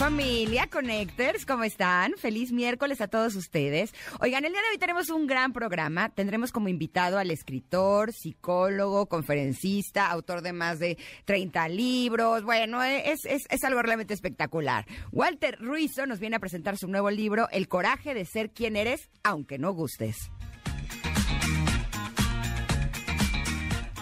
[0.00, 2.14] Familia Connectors, ¿cómo están?
[2.16, 3.92] Feliz miércoles a todos ustedes.
[4.20, 6.08] Oigan, el día de hoy tenemos un gran programa.
[6.08, 10.96] Tendremos como invitado al escritor, psicólogo, conferencista, autor de más de
[11.26, 12.44] 30 libros.
[12.44, 14.86] Bueno, es, es, es algo realmente espectacular.
[15.12, 19.10] Walter Ruizo nos viene a presentar su nuevo libro, El coraje de ser quien eres,
[19.22, 20.30] aunque no gustes.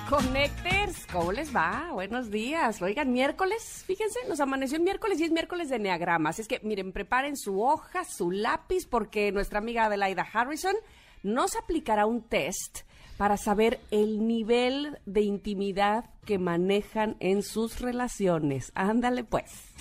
[0.09, 1.91] Connectors, ¿cómo les va?
[1.93, 2.81] Buenos días.
[2.81, 6.39] Oigan, miércoles, fíjense, nos amaneció el miércoles y es miércoles de Enneagramas.
[6.39, 10.75] Es que, miren, preparen su hoja, su lápiz, porque nuestra amiga Adelaida Harrison
[11.23, 12.81] nos aplicará un test
[13.19, 18.73] para saber el nivel de intimidad que manejan en sus relaciones.
[18.75, 19.75] Ándale, pues.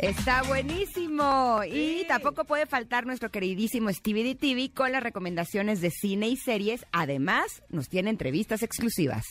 [0.00, 1.60] Está buenísimo.
[1.70, 6.38] Y tampoco puede faltar nuestro queridísimo Stevie D TV con las recomendaciones de cine y
[6.38, 6.86] series.
[6.90, 9.26] Además, nos tiene entrevistas exclusivas.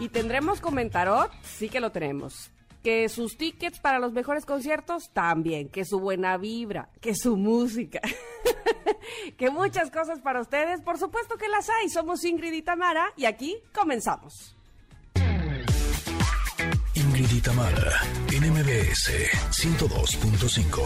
[0.00, 2.50] Y tendremos comentarot, sí que lo tenemos.
[2.82, 8.02] Que sus tickets para los mejores conciertos también, que su buena vibra, que su música,
[9.38, 11.88] que muchas cosas para ustedes, por supuesto que las hay.
[11.88, 14.55] Somos Ingrid y Tamara y aquí comenzamos.
[17.16, 19.10] Ingrid y Tamara, en MBS
[19.50, 20.84] 102.5.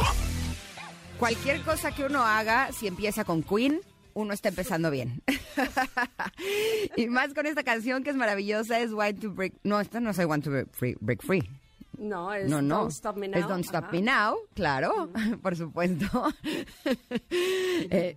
[1.19, 3.81] Cualquier cosa que uno haga, si empieza con Queen,
[4.14, 5.22] uno está empezando bien.
[6.97, 9.55] y más con esta canción que es maravillosa, es Why to Break...
[9.64, 10.97] No, esta no es I Want to Break Free.
[11.00, 11.50] Break free.
[11.98, 12.78] No, es No, no.
[12.78, 13.41] Don't Stop Me Now.
[13.41, 13.92] Es Don't Stop Ajá.
[13.92, 15.11] Me Now, claro,
[15.42, 16.33] por supuesto.
[17.92, 18.17] Eh,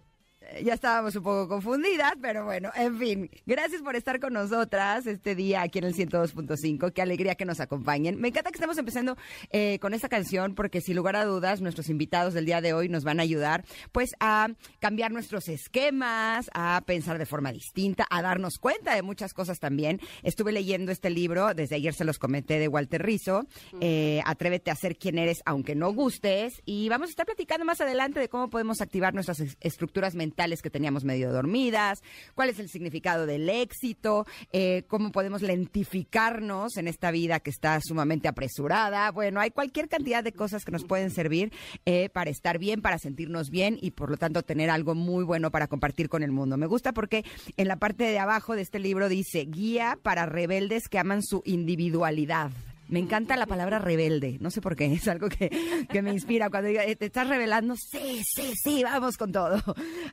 [0.63, 3.29] ya estábamos un poco confundidas, pero bueno, en fin.
[3.45, 6.91] Gracias por estar con nosotras este día aquí en el 102.5.
[6.93, 8.19] Qué alegría que nos acompañen.
[8.19, 9.17] Me encanta que estemos empezando
[9.51, 12.89] eh, con esta canción porque sin lugar a dudas nuestros invitados del día de hoy
[12.89, 18.21] nos van a ayudar pues a cambiar nuestros esquemas, a pensar de forma distinta, a
[18.21, 19.99] darnos cuenta de muchas cosas también.
[20.23, 23.47] Estuve leyendo este libro, desde ayer se los comenté de Walter Rizzo,
[23.81, 27.81] eh, Atrévete a ser quien eres aunque no gustes y vamos a estar platicando más
[27.81, 32.03] adelante de cómo podemos activar nuestras es- estructuras mentales que teníamos medio dormidas,
[32.35, 37.79] cuál es el significado del éxito, eh, cómo podemos lentificarnos en esta vida que está
[37.81, 39.09] sumamente apresurada.
[39.11, 41.51] Bueno, hay cualquier cantidad de cosas que nos pueden servir
[41.85, 45.51] eh, para estar bien, para sentirnos bien y por lo tanto tener algo muy bueno
[45.51, 46.57] para compartir con el mundo.
[46.57, 47.23] Me gusta porque
[47.57, 51.41] en la parte de abajo de este libro dice guía para rebeldes que aman su
[51.45, 52.51] individualidad.
[52.89, 55.49] Me encanta la palabra rebelde, no sé por qué, es algo que,
[55.89, 59.61] que me inspira cuando diga, "Eh, te estás revelando, sí, sí, sí, vamos con todo.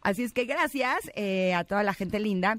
[0.02, 2.58] Así es que gracias eh, a toda la gente linda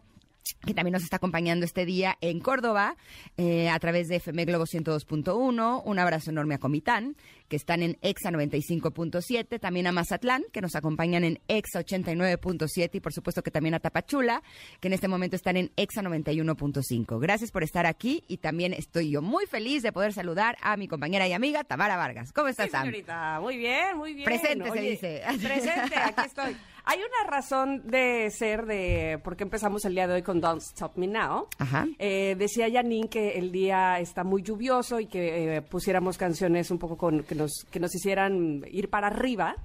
[0.65, 2.95] que también nos está acompañando este día en Córdoba
[3.37, 5.81] eh, a través de FM Globo 102.1.
[5.85, 7.15] Un abrazo enorme a Comitán,
[7.47, 12.99] que están en EXA 95.7, también a Mazatlán, que nos acompañan en EXA 89.7 y
[12.99, 14.41] por supuesto que también a Tapachula,
[14.79, 17.19] que en este momento están en EXA 91.5.
[17.19, 20.87] Gracias por estar aquí y también estoy yo muy feliz de poder saludar a mi
[20.87, 22.31] compañera y amiga Tamara Vargas.
[22.33, 22.81] ¿Cómo estás, Sí, Sam?
[22.83, 24.25] señorita, muy bien, muy bien.
[24.25, 25.21] Presente, se dice.
[25.41, 26.55] Presente, aquí estoy.
[26.83, 30.61] Hay una razón de ser de por qué empezamos el día de hoy con Don't
[30.61, 31.47] Stop Me Now.
[31.59, 31.87] Ajá.
[31.99, 36.79] Eh, decía Janine que el día está muy lluvioso y que eh, pusiéramos canciones un
[36.79, 39.55] poco con, que, nos, que nos hicieran ir para arriba.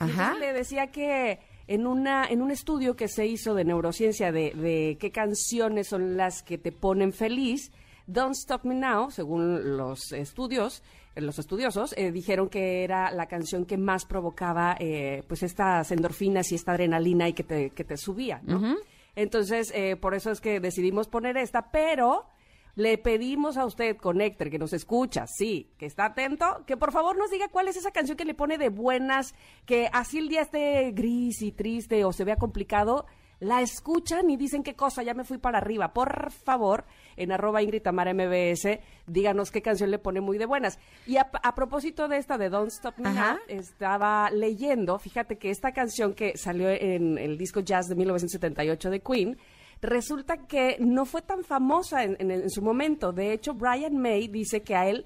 [0.00, 0.34] Y Ajá.
[0.34, 1.38] le decía que
[1.68, 6.16] en, una, en un estudio que se hizo de neurociencia de, de qué canciones son
[6.16, 7.70] las que te ponen feliz,
[8.06, 10.82] Don't Stop Me Now, según los estudios,
[11.16, 16.52] los estudiosos, eh, dijeron que era la canción que más provocaba eh, pues estas endorfinas
[16.52, 18.76] y esta adrenalina y que te, que te subía, ¿no?
[19.14, 22.26] Entonces, eh, por eso es que decidimos poner esta, pero
[22.74, 27.16] le pedimos a usted, Connector, que nos escucha, sí, que está atento, que por favor
[27.16, 29.34] nos diga cuál es esa canción que le pone de buenas,
[29.64, 33.06] que así el día esté gris y triste o se vea complicado,
[33.40, 35.94] la escuchan y dicen qué cosa, ya me fui para arriba.
[35.94, 36.84] Por favor,
[37.16, 40.78] en arroba Ingrid Tamara MBS, díganos qué canción le pone muy de buenas.
[41.06, 43.10] Y a, a propósito de esta de Don't Stop Me.
[43.12, 48.90] Now, estaba leyendo, fíjate que esta canción que salió en el disco Jazz de 1978
[48.90, 49.36] de Queen,
[49.82, 53.12] resulta que no fue tan famosa en, en- en su momento.
[53.12, 55.04] De hecho, Brian May dice que a él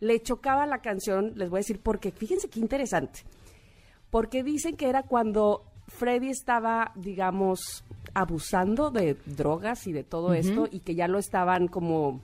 [0.00, 3.20] le chocaba la canción, les voy a decir porque, fíjense qué interesante,
[4.10, 7.84] porque dicen que era cuando Freddy estaba, digamos,
[8.14, 12.22] abusando de drogas y de todo esto y que ya lo estaban como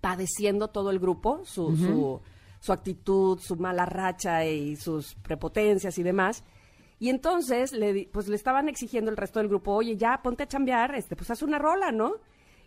[0.00, 2.20] padeciendo todo el grupo, su, su,
[2.60, 6.44] su actitud, su mala racha y sus prepotencias y demás.
[6.98, 10.48] Y entonces le, pues le estaban exigiendo el resto del grupo, oye, ya ponte a
[10.48, 12.12] chambear, este, pues haz una rola, ¿no?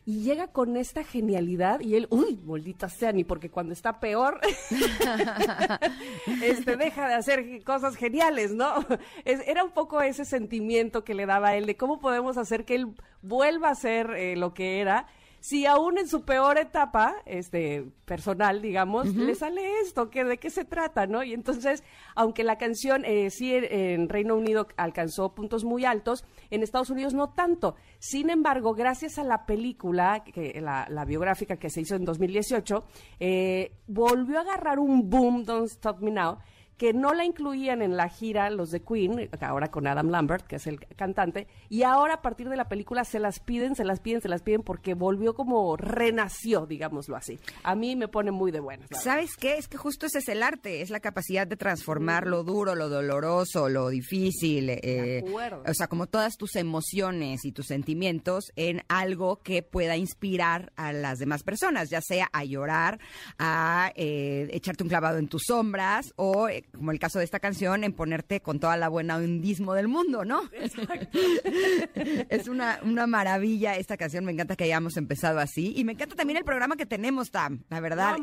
[0.05, 4.41] Y llega con esta genialidad y él, uy, maldita sea, ni porque cuando está peor,
[6.43, 8.85] este, deja de hacer cosas geniales, ¿no?
[9.23, 12.75] era un poco ese sentimiento que le daba a él de cómo podemos hacer que
[12.75, 12.87] él
[13.21, 15.07] vuelva a ser eh, lo que era
[15.43, 20.49] si aún en su peor etapa, este, personal, digamos, le sale esto, que de qué
[20.49, 21.21] se trata, ¿no?
[21.21, 21.83] Y entonces,
[22.15, 27.13] aunque la canción eh, sí en Reino Unido alcanzó puntos muy altos, en Estados Unidos
[27.13, 27.75] no tanto.
[27.99, 32.85] Sin embargo, gracias a la película, que, la, biográfica que se hizo en 2018,
[33.19, 36.37] eh, volvió a agarrar un boom, Don't Stop Me Now,
[36.77, 40.57] que no la incluían en la gira los de Queen, ahora con Adam Lambert, que
[40.57, 43.99] es el cantante, y ahora a partir de la película se las piden, se las
[43.99, 47.39] piden, se las piden porque volvió como renació, digámoslo así.
[47.63, 48.89] A mí me pone muy de buenas.
[48.91, 49.57] ¿Sabes qué?
[49.57, 52.89] Es que justo ese es el arte, es la capacidad de transformar lo duro, lo
[52.89, 55.23] doloroso, lo difícil, eh,
[55.65, 60.93] o sea, como todas tus emociones y tus sentimientos en algo que pueda inspirar a
[60.93, 62.99] las demás personas, ya sea a llorar,
[63.37, 67.39] a eh, echarte un clavado en tus sombras o eh, como el caso de esta
[67.39, 70.41] canción, en ponerte con toda la buena hundismo del mundo, ¿no?
[72.29, 76.15] es una, una maravilla esta canción, me encanta que hayamos empezado así y me encanta
[76.15, 78.17] también el programa que tenemos, Tam, la verdad.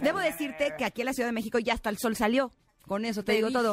[0.00, 2.52] Debo decirte que aquí en la Ciudad de México ya hasta el sol salió.
[2.86, 3.72] Con eso te, digo todo.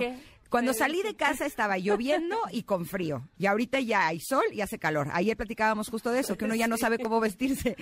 [0.51, 3.29] Cuando salí de casa estaba lloviendo y con frío.
[3.37, 5.07] Y ahorita ya hay sol y hace calor.
[5.13, 7.77] Ayer platicábamos justo de eso, que uno ya no sabe cómo vestirse.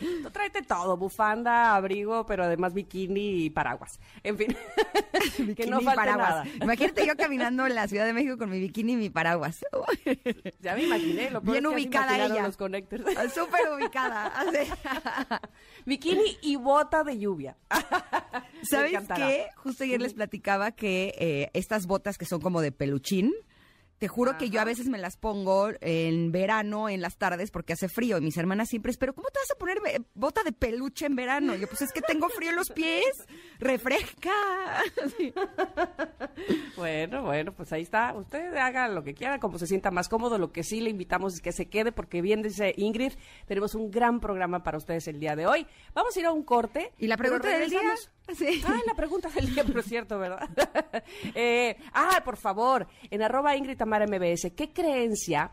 [0.00, 4.00] Tú tráete todo, bufanda, abrigo, pero además bikini y paraguas.
[4.24, 4.56] En fin,
[5.56, 6.28] que no falte paraguas.
[6.28, 6.46] Nada.
[6.60, 9.64] Imagínate yo caminando en la Ciudad de México con mi bikini y mi paraguas.
[10.58, 11.30] ya me imaginé.
[11.30, 12.42] Lo Bien ubicada ella.
[12.42, 12.56] Los
[13.32, 14.32] Súper ubicada.
[15.86, 17.56] bikini y bota de lluvia.
[18.62, 19.46] ¿Sabes qué?
[19.56, 21.14] Justo ayer les platicaba que...
[21.18, 23.32] Eh, estas botas que son como de peluchín.
[23.98, 27.72] Te juro que yo a veces me las pongo en verano, en las tardes, porque
[27.72, 28.18] hace frío.
[28.18, 29.78] Y mis hermanas siempre es, pero ¿cómo te vas a poner
[30.14, 31.54] bota de peluche en verano?
[31.54, 33.26] yo, pues es que tengo frío en los pies.
[33.58, 34.32] Refresca.
[36.76, 38.12] Bueno, bueno, pues ahí está.
[38.14, 40.38] Usted haga lo que quiera, como se sienta más cómodo.
[40.38, 43.12] Lo que sí le invitamos es que se quede, porque bien dice Ingrid,
[43.46, 45.66] tenemos un gran programa para ustedes el día de hoy.
[45.94, 46.92] Vamos a ir a un corte.
[46.98, 47.80] ¿Y la pregunta del día?
[48.32, 48.62] Sí.
[48.66, 50.48] Ah, la pregunta del día, pero es cierto, ¿verdad?
[51.34, 55.50] eh, ah, por favor, en arroba Ingrid Tamara MBS, ¿qué creencia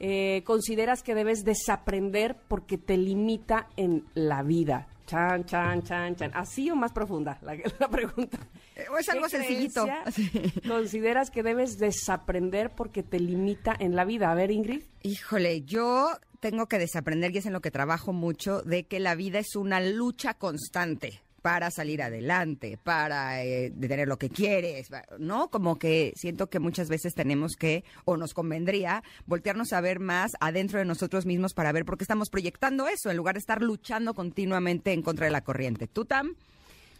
[0.00, 4.88] eh, consideras que debes desaprender porque te limita en la vida?
[5.06, 6.32] Chan, chan, chan, chan.
[6.34, 8.36] ¿Así o más profunda la, la pregunta?
[8.74, 9.86] Eh, o es algo sencillito.
[10.66, 14.32] ¿Consideras que debes desaprender porque te limita en la vida?
[14.32, 14.82] A ver, Ingrid.
[15.04, 16.10] Híjole, yo
[16.40, 19.54] tengo que desaprender, y es en lo que trabajo mucho, de que la vida es
[19.54, 25.48] una lucha constante para salir adelante, para eh, tener lo que quieres, ¿no?
[25.48, 30.32] Como que siento que muchas veces tenemos que, o nos convendría, voltearnos a ver más
[30.40, 33.62] adentro de nosotros mismos para ver por qué estamos proyectando eso, en lugar de estar
[33.62, 35.86] luchando continuamente en contra de la corriente.
[35.86, 36.34] ¿Tú, Tam?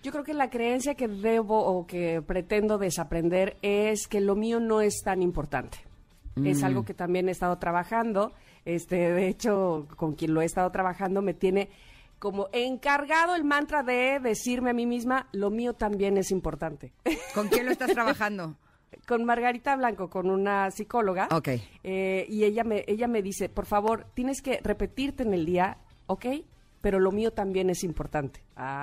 [0.03, 4.61] Yo creo que la creencia que debo o que pretendo desaprender es que lo mío
[4.61, 5.79] no es tan importante.
[6.45, 6.85] Es algo mm.
[6.85, 8.33] que también he estado trabajando.
[8.65, 11.69] Este, de hecho, con quien lo he estado trabajando me tiene
[12.19, 16.93] como encargado el mantra de decirme a mí misma, lo mío también es importante.
[17.35, 18.57] ¿Con quién lo estás trabajando?
[19.07, 21.29] con Margarita Blanco, con una psicóloga.
[21.31, 21.49] Ok.
[21.85, 25.79] Eh, y ella me, ella me dice, por favor, tienes que repetirte en el día,
[26.07, 26.27] ¿ok?
[26.81, 28.41] Pero lo mío también es importante.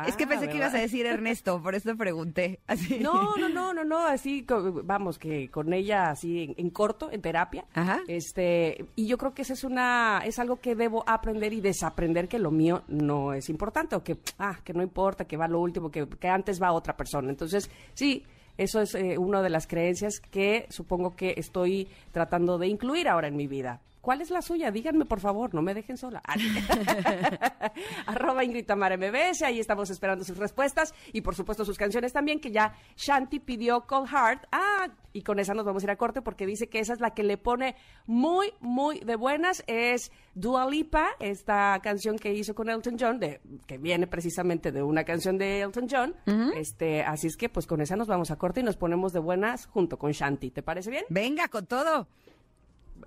[0.07, 2.59] es que pensé que ibas a decir Ernesto, por eso pregunté.
[2.68, 3.00] Así.
[3.00, 4.45] No, no, no, no, no, así,
[4.83, 7.66] vamos, que con ella así en, corto, en terapia.
[7.73, 8.02] Ajá.
[8.07, 12.28] Este, y yo creo que eso es una, es algo que debo aprender y desaprender
[12.28, 15.59] que lo mío no es importante, o que, ah, que no importa, que va lo
[15.59, 17.30] último, que, que antes va otra persona.
[17.30, 18.25] Entonces, sí,
[18.57, 23.28] eso es eh, una de las creencias que supongo que estoy tratando de incluir ahora
[23.28, 23.81] en mi vida.
[24.06, 24.69] ¿Cuál es la suya?
[24.69, 26.21] Díganme, por favor, no me dejen sola.
[28.06, 32.40] Arroba Ingrid Tamara MBS, ahí estamos esperando sus respuestas y por supuesto sus canciones también,
[32.40, 34.45] que ya Shanti pidió Cold Heart.
[34.52, 37.00] Ah, y con esa nos vamos a ir a corte porque dice que esa es
[37.00, 39.64] la que le pone muy, muy de buenas.
[39.66, 44.83] Es Dua Lipa, esta canción que hizo con Elton John, de, que viene precisamente de
[44.83, 46.16] una canción de Elton John.
[46.56, 49.19] este, así es que pues con esa nos vamos a corte y nos ponemos de
[49.19, 50.52] buenas junto con Shanti.
[50.52, 51.06] ¿Te parece bien?
[51.09, 52.07] Venga, con todo.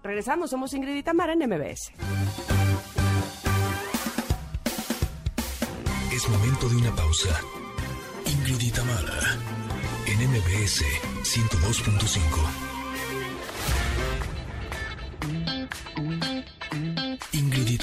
[0.02, 1.92] Regresamos, somos Ingrid y Tamara en MBS.
[6.12, 7.40] Es momento de una pausa.
[8.26, 8.70] Ingrid y
[10.06, 10.84] en MBS
[11.22, 12.68] 102.5.
[17.32, 17.78] Ingrid y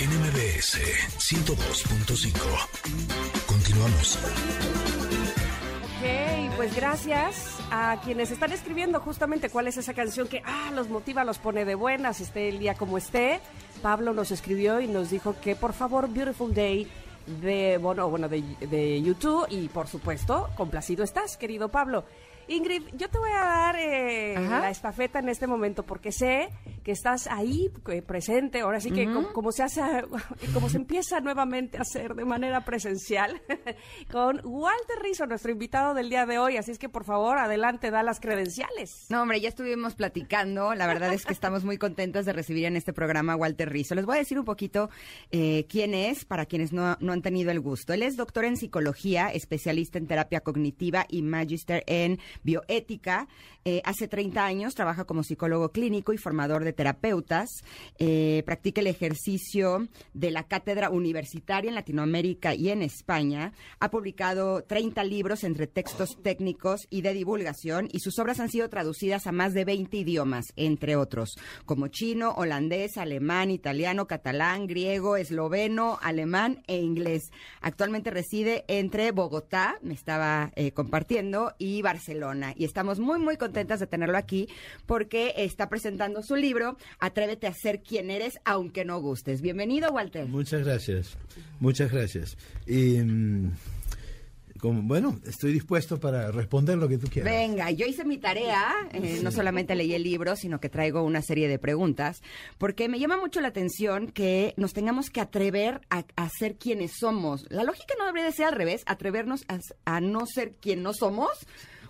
[0.00, 0.78] en MBS
[1.18, 2.32] 102.5.
[3.46, 4.18] Continuamos.
[6.58, 11.22] Pues gracias a quienes están escribiendo justamente cuál es esa canción que ah, los motiva,
[11.22, 13.38] los pone de buenas, esté el día como esté.
[13.80, 16.90] Pablo nos escribió y nos dijo que por favor Beautiful Day
[17.40, 22.04] de bueno, bueno de, de YouTube y por supuesto complacido estás, querido Pablo.
[22.48, 26.48] Ingrid, yo te voy a dar eh, la estafeta en este momento porque sé
[26.88, 27.70] que estás ahí
[28.06, 29.82] presente, ahora sí que como, se hace,
[30.54, 33.42] como se empieza nuevamente a hacer de manera presencial
[34.10, 36.56] con Walter Rizzo, nuestro invitado del día de hoy.
[36.56, 39.04] Así es que por favor, adelante, da las credenciales.
[39.10, 40.74] No, hombre, ya estuvimos platicando.
[40.74, 43.94] La verdad es que estamos muy contentos de recibir en este programa a Walter Rizzo.
[43.94, 44.88] Les voy a decir un poquito
[45.30, 47.92] eh, quién es para quienes no, no han tenido el gusto.
[47.92, 53.28] Él es doctor en psicología, especialista en terapia cognitiva y magister en bioética.
[53.66, 57.50] Eh, hace 30 años trabaja como psicólogo clínico y formador de terapeutas.
[57.98, 63.52] Eh, practica el ejercicio de la cátedra universitaria en Latinoamérica y en España.
[63.80, 68.68] Ha publicado 30 libros entre textos técnicos y de divulgación y sus obras han sido
[68.68, 75.16] traducidas a más de 20 idiomas, entre otros, como chino, holandés, alemán, italiano, catalán, griego,
[75.16, 77.32] esloveno, alemán e inglés.
[77.60, 82.52] Actualmente reside entre Bogotá, me estaba eh, compartiendo, y Barcelona.
[82.56, 84.48] Y estamos muy, muy contentas de tenerlo aquí
[84.86, 86.57] porque está presentando su libro,
[86.98, 89.40] Atrévete a ser quien eres, aunque no gustes.
[89.40, 90.26] Bienvenido, Walter.
[90.26, 91.16] Muchas gracias,
[91.60, 92.36] muchas gracias.
[92.66, 93.52] Y, mm,
[94.58, 97.32] como, bueno, estoy dispuesto para responder lo que tú quieras.
[97.32, 101.22] Venga, yo hice mi tarea, eh, no solamente leí el libro, sino que traigo una
[101.22, 102.22] serie de preguntas,
[102.58, 106.92] porque me llama mucho la atención que nos tengamos que atrever a, a ser quienes
[106.98, 107.46] somos.
[107.50, 110.92] La lógica no debería de ser al revés, atrevernos a, a no ser quien no
[110.92, 111.30] somos.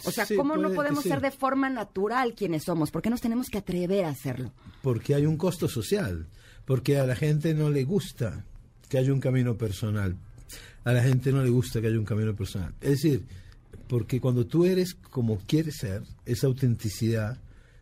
[0.05, 1.09] O sea, Sí, ¿cómo no podemos sí.
[1.09, 2.91] ser de forma natural quienes somos?
[2.91, 4.53] ¿Por qué nos tenemos que atrever a hacerlo?
[4.83, 6.27] Porque hay un costo social,
[6.65, 8.45] porque a la gente no le gusta
[8.89, 10.17] que haya un camino personal,
[10.85, 12.75] a la gente no le gusta que haya un camino personal.
[12.81, 13.25] Es decir,
[13.89, 17.39] porque cuando tú eres como quieres ser, esa autenticidad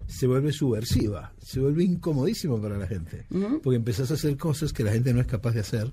[0.06, 3.26] se vuelve subversiva, se vuelve incomodísimo para la gente,
[3.62, 5.92] porque empezás a hacer cosas que la gente no es capaz de hacer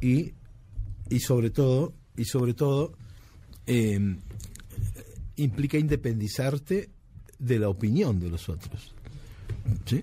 [0.00, 0.34] y,
[1.08, 2.92] y sobre todo, y sobre todo,
[3.66, 4.16] eh,
[5.42, 6.90] implica independizarte
[7.38, 8.94] de la opinión de los otros.
[9.86, 10.02] ¿Sí?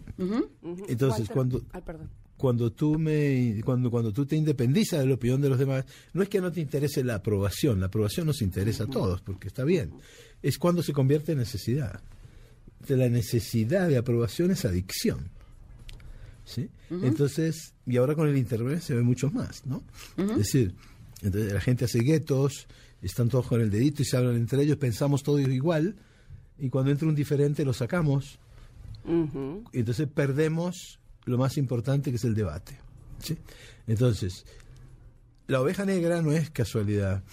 [0.88, 2.10] Entonces, Walter- cuando, Ay, perdón.
[2.38, 6.22] cuando tú me cuando cuando tú te independizas de la opinión de los demás no
[6.22, 9.64] es que no te interese la aprobación la aprobación nos interesa a todos porque está
[9.64, 9.92] bien.
[10.44, 12.02] Es cuando se convierte en necesidad.
[12.88, 15.30] De la necesidad de aprobación es adicción.
[16.46, 16.70] ¿sí?
[16.90, 19.84] entonces y ahora con el internet se ve mucho más no
[20.18, 20.74] es decir
[21.22, 22.68] entonces la gente hace guetos
[23.02, 25.96] están todos con el dedito y se hablan entre ellos pensamos todos igual
[26.60, 28.40] y cuando entra un diferente lo sacamos
[29.74, 32.78] y entonces perdemos lo más importante que es el debate.
[33.20, 33.38] ¿sí?
[33.88, 34.46] Entonces,
[35.48, 37.24] la oveja negra no es casualidad.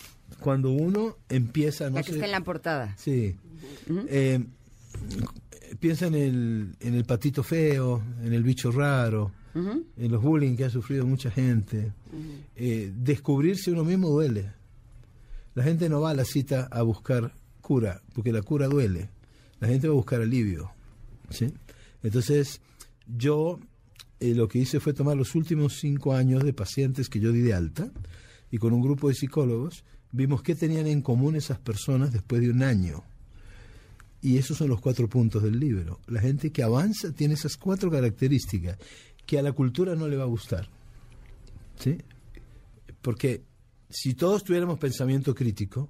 [0.41, 2.95] Cuando uno empieza, no la que sé- está en la portada.
[2.97, 3.37] Sí.
[4.09, 4.45] Eh,
[5.81, 10.65] piensa en el, en el patito feo, en el bicho raro, en los bullying que
[10.65, 11.93] ha sufrido mucha gente.
[12.57, 14.53] Eh, descubrirse uno mismo duele.
[15.55, 19.11] La gente no va a la cita a buscar cura, porque la cura duele.
[19.61, 20.73] La gente va a buscar alivio.
[21.31, 21.53] ¿sí?
[22.03, 22.61] Entonces,
[23.07, 23.59] yo
[24.21, 27.41] eh, lo que hice fue tomar los últimos cinco años de pacientes que yo di
[27.41, 27.91] de alta
[28.51, 32.51] y con un grupo de psicólogos vimos qué tenían en común esas personas después de
[32.51, 33.03] un año.
[34.23, 36.01] Y esos son los cuatro puntos del libro.
[36.07, 38.79] La gente que avanza tiene esas cuatro características
[39.27, 40.69] que a la cultura no le va a gustar.
[41.79, 41.99] ¿Sí?
[43.03, 43.43] Porque
[43.95, 45.89] si todos tuviéramos pensamiento crítico,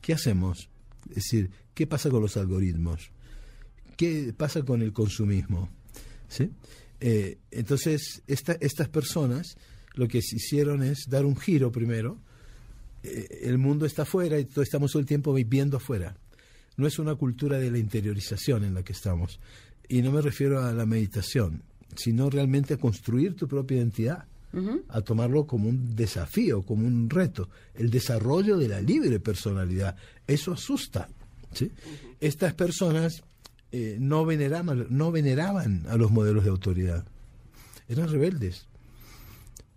[0.00, 0.68] ¿qué hacemos?
[1.10, 3.10] Es decir, ¿qué pasa con los algoritmos?
[3.96, 5.68] ¿Qué pasa con el consumismo?
[6.28, 6.50] ¿Sí?
[7.00, 9.56] Eh, entonces, esta- estas personas
[9.94, 12.18] lo que hicieron es dar un giro primero.
[13.02, 16.16] Eh, el mundo está afuera y todos estamos todo el tiempo viviendo afuera.
[16.76, 19.38] No es una cultura de la interiorización en la que estamos.
[19.88, 21.62] Y no me refiero a la meditación,
[21.96, 24.26] sino realmente a construir tu propia identidad,
[24.88, 27.48] a tomarlo como un desafío, como un reto.
[27.74, 29.96] El desarrollo de la libre personalidad.
[30.26, 31.08] Eso asusta.
[31.52, 31.70] ¿sí?
[32.20, 33.22] Estas personas
[33.72, 37.04] eh, no, veneraban, no veneraban a los modelos de autoridad.
[37.88, 38.66] Eran rebeldes.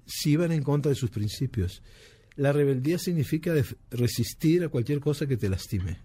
[0.06, 1.82] Si iban en contra de sus principios.
[2.36, 3.54] La rebeldía significa
[3.90, 5.98] resistir a cualquier cosa que te lastime.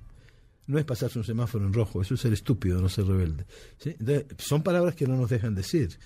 [0.67, 3.45] No es pasarse un semáforo en rojo, eso es ser estúpido, no ser rebelde.
[3.79, 3.91] ¿sí?
[3.99, 5.99] Entonces, son palabras que no nos dejan decir.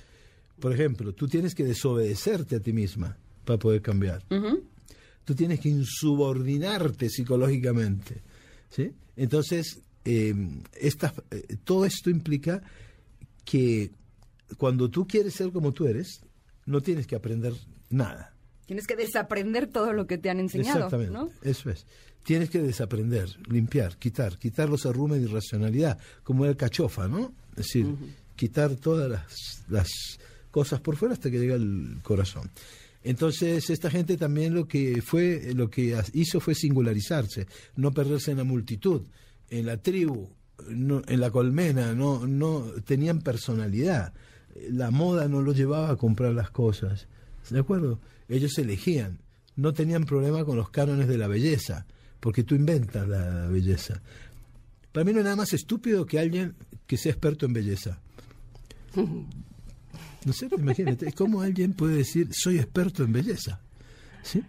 [0.61, 4.25] Por ejemplo, tú tienes que desobedecerte a ti misma para poder cambiar.
[5.25, 8.23] Tú tienes que insubordinarte psicológicamente.
[8.71, 8.93] ¿sí?
[9.17, 10.35] Entonces, eh,
[10.81, 12.63] esta- eh, todo esto implica
[13.45, 13.91] que
[14.57, 16.21] cuando tú quieres ser como tú eres,
[16.65, 17.53] no tienes que aprender
[17.91, 18.35] nada.
[18.67, 21.31] Tienes que desaprender todo lo que te han enseñado, Exactamente, ¿no?
[21.43, 21.87] eso es.
[22.25, 27.33] Tienes que desaprender, limpiar, quitar, quitar los arrumes de irracionalidad, como el cachofa, ¿no?
[27.53, 27.87] Es decir,
[28.35, 29.89] quitar todas las, las
[30.57, 32.51] cosas por fuera hasta que llega el corazón.
[33.05, 37.47] Entonces, esta gente también lo que fue, lo que hizo fue singularizarse,
[37.77, 39.03] no perderse en la multitud,
[39.51, 40.31] en la tribu,
[40.67, 44.15] en la colmena, no, no tenían personalidad.
[44.71, 47.07] La moda no los llevaba a comprar las cosas.
[47.51, 48.01] ¿De acuerdo?
[48.27, 49.19] Ellos elegían.
[49.57, 51.85] No tenían problema con los cánones de la belleza,
[52.19, 54.01] porque tú inventas la belleza.
[54.93, 56.55] Para mí no hay nada más estúpido que alguien
[56.87, 58.01] que sea experto en belleza.
[60.27, 63.61] No sé, imagínate, ¿cómo alguien puede decir soy experto en belleza?
[64.23, 64.43] ¿Sí?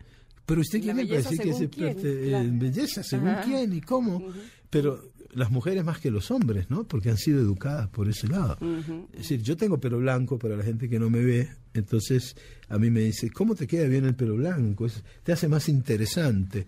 [0.45, 2.45] Pero usted quién es para decir que es quién, experto claro.
[2.45, 3.41] en belleza, según Ajá.
[3.43, 4.23] quién y cómo.
[4.69, 6.85] Pero las mujeres más que los hombres, ¿no?
[6.85, 8.57] Porque han sido educadas por ese lado.
[9.13, 12.35] Es decir, yo tengo pelo blanco para la gente que no me ve, entonces
[12.69, 14.85] a mí me dice, ¿cómo te queda bien el pelo blanco?
[14.87, 16.65] Es- te hace más interesante.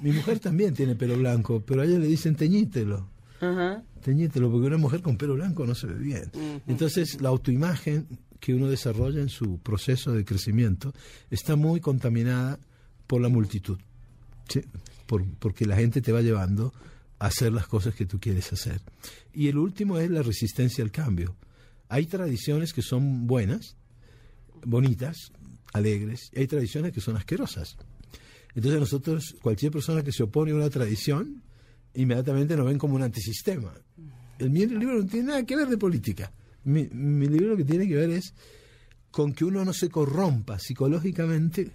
[0.00, 3.08] Mi mujer también tiene pelo blanco, pero a ella le dicen teñítelo.
[3.40, 3.82] Ajá.
[4.02, 6.30] Teñítelo, porque una mujer con pelo blanco no se ve bien.
[6.66, 8.06] Entonces, la autoimagen
[8.44, 10.92] que uno desarrolla en su proceso de crecimiento
[11.30, 12.58] está muy contaminada
[13.06, 13.78] por la multitud.
[15.06, 16.74] Por- porque la gente te va llevando
[17.18, 18.82] a hacer las cosas que tú quieres hacer.
[19.32, 21.36] Y el último es la resistencia al cambio.
[21.88, 23.76] Hay tradiciones que son buenas,
[24.66, 25.32] bonitas,
[25.72, 27.78] alegres, y hay tradiciones que son asquerosas.
[28.54, 31.42] Entonces nosotros, cualquier persona que se opone a una tradición,
[31.94, 33.72] inmediatamente nos ven como un antisistema.
[34.38, 36.30] El libro no tiene nada que ver de política.
[36.64, 38.34] Mi, mi libro lo que tiene que ver es
[39.10, 41.70] con que uno no se corrompa psicológicamente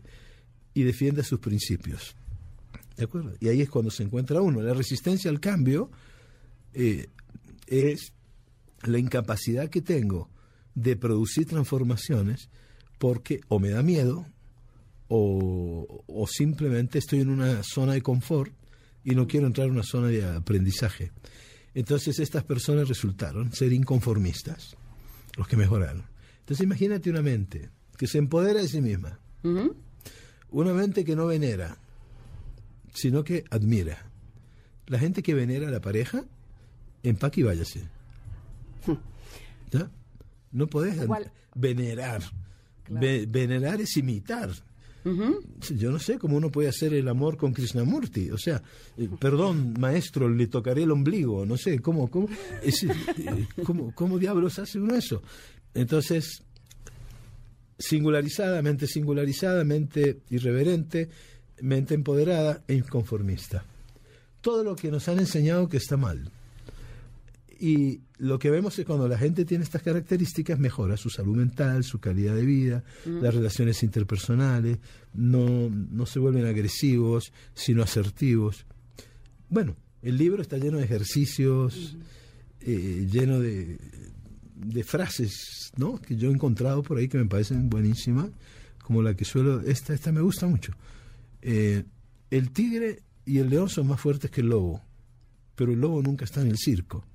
[0.73, 2.15] y defienda sus principios.
[2.97, 3.33] ¿De acuerdo?
[3.39, 4.61] Y ahí es cuando se encuentra uno.
[4.61, 5.89] La resistencia al cambio
[6.73, 7.07] eh,
[7.67, 8.13] es
[8.83, 10.29] la incapacidad que tengo
[10.75, 12.49] de producir transformaciones
[12.97, 14.25] porque o me da miedo
[15.07, 18.51] o, o simplemente estoy en una zona de confort
[19.03, 21.11] y no quiero entrar en una zona de aprendizaje.
[21.73, 24.75] Entonces estas personas resultaron ser inconformistas,
[25.37, 26.03] los que mejoraron.
[26.39, 29.19] Entonces imagínate una mente que se empodera de sí misma,
[30.51, 31.77] una mente que no venera,
[32.93, 34.05] sino que admira.
[34.87, 36.23] La gente que venera a la pareja,
[37.03, 37.83] empaque y váyase.
[39.71, 39.91] ¿Ya?
[40.51, 41.31] No podés Igual.
[41.55, 42.23] venerar.
[42.89, 44.49] Ve- venerar es imitar.
[45.03, 48.31] Yo no sé cómo uno puede hacer el amor con Krishnamurti.
[48.31, 48.61] O sea,
[48.97, 51.45] eh, perdón, maestro, le tocaré el ombligo.
[51.45, 52.27] No sé, ¿cómo, cómo,
[52.61, 55.21] eh, cómo, cómo diablos hace uno eso?
[55.73, 56.43] Entonces,
[57.77, 61.09] singularizada, mente singularizada, mente irreverente,
[61.61, 63.63] mente empoderada e inconformista.
[64.41, 66.29] Todo lo que nos han enseñado que está mal.
[67.59, 71.83] Y lo que vemos es cuando la gente tiene estas características, mejora su salud mental,
[71.83, 74.77] su calidad de vida, las relaciones interpersonales,
[75.13, 78.65] no, no se vuelven agresivos, sino asertivos.
[79.49, 81.97] Bueno, el libro está lleno de ejercicios,
[82.59, 83.79] eh, lleno de,
[84.55, 85.99] de frases ¿no?
[85.99, 88.29] que yo he encontrado por ahí que me parecen buenísimas,
[88.83, 90.73] como la que suelo, esta, esta me gusta mucho.
[91.41, 91.83] Eh,
[92.31, 94.81] el tigre y el león son más fuertes que el lobo,
[95.55, 97.05] pero el lobo nunca está en el circo.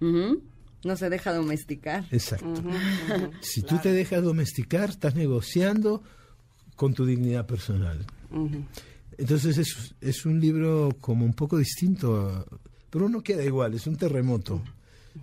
[0.00, 2.04] No se deja domesticar.
[2.10, 2.62] Exacto.
[3.40, 6.02] si tú te dejas domesticar, estás negociando
[6.76, 8.06] con tu dignidad personal.
[9.16, 12.44] Entonces es, es un libro como un poco distinto, a-
[12.90, 14.62] pero uno queda igual, es un terremoto.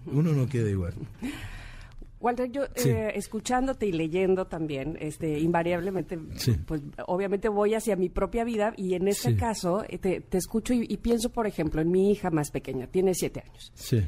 [0.08, 0.94] Uno no queda igual.
[2.20, 2.90] Walter, yo Sí.
[2.90, 6.54] eh, escuchándote y leyendo también, este, invariablemente, Sí.
[6.66, 9.36] pues obviamente voy hacia mi propia vida y en este Sí.
[9.38, 12.88] caso eh, te, te escucho y, y pienso, por ejemplo, en mi hija más pequeña,
[12.88, 13.72] tiene siete años.
[13.76, 14.02] Sí,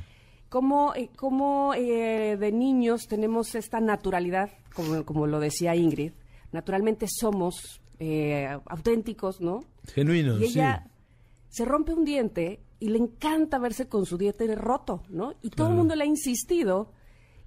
[0.49, 6.13] ¿Cómo, eh, cómo, eh, de niños tenemos esta naturalidad, como, como lo decía Ingrid?
[6.51, 9.62] Naturalmente somos eh, auténticos, ¿no?
[9.93, 10.91] genuino, Y ella sí.
[11.49, 15.33] se rompe un diente y le encanta verse con su diente roto, ¿no?
[15.41, 16.91] Y todo el mundo le ha insistido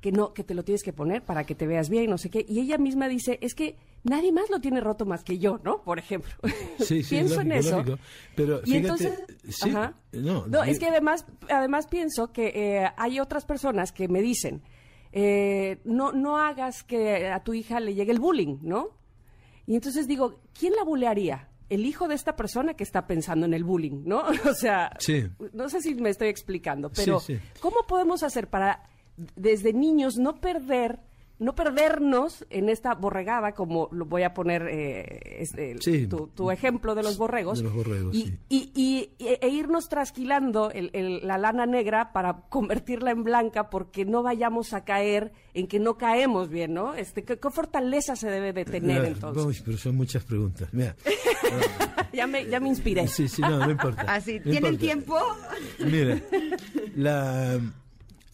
[0.01, 2.31] que no, que te lo tienes que poner para que te veas bien, no sé
[2.31, 2.45] qué.
[2.49, 5.83] Y ella misma dice, es que nadie más lo tiene roto más que yo, ¿no?
[5.83, 6.33] Por ejemplo.
[6.79, 7.79] Sí, sí, pienso en eso.
[7.79, 7.99] lógico.
[8.35, 9.95] Pero y fíjate, entonces, sí, ajá.
[10.13, 14.63] no, es que además, además pienso que eh, hay otras personas que me dicen,
[15.13, 18.89] eh, no, no hagas que a tu hija le llegue el bullying, ¿no?
[19.67, 21.49] Y entonces digo, ¿quién la bulearía?
[21.69, 24.23] El hijo de esta persona que está pensando en el bullying, ¿no?
[24.51, 25.29] O sea, Sí.
[25.53, 27.41] no sé si me estoy explicando, pero Sí, sí.
[27.61, 28.89] ¿cómo podemos hacer para
[29.37, 30.99] desde niños no perder
[31.39, 36.07] no perdernos en esta borregada, como lo voy a poner eh, este, Sí.
[36.07, 37.57] tu, tu ejemplo de los borregos.
[37.61, 38.39] De los borregos, y, sí.
[38.51, 43.71] y, y- y- e irnos trasquilando el- el- la lana negra para convertirla en blanca
[43.71, 46.93] porque no vayamos a caer en que no caemos bien, ¿no?
[46.95, 49.43] Este, ¿qué, qué fortaleza se debe de tener entonces?
[49.43, 50.69] uy, pero son muchas preguntas.
[50.73, 50.95] Mira,
[52.13, 53.09] ya, me, ya me inspiré.
[53.09, 54.03] sí, sí, no, no importa.
[54.09, 54.79] Así, no ¿tienen importa.
[54.79, 55.17] tiempo?
[55.87, 56.21] Mira,
[56.97, 57.59] la,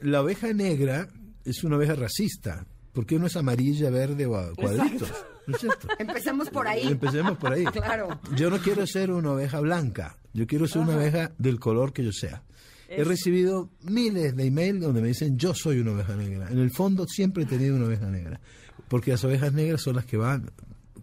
[0.00, 1.08] la oveja negra
[1.44, 5.12] es una oveja racista, porque no es amarilla, verde o a cuadritos.
[5.46, 5.88] ¿No es cierto?
[5.98, 6.88] Empecemos por ahí.
[6.88, 7.64] Empecemos por ahí.
[7.72, 8.20] Claro.
[8.34, 12.04] Yo no quiero ser una oveja blanca, yo quiero ser una oveja del color que
[12.04, 12.42] yo sea.
[12.88, 16.48] He recibido miles de emails donde me dicen yo soy una oveja negra.
[16.50, 18.40] En el fondo siempre he tenido una oveja negra,
[18.88, 20.52] porque las ovejas negras son las que van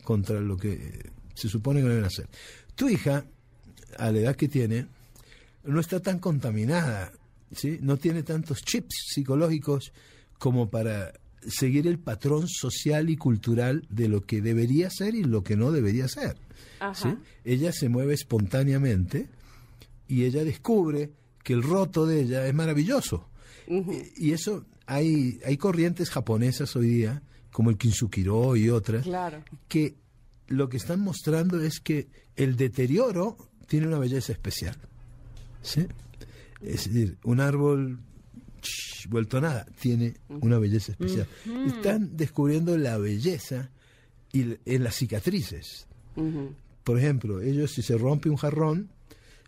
[0.03, 2.27] contra lo que se supone que deben hacer.
[2.75, 3.25] Tu hija,
[3.97, 4.88] a la edad que tiene,
[5.63, 7.12] no está tan contaminada,
[7.56, 7.78] ¿sí?
[7.82, 9.92] no tiene tantos chips psicológicos
[10.38, 11.13] como para
[11.48, 15.72] seguir el patrón social y cultural de lo que debería ser y lo que no
[15.72, 16.38] debería ser.
[16.94, 17.10] ¿sí?
[17.44, 19.28] Ella se mueve espontáneamente
[20.08, 21.12] y ella descubre
[21.44, 23.28] que el roto de ella es maravilloso.
[23.68, 29.44] Y y eso, hay, hay corrientes japonesas hoy día, como el Kinsukiro y otras, Claro.
[29.68, 29.96] que
[30.48, 33.38] lo que están mostrando es que el deterioro
[33.68, 34.76] tiene una belleza especial.
[35.62, 35.86] ¿sí?
[36.63, 37.99] Es decir, un árbol
[38.62, 41.28] ch, vuelto a nada tiene una belleza especial.
[41.67, 43.71] Están descubriendo la belleza
[44.32, 45.88] y en las cicatrices.
[46.84, 48.89] Por ejemplo, ellos si se rompe un jarrón,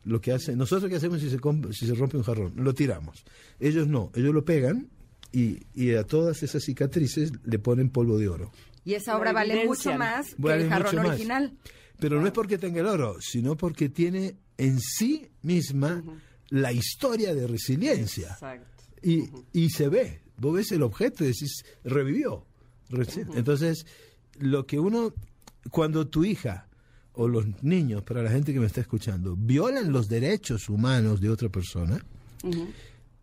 [0.04, 1.40] lo que hacen, nosotros qué hacemos si se,
[1.72, 3.24] si se rompe un jarrón, lo tiramos.
[3.60, 4.90] Ellos no, ellos lo pegan
[5.32, 8.52] y, y a todas esas cicatrices le ponen polvo de oro.
[8.84, 11.08] Y esa obra vale mucho más que Vale el jarrón más.
[11.08, 11.58] original.
[12.00, 16.04] Pero no es porque tenga el oro, sino porque tiene en sí misma
[16.50, 18.30] la historia de resiliencia.
[18.32, 18.84] Exacto.
[19.02, 22.46] Y, y se ve, vos ves el objeto y decís, revivió.
[23.36, 23.86] Entonces,
[24.40, 25.14] lo que uno,
[25.70, 26.68] cuando tu hija
[27.14, 31.30] o los niños, para la gente que me está escuchando, violan los derechos humanos de
[31.30, 32.04] otra persona,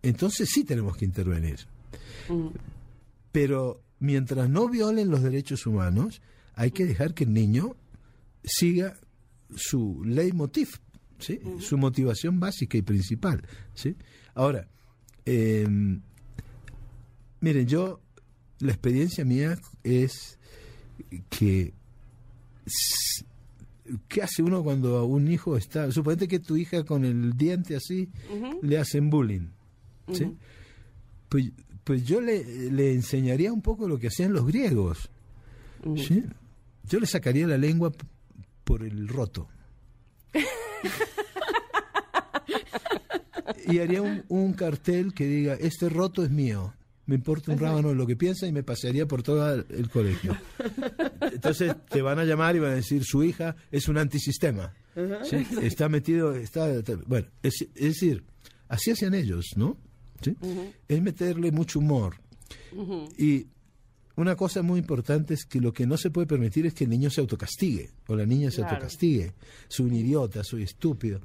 [0.03, 1.61] entonces sí tenemos que intervenir.
[3.31, 6.23] Pero mientras no violen los derechos humanos,
[6.55, 7.77] hay que dejar que el niño
[8.45, 8.99] siga
[9.55, 10.69] su leitmotiv,
[11.23, 11.41] ¿sí?
[11.61, 13.43] su motivación básica y principal.
[13.75, 13.97] ¿sí?
[14.35, 14.69] Ahora,
[15.25, 15.67] eh,
[17.41, 18.01] miren, yo,
[18.59, 20.39] la experiencia mía es
[21.31, 21.75] que...
[24.09, 25.91] ¿Qué hace uno cuando un hijo está...
[25.91, 28.09] Suponete que tu hija con el diente así
[28.63, 29.49] le hacen bullying.
[30.13, 30.37] ¿sí?
[31.29, 31.51] pues,
[31.85, 35.11] pues yo le, le enseñaría un poco lo que hacían los griegos.
[35.97, 36.25] ¿sí?
[36.85, 37.93] Yo le sacaría la lengua
[38.65, 39.49] por el roto.
[43.67, 46.75] y haría un, un cartel que diga, este roto es mío.
[47.07, 50.37] Me importa un rábano lo que piensa y me pasearía por todo el- colegio.
[51.21, 54.73] Entonces te van a llamar y van a decir, su hija es un antisistema.
[55.25, 55.45] ¿sí?
[55.63, 56.69] Está metido, está...
[57.07, 58.25] Bueno, es, es decir,
[58.69, 59.77] así hacían ellos, ¿no?
[60.23, 60.37] ¿Sí?
[60.89, 62.17] Es meterle mucho humor.
[63.19, 63.47] Y
[64.17, 66.91] una cosa muy importante es que lo que no se puede permitir es que el
[66.91, 68.73] niño se autocastigue o la niña se Claro.
[68.77, 69.33] autocastigue.
[69.69, 71.21] Soy un idiota, soy estúpido.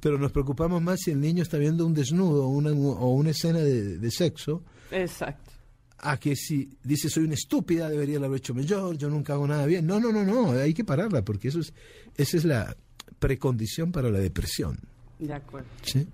[0.00, 3.30] Pero nos preocupamos más si el niño está viendo un desnudo o una, o una
[3.30, 5.52] escena de, de sexo Exacto.
[5.98, 9.64] a que si dice soy una estúpida, debería haberlo hecho mejor, yo nunca hago nada
[9.66, 9.86] bien.
[9.86, 11.72] No, no, no, no, hay que pararla porque eso es,
[12.16, 12.76] esa es la
[13.20, 14.78] precondición para la depresión.
[15.20, 15.68] De acuerdo.
[15.84, 16.08] ¿sí?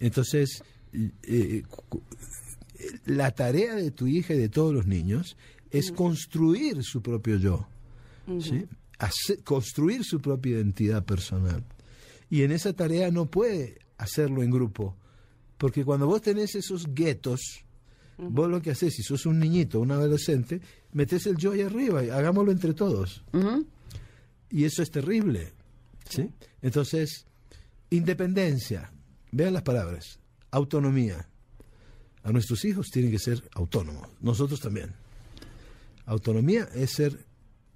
[0.00, 0.62] Entonces,
[1.24, 2.02] eh, cu-
[3.06, 5.36] la tarea de tu hija y de todos los niños
[5.70, 7.68] es construir su propio yo,
[8.40, 8.66] ¿sí?
[9.44, 11.64] Construir su propia identidad personal.
[12.30, 14.96] Y en esa tarea no puede hacerlo en grupo,
[15.56, 17.64] porque cuando vos tenés esos guetos,
[18.16, 20.60] vos lo que haces, si sos un niñito, un adolescente,
[20.92, 23.24] metes el yo ahí arriba y hagámoslo entre todos.
[24.50, 25.52] Y eso es terrible.
[26.08, 26.30] ¿sí?
[26.62, 27.26] Entonces,
[27.90, 28.92] independencia,
[29.30, 30.18] vean las palabras,
[30.50, 31.28] autonomía.
[32.22, 34.92] A nuestros hijos tienen que ser autónomos, nosotros también.
[36.08, 37.18] Autonomía es ser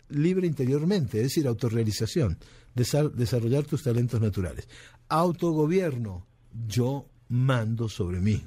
[0.09, 2.39] libre interiormente, es decir, autorrealización,
[2.75, 4.69] desa- desarrollar tus talentos naturales.
[5.09, 6.27] Autogobierno,
[6.67, 8.43] yo mando sobre mí.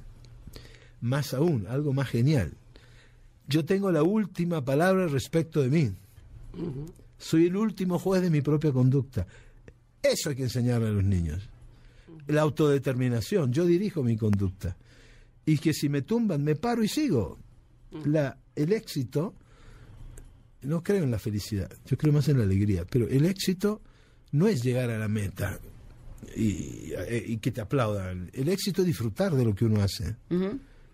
[1.01, 2.53] Más aún, algo más genial.
[3.47, 5.91] Yo tengo la última palabra respecto de mí.
[7.17, 9.27] Soy el último juez de mi propia conducta.
[10.01, 11.47] Eso hay que enseñarle a los niños.
[12.27, 13.53] La autodeterminación.
[13.53, 14.75] Yo dirijo mi conducta.
[15.45, 17.37] Y que si me tumban, me paro y sigo.
[18.05, 19.35] La, el éxito,
[20.65, 23.81] no creo en la felicidad, yo creo más en la alegría, pero el éxito
[24.31, 25.59] no es llegar a la meta
[26.35, 26.93] y,
[27.25, 28.29] y que te aplaudan.
[28.33, 30.15] El éxito es disfrutar de lo que uno hace.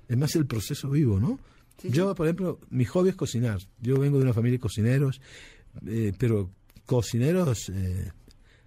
[0.07, 1.39] Es más el proceso vivo, ¿no?
[1.83, 3.59] Yo, por ejemplo, mi hobby es cocinar.
[3.79, 5.21] Yo vengo de una familia de cocineros,
[5.87, 6.51] eh, pero
[6.85, 8.11] cocineros eh,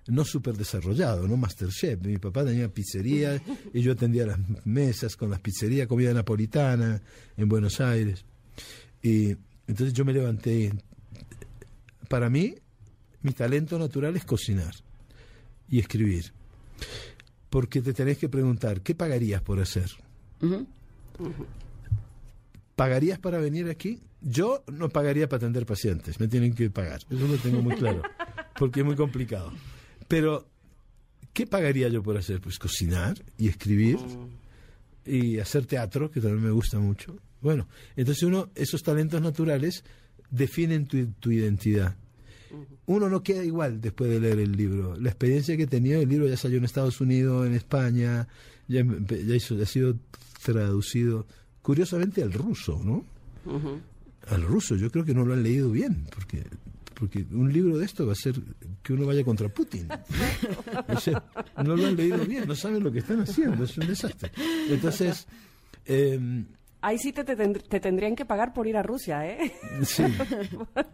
[0.09, 2.01] no súper desarrollados, no Masterchef.
[2.01, 3.41] Mi papá tenía pizzería
[3.73, 7.01] y yo atendía las mesas con las pizzerías, comida napolitana
[7.37, 8.25] en Buenos Aires.
[9.03, 9.37] Y
[9.67, 10.73] entonces yo me levanté.
[12.15, 12.55] Para mí,
[13.23, 14.73] mi talento natural es cocinar
[15.69, 16.33] y escribir.
[17.51, 19.91] Porque te tenés que preguntar, ¿qué pagarías por hacer?
[22.77, 24.01] ¿Pagarías para venir aquí?
[24.21, 28.03] Yo no pagaría para atender pacientes, me tienen que pagar, eso lo tengo muy claro,
[28.61, 29.53] porque es muy complicado.
[30.07, 30.47] Pero,
[31.33, 32.41] ¿qué pagaría yo por hacer?
[32.41, 33.99] Pues cocinar y escribir
[35.05, 37.17] y hacer teatro, que también me gusta mucho.
[37.41, 39.83] Bueno, entonces uno, esos talentos naturales
[40.31, 41.97] definen tu, tu identidad.
[42.87, 44.97] Uno no queda igual después de leer el libro.
[44.97, 48.29] La experiencia que he tenido, el libro ya salió en Estados Unidos, en España,
[48.69, 49.97] ya, ya, hizo, ya ha sido
[50.43, 51.27] traducido
[51.63, 53.05] curiosamente al ruso, ¿no?
[54.29, 56.45] Al ruso, yo creo que no lo han leído bien, porque
[56.95, 58.41] porque un libro de esto va a ser
[58.83, 59.89] que uno vaya contra Putin.
[60.89, 61.25] O sea,
[61.65, 64.31] no lo han leído bien, no saben lo que están haciendo, es un desastre.
[64.69, 65.27] Entonces...
[65.87, 66.45] Eh,
[66.85, 69.55] Ahí sí te, te, te, tendrían que pagar por ir a Rusia, ¿eh?
[69.85, 70.05] Sí.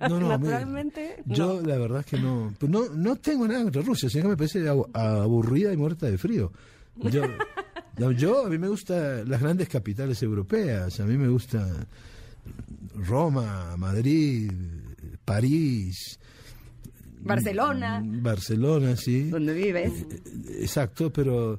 [0.09, 1.17] No, no, Naturalmente.
[1.25, 1.67] Mira, yo no.
[1.67, 4.37] la verdad es que no, pues no, no tengo nada contra Rusia, sino que me
[4.37, 6.53] parece aburrida y muerta de frío.
[6.95, 7.23] Yo,
[8.17, 11.67] yo, a mí me gustan las grandes capitales europeas, a mí me gusta
[12.95, 14.53] Roma, Madrid,
[15.25, 16.21] París.
[17.19, 18.01] Barcelona.
[18.05, 19.29] Barcelona, sí.
[19.29, 20.07] ¿Dónde vives?
[20.61, 21.59] Exacto, pero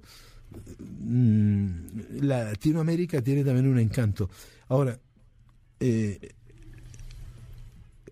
[2.22, 4.30] Latinoamérica tiene también un encanto.
[4.68, 5.00] Ahora,
[5.80, 6.20] eh,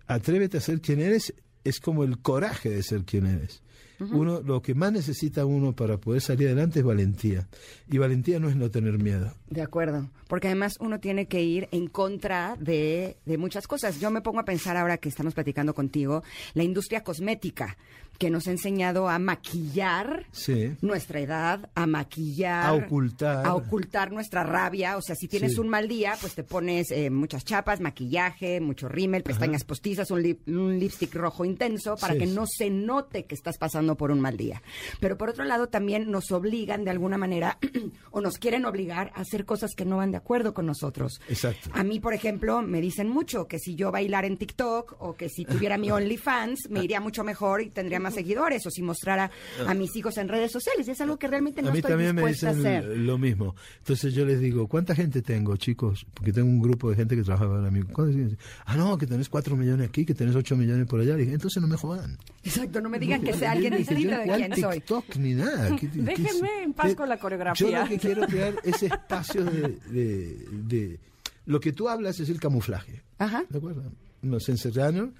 [0.06, 3.62] atrévete a ser quien eres es como el coraje de ser quien eres.
[4.00, 7.48] Uno, lo que más necesita uno para poder salir adelante es valentía.
[7.86, 9.34] Y valentía no es no tener miedo.
[9.50, 10.08] De acuerdo.
[10.26, 14.00] Porque además uno tiene que ir en contra de, de muchas cosas.
[14.00, 16.22] Yo me pongo a pensar ahora que estamos platicando contigo,
[16.54, 17.76] la industria cosmética
[18.20, 20.76] que nos ha enseñado a maquillar sí.
[20.82, 24.98] nuestra edad, a maquillar, a ocultar, a ocultar nuestra rabia.
[24.98, 25.60] O sea, si tienes Sí.
[25.60, 30.22] un mal día, pues te pones eh, muchas chapas, maquillaje, mucho rímel, pestañas postizas, un,
[30.22, 32.18] lip- un lipstick rojo intenso para Sí.
[32.20, 34.62] que no se note que estás pasando por un mal día.
[35.00, 37.56] Pero por otro lado, también nos obligan de alguna manera
[38.10, 41.22] o nos quieren obligar a hacer cosas que no van de acuerdo con nosotros.
[41.30, 41.70] Exacto.
[41.72, 45.30] A mí, por ejemplo, me dicen mucho que si yo bailara en TikTok o que
[45.30, 49.30] si tuviera mi OnlyFans, me iría mucho mejor y tendría más seguidores o si mostrara
[49.66, 50.86] a mis hijos en redes sociales.
[50.88, 52.84] Y es algo que realmente no a mí estoy también me dicen a hacer.
[52.98, 53.54] lo mismo.
[53.78, 56.06] Entonces yo les digo, ¿cuánta gente tengo, chicos?
[56.14, 57.82] Porque tengo un grupo de gente que trabaja para mí.
[57.82, 58.38] ¿Cuántos dicen?
[58.64, 61.16] Ah, no, que tenés cuatro millones aquí, que tenés ocho millones por allá.
[61.16, 62.18] Dije, entonces no me jodan.
[62.42, 64.74] Exacto, no me digan que sea alguien distinto de quién soy.
[64.80, 65.76] TikTok ni nada.
[65.76, 67.68] ¿Qué- Déjenme qué- en paz qué- con la coreografía.
[67.70, 71.00] Yo lo que quiero crear es espacio de, de- de-
[71.46, 73.02] Lo que tú hablas es el camuflaje.
[73.18, 73.44] Ajá.
[73.48, 73.82] ¿De acuerdo?
[74.22, 75.14] Nos enseñaron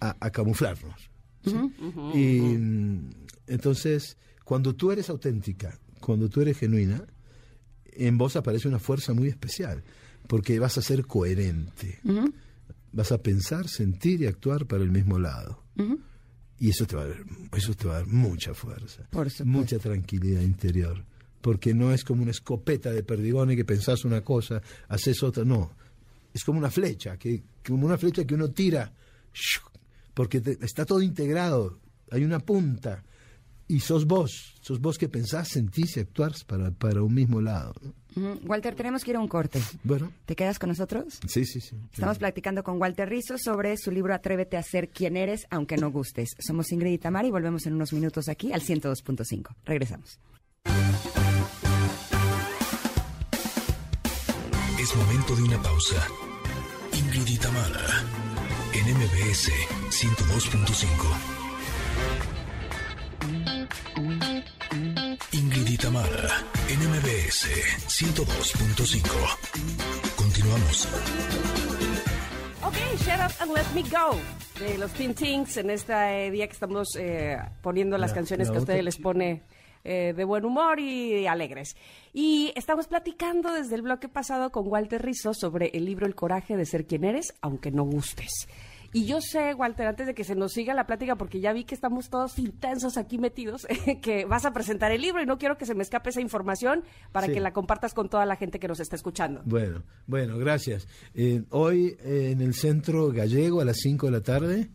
[0.00, 1.10] a, a camuflarnos.
[1.44, 1.56] ¿Sí?
[2.14, 3.10] Y mm,
[3.46, 7.04] entonces, cuando tú eres auténtica, cuando tú eres genuina,
[7.96, 9.82] en vos aparece una fuerza muy especial,
[10.26, 12.00] porque vas a ser coherente.
[12.92, 15.62] Vas a pensar, sentir y actuar para el mismo lado.
[16.58, 17.24] Y eso te va a dar,
[17.56, 21.04] eso te va a dar mucha fuerza, Por mucha tranquilidad interior,
[21.40, 25.72] porque no es como una escopeta de perdigones que pensás una cosa, haces otra, no.
[26.32, 28.92] Es como una flecha, que, como una flecha que uno tira.
[30.14, 31.78] Porque te- está todo integrado,
[32.10, 33.02] hay una punta,
[33.66, 37.72] y sos vos, sos vos que pensás, sentís y actuás para, para un mismo lado.
[38.46, 39.60] Walter, tenemos que ir a un corte.
[39.82, 41.18] Bueno, ¿Te quedas con nosotros?
[41.26, 41.74] sí, sí, sí.
[41.92, 45.90] Estamos platicando con Walter Rizzo sobre su libro Atrévete a ser quien eres, aunque no
[45.90, 46.30] gustes.
[46.38, 49.56] Somos Ingrid y Tamara y volvemos en unos minutos aquí al 102.5.
[49.64, 50.20] Regresamos.
[54.78, 56.06] Es momento de una pausa.
[56.92, 57.86] Ingrid y Tamara,
[58.86, 59.50] en MBS
[59.90, 60.88] 102.5.
[65.32, 66.28] Ingrid y Tamara,
[66.68, 67.48] en MBS
[67.88, 70.16] 102.5.
[70.16, 70.88] Continuamos.
[72.62, 74.16] Ok, shut up and let me go.
[74.58, 78.48] De los Teen Tings en este eh, día que estamos eh, poniendo las La- canciones
[78.48, 79.42] la que a ustedes les pone
[79.82, 81.76] eh, de buen humor y alegres.
[82.12, 86.56] Y estamos platicando desde el bloque pasado con Walter Rizzo sobre el libro El coraje
[86.56, 88.46] de ser quien eres, aunque no gustes.
[88.94, 91.64] Y yo sé, Walter, antes de que se nos siga la plática, porque ya vi
[91.64, 93.66] que estamos todos intensos aquí metidos,
[94.02, 96.84] que vas a presentar el libro y no quiero que se me escape esa información
[97.10, 97.32] para Sí.
[97.32, 99.42] que la compartas con toda la gente que nos está escuchando.
[99.44, 100.86] Bueno, bueno, gracias.
[101.14, 104.70] Eh, hoy eh, en el Centro Gallego a las 5 de la tarde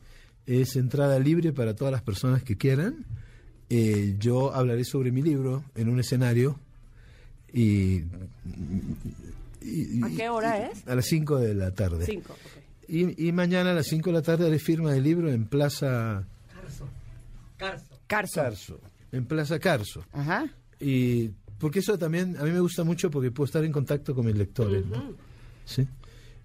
[0.46, 3.06] es entrada libre para todas las personas que quieran.
[3.70, 6.60] Eh, yo hablaré sobre mi libro en un escenario
[7.54, 8.04] y
[9.62, 10.88] Y- ¿A qué hora es?
[10.88, 12.06] A las 5 de la tarde.
[12.06, 12.34] Cinco.
[12.92, 16.26] Y, y mañana a las 5 de la tarde haré firma del libro en Plaza
[17.56, 17.88] Carso.
[18.08, 18.80] Carso.
[19.12, 20.04] En Plaza Carso.
[20.12, 20.52] Ajá.
[20.80, 24.26] Y porque eso también a mí me gusta mucho porque puedo estar en contacto con
[24.26, 24.86] mis lectores.
[24.88, 25.14] ¿no?
[25.66, 25.88] ¿Sí?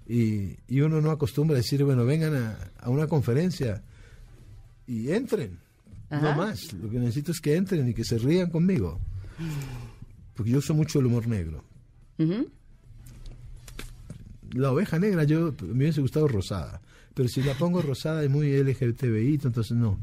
[0.07, 3.83] Y, y uno no acostumbra a decir, bueno, vengan a, a una conferencia
[4.87, 5.59] y entren.
[6.11, 6.31] Ajá.
[6.33, 6.75] No más.
[6.75, 9.01] Lo que necesito es que entren y que se rían conmigo.
[10.35, 11.65] Porque yo uso mucho el humor negro.
[12.19, 12.51] Ujú.
[14.55, 16.81] La oveja negra, yo me hubiese gustado rosada.
[17.15, 19.99] Pero si la pongo rosada es muy LGTBI, entonces no.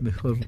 [0.00, 0.38] Mejor,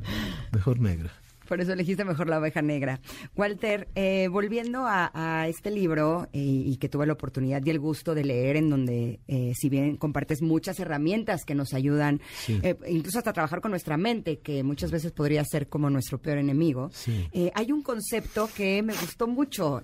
[0.53, 1.11] mejor negra.
[1.47, 3.01] Por eso elegiste mejor la oveja negra.
[3.35, 7.79] Walter, eh, volviendo a, a este libro eh, y que tuve la oportunidad y el
[7.79, 12.61] gusto de leer, en donde eh, si bien compartes muchas herramientas que nos ayudan, Sí.
[12.63, 16.37] eh, incluso hasta trabajar con nuestra mente, que muchas veces podría ser como nuestro peor
[16.37, 17.27] enemigo, Sí.
[17.33, 19.83] eh, hay un concepto que me gustó mucho,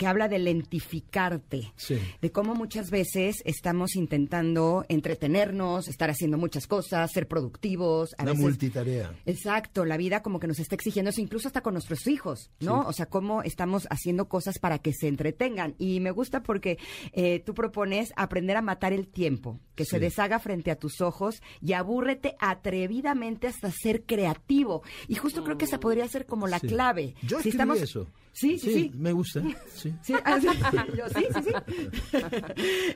[0.00, 1.98] que habla de lentificarte Sí.
[2.22, 8.14] de cómo muchas veces estamos intentando entretenernos, estar haciendo muchas cosas, ser productivos.
[8.16, 9.14] A Una veces, multitarea.
[9.26, 12.80] Exacto, la vida como que nos está exigiendo eso, incluso hasta con nuestros hijos, ¿no?
[12.80, 12.86] Sí.
[12.88, 15.74] O sea, cómo estamos haciendo cosas para que se entretengan.
[15.78, 16.78] Y me gusta porque
[17.12, 21.42] eh, tú propones aprender a matar el tiempo, que se deshaga frente a tus ojos
[21.60, 24.82] y abúrrete atrevidamente hasta ser creativo.
[25.08, 27.14] Y justo creo que esa podría ser como la clave.
[27.22, 28.06] Yo Si estamos- eso.
[28.32, 28.90] Sí, sí, sí.
[28.94, 29.42] Me gusta.
[29.74, 29.89] Sí.
[30.02, 30.46] Sí, ah, sí.
[30.96, 32.18] Yo, sí, sí, sí.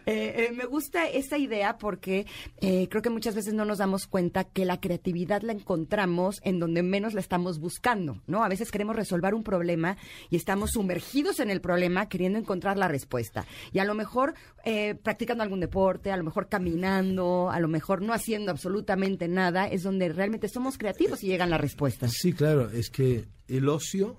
[0.07, 2.27] Eh, eh, me gusta esa idea porque
[2.61, 6.59] eh, creo que muchas veces no nos damos cuenta que la creatividad la encontramos en
[6.59, 8.45] donde menos la estamos buscando, ¿no?
[8.45, 9.97] A veces queremos resolver un problema
[10.31, 13.47] y estamos sumergidos en el problema queriendo encontrar la respuesta.
[13.73, 18.03] Y a lo mejor eh, practicando algún deporte, a lo mejor caminando, a lo mejor
[18.03, 22.13] no haciendo absolutamente nada, es donde realmente somos creativos y llegan las respuestas.
[22.13, 24.17] Sí, claro, es que el ocio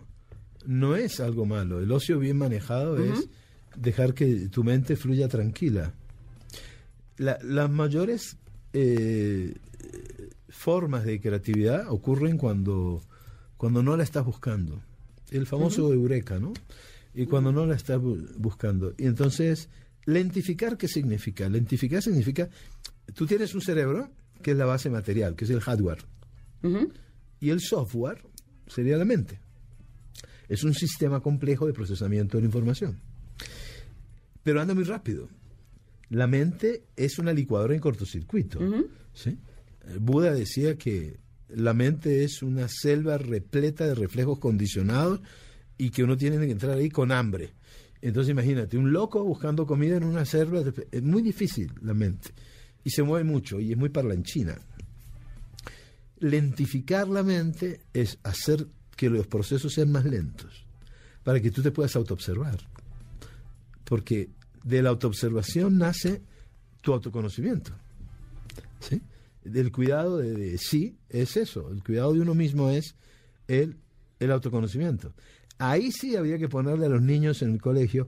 [0.67, 1.79] no es algo malo.
[1.81, 3.27] El ocio bien manejado es
[3.75, 5.93] dejar que tu mente fluya tranquila.
[7.17, 8.37] La- las mayores
[8.73, 9.53] eh,
[10.49, 13.01] formas de creatividad ocurren cuando,
[13.57, 14.81] cuando no la estás buscando.
[15.31, 16.53] El famoso eureka, ¿no?
[17.13, 18.93] Y cuando no la estás bu- buscando.
[18.97, 19.69] Y entonces,
[20.05, 21.47] lentificar, ¿qué significa?
[21.49, 22.49] Lentificar significa,
[23.13, 24.09] tú tienes un cerebro
[24.41, 26.03] que es la base material, que es el hardware
[27.39, 28.21] y el software
[28.67, 29.39] sería la mente.
[30.47, 32.99] Es un sistema complejo de procesamiento de la información.
[34.43, 35.27] Pero anda muy rápido.
[36.09, 38.59] La mente es una licuadora en cortocircuito.
[39.13, 39.37] ¿sí?
[39.87, 41.17] Eh, Buda decía que
[41.49, 45.21] la mente es una selva repleta de reflejos condicionados
[45.77, 47.53] y que uno tiene que entrar ahí con hambre.
[48.01, 52.29] Entonces imagínate, un loco buscando comida en una selva, es muy difícil la mente.
[52.83, 54.59] Y se mueve mucho y es muy parlanchina
[56.19, 60.65] lentificar la mente es hacer que los procesos sean más lentos,
[61.23, 62.59] para que tú te puedas autoobservar.
[63.83, 64.29] Porque
[64.63, 66.21] de la autoobservación nace
[66.81, 67.71] tu autoconocimiento.
[68.79, 69.01] ¿sí?
[69.43, 72.95] Del cuidado de, de sí es eso, el cuidado de uno mismo es
[73.47, 73.77] el,
[74.19, 75.13] el autoconocimiento.
[75.57, 78.07] Ahí sí habría que ponerle a los niños en el colegio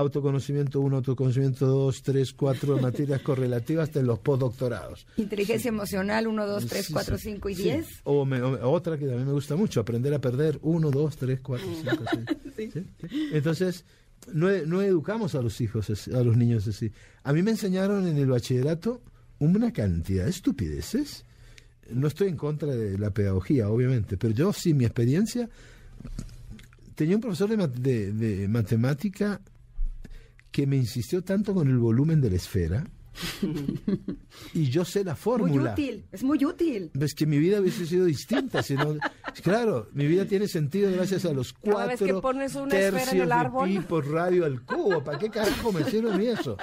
[0.00, 5.06] autoconocimiento 1, autoconocimiento 2, 3, 4 materias correlativas en los postdoctorados.
[5.16, 7.22] Inteligencia emocional, 1, 2, 3, Sí, 4, sí.
[7.30, 7.62] 5 y Sí.
[7.64, 7.86] 10.
[8.04, 10.58] O, me- o- otra que también me gusta mucho, aprender a perder.
[10.62, 12.04] Uno, dos, tres, cuatro, cinco,
[12.56, 12.72] seis.
[12.74, 12.86] ¿Sí?
[13.08, 13.28] ¿Sí?
[13.32, 13.84] Entonces,
[14.32, 16.92] no, no educamos a los hijos, así- a los niños así.
[17.22, 19.00] A mí me enseñaron en el bachillerato
[19.38, 21.24] una cantidad de estupideces.
[21.90, 25.48] No estoy en contra de la pedagogía, obviamente, pero yo sí, mi experiencia,
[26.94, 29.40] tenía un profesor de, de- de matemática
[30.50, 32.84] que me insistió tanto con el volumen de la esfera.
[34.54, 35.72] y yo sé la Muy fórmula.
[35.72, 36.90] útil, es muy útil.
[36.94, 38.62] Ves que mi vida hubiese sido distinta.
[38.62, 38.96] Si no-
[39.42, 42.86] claro, mi vida tiene sentido gracias a los Cada cuatro vez que pones una esfera
[42.88, 43.68] en tercios el árbol.
[43.68, 45.02] de pi por radio al cubo.
[45.04, 46.56] ¿Para qué carajo me sirve a mí eso?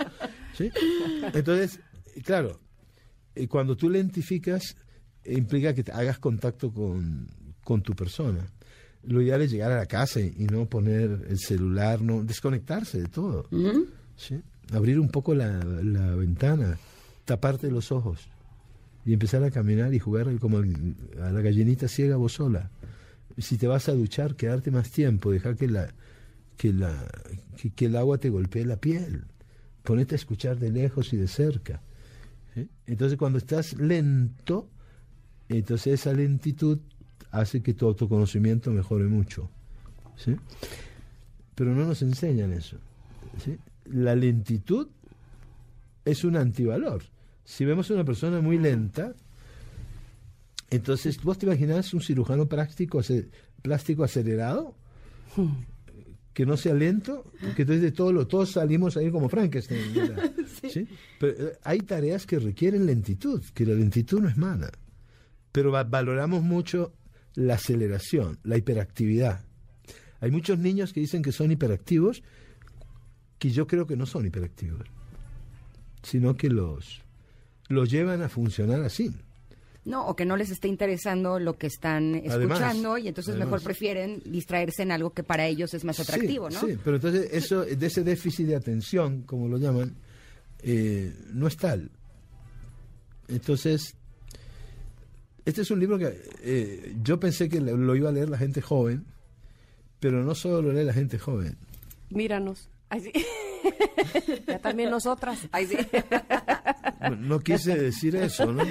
[0.54, 0.71] ¿Sí?
[1.34, 1.80] Entonces,
[2.23, 2.60] claro,
[3.36, 4.76] eh, cuando tú lentificas,
[5.26, 7.28] implica que te hagas contacto con,
[7.63, 8.47] con tu persona.
[9.08, 13.02] Lo ideal es llegar a la casa y, y no poner el celular, no desconectarse
[13.02, 13.48] de todo.
[14.15, 14.41] ¿sí?
[14.74, 16.78] Abrir un poco la, la ventana,
[17.26, 18.28] taparte los ojos
[19.06, 22.70] y empezar a caminar y jugar como el- a la gallinita ciega vos sola.
[23.38, 25.93] Si te vas a duchar, quedarte más tiempo, dejar que la
[26.58, 27.08] que la
[27.56, 29.24] que, que el agua te golpee la piel.
[29.84, 31.82] Ponete a escuchar de lejos y de cerca.
[32.56, 32.67] ¿sí?
[32.88, 34.67] Entonces cuando estás lento,
[35.50, 36.80] entonces esa lentitud
[37.32, 39.50] hace que tu autoconocimiento mejore mucho.
[40.16, 40.36] ¿sí?
[41.56, 42.78] Pero no nos enseñan eso.
[43.44, 43.58] ¿sí?
[43.86, 44.88] La lentitud
[46.06, 47.04] es un antivalor.
[47.44, 49.13] Si vemos a una persona muy lenta,
[50.69, 53.30] entonces vos te imaginas un cirujano práctico, ace-
[53.62, 54.75] plástico acelerado
[56.34, 57.25] que no sea lento,
[57.56, 59.82] que entonces todo lo, todos salimos ahí como Frankenstein.
[60.69, 60.88] ¿Sí?
[61.19, 64.69] Pero eh, hay tareas que requieren lentitud, que la lentitud no es mala.
[65.52, 66.94] Pero va- valoramos mucho
[67.38, 69.42] la aceleración, la hiperactividad.
[70.19, 72.23] Hay muchos niños que dicen que son hiperactivos,
[73.38, 74.88] que yo creo que no son hiperactivos,
[76.02, 77.04] sino que los,
[77.69, 79.12] los llevan a funcionar así.
[79.85, 83.62] No, o que no les esté interesando lo que están Además, escuchando y entonces mejor
[83.62, 86.67] prefieren distraerse en algo que para ellos es más atractivo, sí, ¿no?
[86.67, 89.96] Sí, pero entonces eso, de ese déficit de atención, como lo llaman,
[90.63, 91.92] eh, no es tal.
[93.27, 93.96] Entonces,
[95.48, 98.37] este es un libro que eh, yo pensé que lo lo iba a leer la
[98.37, 99.06] gente joven,
[100.00, 101.58] pero no solo lo lee la gente joven.
[102.10, 102.69] Míranos.
[102.89, 103.12] Ay, sí.
[104.48, 105.48] ya también nosotras.
[105.52, 105.77] Ay, sí.
[107.02, 108.63] No, no quise decir eso, ¿no?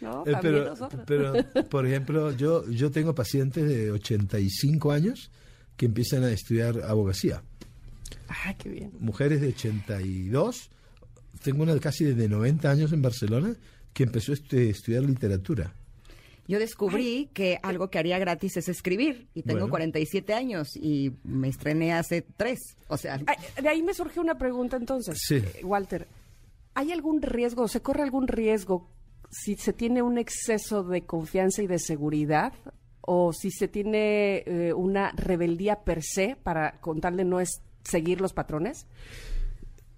[0.00, 0.64] No, Eh, también
[1.06, 5.30] pero, pero, por ejemplo, yo, yo tengo pacientes de 85 años
[5.76, 7.42] que empiezan a estudiar abogacía.
[8.28, 8.92] Ay, qué bien.
[9.00, 10.70] mujeres de 82.
[11.42, 13.54] Tengo una casi de 90 años en Barcelona
[13.92, 15.74] que empezó a estu- estudiar literatura.
[16.46, 19.70] Yo descubrí que algo que haría gratis es escribir y tengo Bueno.
[19.70, 22.58] 47 años y me estrené hace tres.
[22.88, 25.18] O sea, de ahí me surge una pregunta entonces.
[25.22, 25.36] Sí.
[25.36, 26.08] Eh, Walter,
[26.74, 28.88] ¿hay algún riesgo, se corre algún riesgo
[29.30, 32.54] si se tiene un exceso de confianza y de seguridad?
[33.02, 37.60] ¿O si se tiene eh, una rebeldía per se para con tal de no es
[37.84, 38.86] seguir los patrones?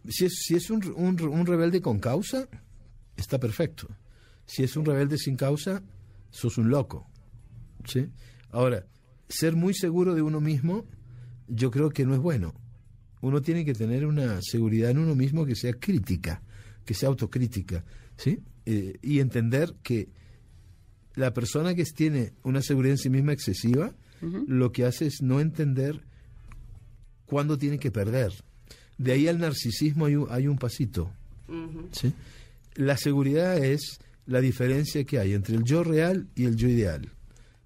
[0.09, 2.49] Si es, si es un, un- un rebelde con causa,
[3.21, 3.89] está perfecto.
[4.47, 5.83] Si es un rebelde sin causa,
[6.31, 7.09] sos un loco.
[7.85, 8.09] ¿sí?
[8.51, 8.87] Ahora,
[9.29, 10.87] ser muy seguro de uno mismo,
[11.49, 12.55] yo creo que no es bueno.
[13.21, 16.43] Uno tiene que tener una seguridad en uno mismo que sea crítica,
[16.85, 17.85] que sea autocrítica,
[18.17, 18.41] ¿sí?
[18.65, 20.09] Eh, y entender que
[21.15, 25.41] la persona que tiene una seguridad en sí misma excesiva, lo que hace es no
[25.41, 26.05] entender
[27.25, 28.33] cuándo tiene que perder.
[28.99, 31.11] De ahí al narcisismo hay un, hay un pasito.
[31.93, 32.13] ¿sí?
[32.75, 37.11] La seguridad es la diferencia que hay entre el yo real y el yo ideal.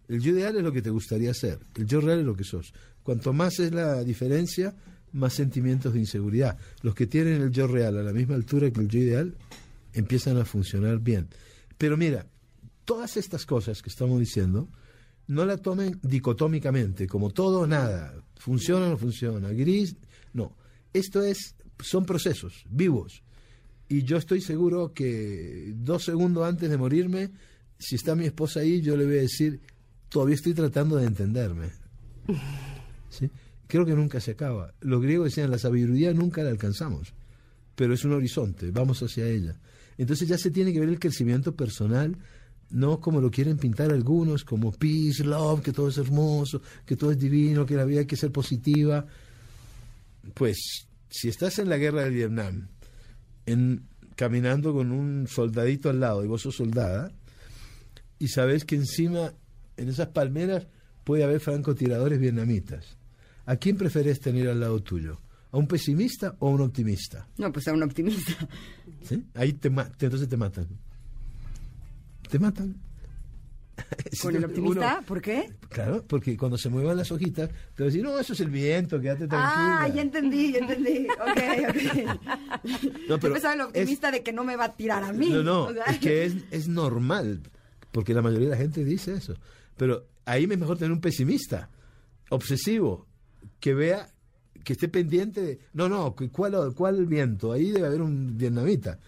[0.09, 2.45] El yo ideal es lo que te gustaría ser, el yo real es lo que
[2.45, 2.73] sos.
[3.03, 4.75] Cuanto más es la diferencia,
[5.13, 6.59] más sentimientos de inseguridad.
[6.83, 9.35] Los que tienen el yo real a la misma altura que el yo ideal
[9.93, 11.29] empiezan a funcionar bien.
[11.79, 12.27] Pero mira,
[12.85, 14.69] todas estas cosas que estamos diciendo,
[15.27, 19.97] no la tomen dicotómicamente, como todo o nada, funciona o no funciona, gris,
[20.33, 20.57] no.
[20.93, 23.24] Esto es, son procesos vivos.
[23.95, 27.31] Y yo estoy seguro que dos segundos antes de morirme,
[27.79, 29.61] si está mi esposa ahí, yo le voy a decir,
[30.09, 31.69] todavía estoy tratando de entenderme.
[33.09, 33.31] ¿Sí?
[33.69, 34.75] Creo que nunca se acaba.
[34.81, 37.15] Los griegos decían, la sabiduría nunca la alcanzamos,
[37.77, 39.61] pero es un horizonte, vamos hacia ella.
[39.97, 42.17] Entonces ya se tiene que ver el crecimiento personal,
[42.71, 47.13] no como lo quieren pintar algunos, como peace, love, que todo es hermoso, que todo
[47.13, 49.07] es divino, que la vida hay que ser positiva.
[50.35, 52.67] Pues si estás en la guerra de Vietnam,
[53.47, 53.87] en,
[54.17, 57.11] caminando con un soldadito al lado y vos sos soldada,
[58.19, 59.33] y sabes que encima,
[59.77, 60.67] en esas palmeras,
[61.05, 62.97] puede haber francotiradores vietnamitas.
[63.47, 65.21] ¿A quién prefieres tener al lado tuyo?
[65.53, 67.29] ¿A un pesimista o a un optimista?
[67.37, 68.33] no, pues a un optimista.
[69.03, 69.23] ¿Sí?
[69.35, 70.67] Ahí te, te- entonces te matan.
[72.31, 72.75] Te matan.
[74.23, 74.97] ¿Con el optimista?
[74.99, 75.53] Uno- ¿Por qué?
[75.69, 78.51] claro, porque cuando se muevan las hojitas, te va a decir, no, eso es el
[78.51, 79.83] viento, quédate tranquila.
[79.83, 81.07] Ah, ya entendí, ya entendí.
[81.11, 82.21] Ok, ok.
[83.09, 85.29] No, pero el es- optimista de que no me va a tirar a mí.
[85.31, 87.41] No, no, O sea, es que es, es normal,
[87.93, 89.35] porque la mayoría de la gente dice eso.
[89.77, 91.69] Pero ahí es mejor tener un pesimista,
[92.31, 93.07] obsesivo,
[93.61, 94.09] que vea,
[94.65, 97.53] que esté pendiente de, no, no, cu- ¿cuál, cuál viento?
[97.53, 98.99] Ahí debe haber un vietnamita.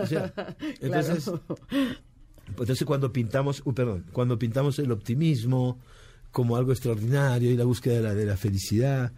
[0.00, 0.32] O sea,
[0.80, 1.30] entonces,
[2.58, 5.78] entonces cuando pintamos, uh, perdón, cuando pintamos el optimismo
[6.30, 9.12] como algo extraordinario y la búsqueda de la, de la felicidad,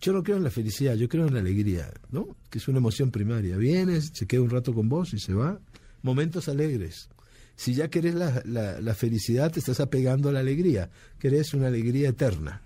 [0.00, 2.36] yo no creo en la felicidad, yo creo en la alegría, ¿no?
[2.50, 3.56] Que es una emoción primaria.
[3.56, 5.58] Vienes, se queda un rato con vos y se va.
[6.02, 7.08] Momentos alegres.
[7.56, 10.90] Si ya querés la, la- la felicidad, te estás apegando a la alegría.
[11.18, 12.62] Querés una alegría eterna.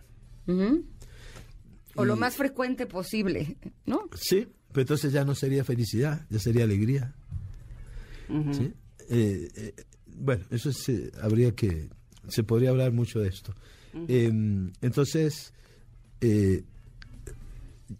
[1.95, 3.57] O lo más frecuente posible,
[3.87, 4.09] ¿no?
[4.15, 7.15] Sí, pero entonces ya no sería felicidad, ya sería alegría.
[8.53, 8.73] ¿sí?
[9.11, 9.75] Eh, eh,
[10.19, 11.89] bueno, eso se, habría que,
[12.29, 13.55] se podría hablar mucho de esto.
[14.07, 14.31] Eh,
[14.81, 15.53] entonces,
[16.21, 16.63] eh,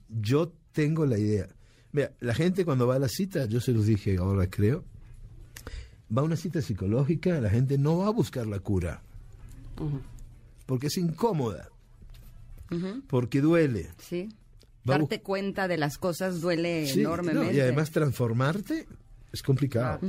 [0.09, 1.49] yo tengo la idea.
[1.93, 4.85] Mira, la gente cuando va a la cita, yo se los dije ahora creo,
[6.17, 9.03] va a una cita psicológica, la gente no va a buscar la cura,
[10.67, 11.69] porque es incómoda,
[13.09, 13.91] porque duele.
[13.99, 14.29] Sí.
[14.89, 17.45] Va Darte cuenta de las cosas duele Sí, enormemente.
[17.45, 18.87] no, y además transformarte
[19.33, 20.01] es complicado.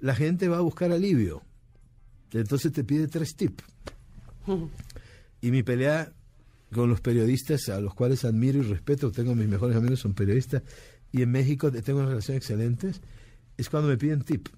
[0.00, 1.42] La gente va a buscar alivio.
[2.32, 3.64] Entonces te pide tres tips.
[5.42, 6.12] Y mi pelea
[6.70, 10.62] con los periodistas a los cuales admiro y respeto, tengo mis mejores amigos son periodistas
[11.12, 13.00] y en México tengo una relación excelentes,
[13.56, 14.48] es cuando me piden tip.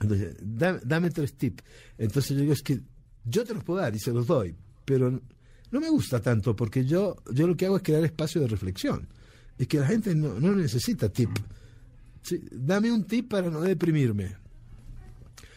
[0.00, 1.64] Entonces, dame, dame tres tips.
[1.98, 2.80] Entonces yo digo, es que
[3.24, 4.54] yo te los puedo dar y se los doy,
[4.84, 5.10] pero
[5.70, 9.08] no me gusta tanto porque yo, yo lo que hago es crear espacio de reflexión.
[9.58, 11.30] Es que la gente no, no necesita tip.
[12.26, 14.34] Sí, dame un tip para no deprimirme.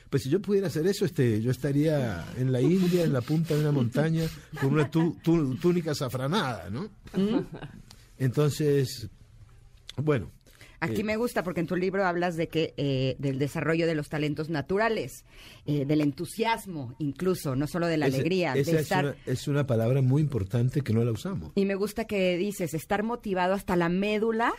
[0.09, 3.53] Pues si yo pudiera hacer eso, este, yo estaría en la India, en la punta
[3.53, 4.23] de una montaña,
[4.59, 6.89] con una tu- tu- túnica safranada, ¿no?
[8.17, 9.09] Entonces,
[9.97, 10.31] bueno,
[10.81, 13.95] Aquí Eh, me gusta porque en tu libro hablas de que eh, del desarrollo de
[13.95, 15.25] los talentos naturales,
[15.65, 19.05] eh, del entusiasmo, incluso, no solo de la esa- alegría, esa de es, estar.
[19.07, 21.51] una, es una palabra muy importante que no la usamos.
[21.55, 24.53] Y me gusta que dices estar motivado hasta la médula,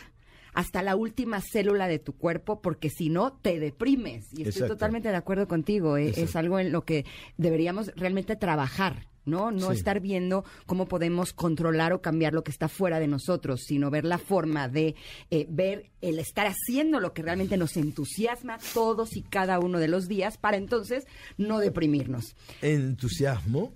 [0.53, 4.25] hasta la última célula de tu cuerpo, porque si no te deprimes.
[4.33, 4.73] Y estoy Exacto.
[4.73, 5.97] totalmente de acuerdo contigo.
[5.97, 6.13] eh.
[6.15, 7.05] Es algo en lo que
[7.37, 9.07] deberíamos realmente trabajar.
[9.23, 9.51] ¿no?
[9.51, 9.77] No Sí.
[9.77, 14.03] estar viendo cómo podemos controlar o cambiar lo que está fuera de nosotros, sino ver
[14.03, 14.95] la forma de
[15.29, 19.87] eh, ver el estar haciendo lo que realmente nos entusiasma todos y cada uno de
[19.89, 21.05] los días para entonces
[21.37, 22.35] no deprimirnos.
[22.63, 23.75] Entusiasmo,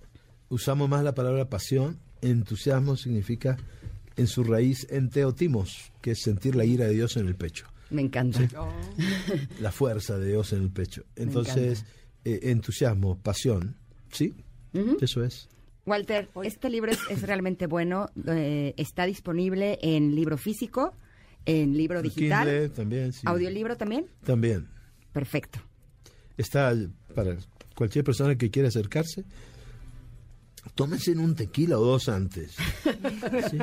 [0.49, 1.99] usamos más la palabra pasión.
[2.21, 3.55] Entusiasmo significa
[4.15, 7.67] en su raíz enteotimos, que es sentir la ira de Dios en el pecho.
[7.89, 8.47] Me encanta.
[9.59, 11.03] la fuerza de Dios en el pecho.
[11.15, 11.85] Entonces,
[12.23, 13.75] eh, entusiasmo, pasión,
[14.11, 14.33] ¿sí?
[15.01, 15.47] Eso es.
[15.85, 18.09] Walter, este libro es, es realmente bueno.
[18.27, 20.93] eh, está disponible en libro físico,
[21.45, 23.21] en libro digital, Kindle también, sí.
[23.25, 24.07] audiolibro también.
[24.25, 24.67] También.
[25.13, 25.59] Perfecto.
[26.37, 26.73] Está
[27.13, 27.37] para
[27.75, 29.23] cualquier persona que quiera acercarse.
[30.73, 32.55] Tómense un tequila o dos antes.
[33.49, 33.57] Sí.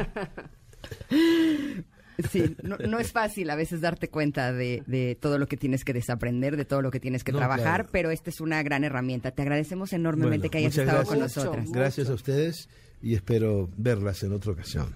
[2.30, 5.82] Sí, no, no es fácil a veces darte cuenta de, de todo lo que tienes
[5.84, 7.88] que desaprender, de todo lo que tienes que No, trabajar, claro.
[7.90, 9.30] pero esta es una gran herramienta.
[9.32, 11.66] Te agradecemos enormemente Bueno, que hayas estado con nosotras.
[11.66, 11.78] Mucho.
[11.78, 12.68] Gracias a ustedes
[13.02, 14.94] y espero verlas en otra ocasión.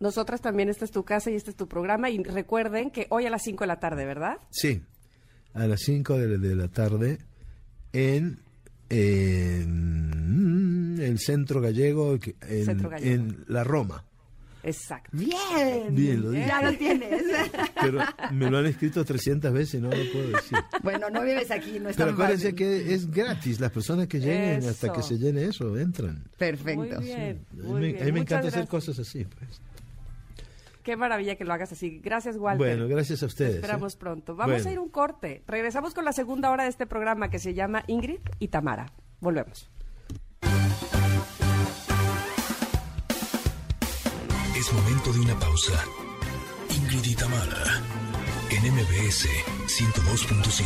[0.00, 2.10] Nosotras también, esta es tu casa y este es tu programa.
[2.10, 4.36] Y recuerden que hoy a las 5 de la tarde, ¿verdad?
[4.50, 4.82] Sí,
[5.54, 7.18] a las 5 de, de la tarde
[7.92, 8.40] en,
[8.90, 10.61] en
[11.02, 13.14] el Centro Gallego, en, Centro Gallego.
[13.14, 14.04] en la Roma.
[14.64, 15.10] Exacto.
[15.12, 16.46] Bien, Bien, lo dije.
[16.46, 17.24] ya lo tienes.
[17.80, 17.98] Pero
[18.30, 20.56] me lo han escrito 300 veces y no lo puedo decir.
[20.84, 22.54] bueno, no vives aquí, no es Pero tan acuérdense fácil.
[22.56, 23.58] que es gratis.
[23.58, 26.22] Las personas que lleguen, hasta que se llene eso, entran.
[26.38, 26.76] Perfecto.
[26.80, 27.44] Muy bien.
[27.50, 28.02] A mí, me- bien.
[28.02, 29.24] a mí me Muchas encanta hacer cosas así.
[29.24, 29.60] Pues.
[30.84, 31.98] Qué maravilla que lo hagas así.
[32.00, 32.58] Gracias, Walter.
[32.76, 33.56] Bueno, gracias a ustedes.
[33.56, 33.98] Esperamos ¿eh?
[33.98, 34.36] pronto.
[34.36, 34.68] Vamos Bueno.
[34.68, 35.42] a ir un corte.
[35.48, 38.92] Regresamos con la segunda hora de este programa que se llama Ingrid y Tamara.
[39.20, 39.70] Volvemos.
[44.62, 45.84] Es momento de una pausa.
[46.70, 47.16] Ingrid y
[48.48, 49.26] en MBS
[49.66, 50.62] 102.5.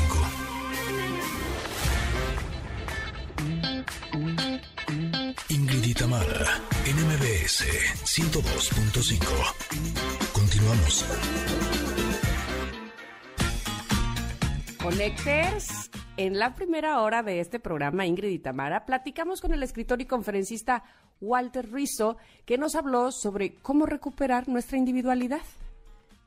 [5.49, 7.65] Ingrid y Tamara, en MBS
[8.05, 9.25] 102.5.
[10.35, 11.07] Continuamos.
[14.83, 20.03] Connecters, en la primera hora de este programa, Ingrid y Tamara, platicamos con el escritor
[20.03, 20.85] y conferencista
[21.21, 25.43] Walter Rizzo, que nos habló sobre cómo recuperar nuestra individualidad.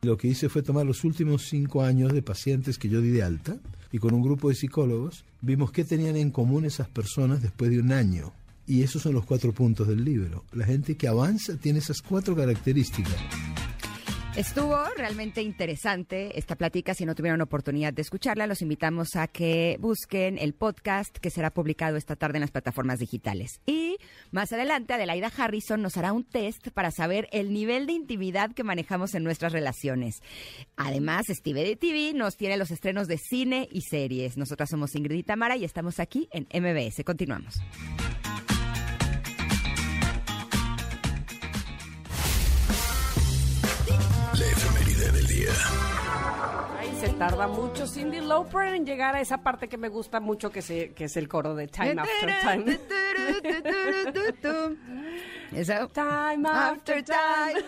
[0.02, 3.24] Lo que hice fue tomar los últimos cinco años de pacientes que yo di de
[3.24, 3.58] alta
[3.92, 7.80] y con un grupo de psicólogos vimos qué tenían en común esas personas después de
[7.80, 8.32] un año.
[8.66, 10.46] Y esos son los cuatro puntos del libro.
[10.54, 13.16] La gente que avanza tiene esas cuatro características.
[14.40, 16.94] Estuvo realmente interesante esta plática.
[16.94, 21.50] Si no tuvieron oportunidad de escucharla, los invitamos a que busquen el podcast que será
[21.50, 23.60] publicado esta tarde en las plataformas digitales.
[23.66, 23.98] Y
[24.32, 28.64] más adelante, Adelaida Harrison nos hará un test para saber el nivel de intimidad que
[28.64, 30.22] manejamos en nuestras relaciones.
[30.78, 34.38] Además, Steve de TV nos tiene los estrenos de cine y series.
[34.38, 37.04] Nosotras somos Ingrid y Tamara y estamos aquí en MBS.
[37.04, 37.60] Continuamos.
[46.80, 50.52] Ay, se tarda mucho Cindy Lauper en llegar a esa parte que me gusta mucho,
[50.52, 52.80] que, se, que es el coro de Time After Time.
[55.52, 55.88] Eso.
[55.88, 57.64] Time after time.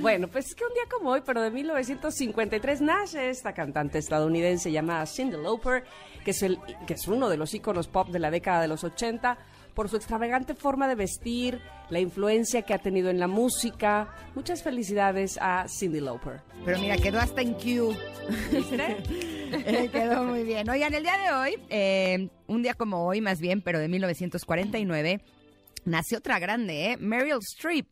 [0.00, 4.72] Bueno, pues es que un día como hoy, pero de 1953, nace esta cantante estadounidense
[4.72, 5.84] llamada Cyndi Lauper,
[6.24, 8.82] que es, el, que es uno de los íconos pop de la década de los
[8.82, 9.36] 80,
[9.76, 11.60] por su extravagante forma de vestir,
[11.90, 14.08] la influencia que ha tenido en la música.
[14.34, 16.40] Muchas felicidades a Cyndi Lauper.
[16.64, 17.94] Pero mira, quedó hasta en Q.
[18.50, 18.96] ¿Viste?
[19.48, 20.68] Eh, quedó muy bien.
[20.68, 25.20] Oigan, el día de hoy, eh, un día como hoy más bien, pero de 1949,
[25.86, 26.96] Nació otra grande, ¿eh?
[26.98, 27.86] Meryl Streep,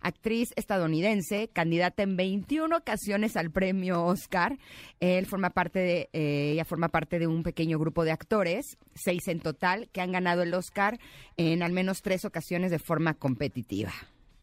[0.00, 4.58] actriz estadounidense, candidata en 21 ocasiones al premio Oscar.
[4.98, 9.28] Él forma parte de, eh, ella forma parte de un pequeño grupo de actores, seis
[9.28, 10.98] en total, que han ganado el Oscar
[11.36, 13.92] en al menos tres ocasiones de forma competitiva.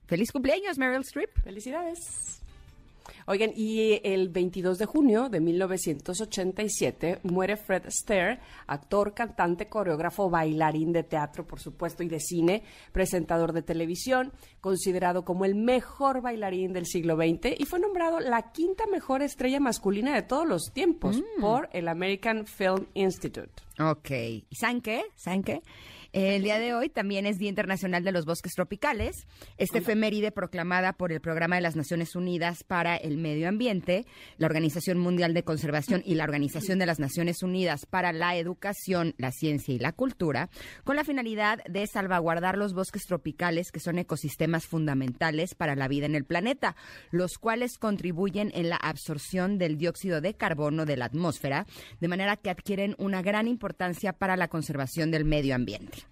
[0.05, 1.29] ¡Feliz cumpleaños, Meryl Streep!
[1.43, 2.42] Felicidades.
[3.27, 10.91] Oigan, y el 22 de junio de 1987 muere Fred Astaire, actor, cantante, coreógrafo, bailarín
[10.91, 14.31] de teatro, por supuesto, y de cine, presentador de televisión,
[14.61, 19.59] considerado como el mejor bailarín del siglo XX y fue nombrado la quinta mejor estrella
[19.59, 23.51] masculina de todos los tiempos por el American Film Institute.
[23.79, 24.11] Ok.
[24.49, 25.03] ¿Y saben qué?
[25.15, 25.61] ¿Saben qué?
[26.13, 29.25] El día de hoy también es Día Internacional de los Bosques Tropicales.
[29.57, 34.05] Esta efeméride proclamada por el Programa de las Naciones Unidas para el Medio Ambiente,
[34.37, 39.15] la Organización Mundial de Conservación y la Organización de las Naciones Unidas para la Educación,
[39.17, 40.51] la Ciencia y la Cultura,
[40.83, 46.05] con la finalidad de salvaguardar los bosques tropicales que son ecosistemas fundamentales para la vida
[46.05, 46.75] en el planeta,
[47.09, 51.65] los cuales contribuyen en la absorción del dióxido de carbono de la atmósfera,
[51.99, 56.02] de manera que adquieren una gran importancia para la conservación del medio ambiente.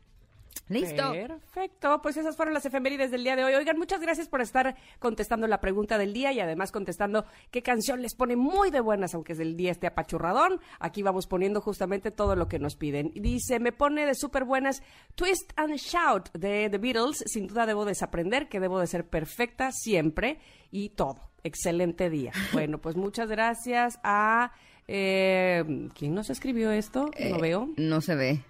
[0.71, 1.11] Listo.
[1.11, 3.53] Perfecto, pues esas fueron las efemérides del día de hoy.
[3.53, 8.01] Oigan, muchas gracias por estar contestando la pregunta del día y además contestando qué canción
[8.01, 10.59] les pone muy de buenas, aunque es el día este apachurradón.
[10.79, 13.11] Aquí vamos poniendo justamente todo lo que nos piden.
[13.15, 14.81] Dice, me pone de súper buenas
[15.15, 17.23] Twist and Shout de The Beatles.
[17.25, 20.39] Sin duda debo desaprender que debo de ser perfecta siempre
[20.71, 21.29] y todo.
[21.43, 22.31] Excelente día.
[22.53, 24.51] Bueno, pues muchas gracias a...
[24.87, 27.05] Eh, ¿Quién nos escribió esto?
[27.05, 27.69] No Eh, veo.
[27.77, 28.43] No se ve.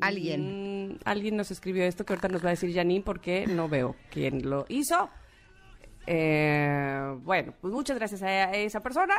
[0.00, 0.92] Alguien.
[0.92, 3.96] Mm, alguien nos escribió esto que ahorita nos va a decir Janine porque no veo
[4.10, 5.10] quién lo hizo.
[6.12, 9.14] Eh, bueno, pues muchas gracias a esa persona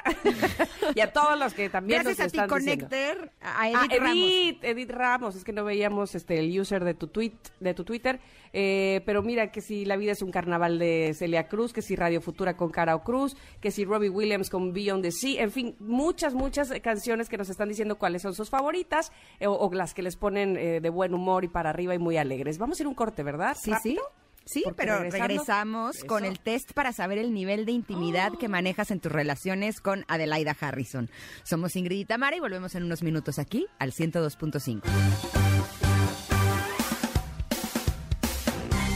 [0.96, 2.88] y a todos los que también Gracias a nos ti, están diciendo.
[2.90, 4.18] Connector, a Ah, Edith Ramos.
[4.18, 7.32] Edith, Edith Ramos, es que no veíamos este el user de tu tweet,
[7.62, 8.20] de tu Twitter,
[8.52, 11.96] eh, pero mira que si La vida es un carnaval de Celia Cruz, que si
[11.96, 15.76] Radio Futura con Carao Cruz, que si Robbie Williams con Beyond the Sea, en fin,
[15.80, 19.94] muchas, muchas canciones que nos están diciendo cuáles son sus favoritas eh, o, o las
[19.94, 22.58] que les ponen eh, de buen humor y para arriba y muy alegres.
[22.58, 23.56] Vamos a ir a un corte, ¿verdad?
[23.56, 23.96] Sí, sí.
[23.96, 24.04] ¿Rápido?
[24.04, 24.31] Sí,
[24.64, 28.92] Porque pero regresando- regresamos con el test para saber el nivel de intimidad que manejas
[28.92, 31.10] en tus relaciones con Adelaida Harrison.
[31.44, 34.82] Somos Ingrid y Tamara y volvemos en unos minutos aquí al 102.5.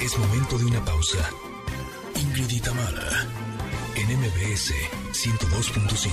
[0.02, 1.30] Es momento de una pausa.
[2.16, 3.26] Ingrid y Tamara,
[3.96, 4.74] en MBS
[5.14, 6.10] 102.5.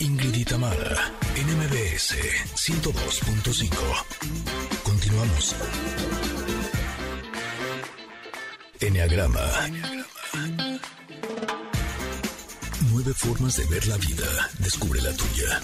[0.00, 1.12] Ingrid y Tamara,
[1.48, 2.14] en MBS
[2.54, 4.82] 102.5.
[4.82, 5.56] Continuamos.
[8.80, 9.40] Enneagrama.
[12.90, 14.50] Nueve formas de ver la vida.
[14.58, 15.60] Descubre la tuya.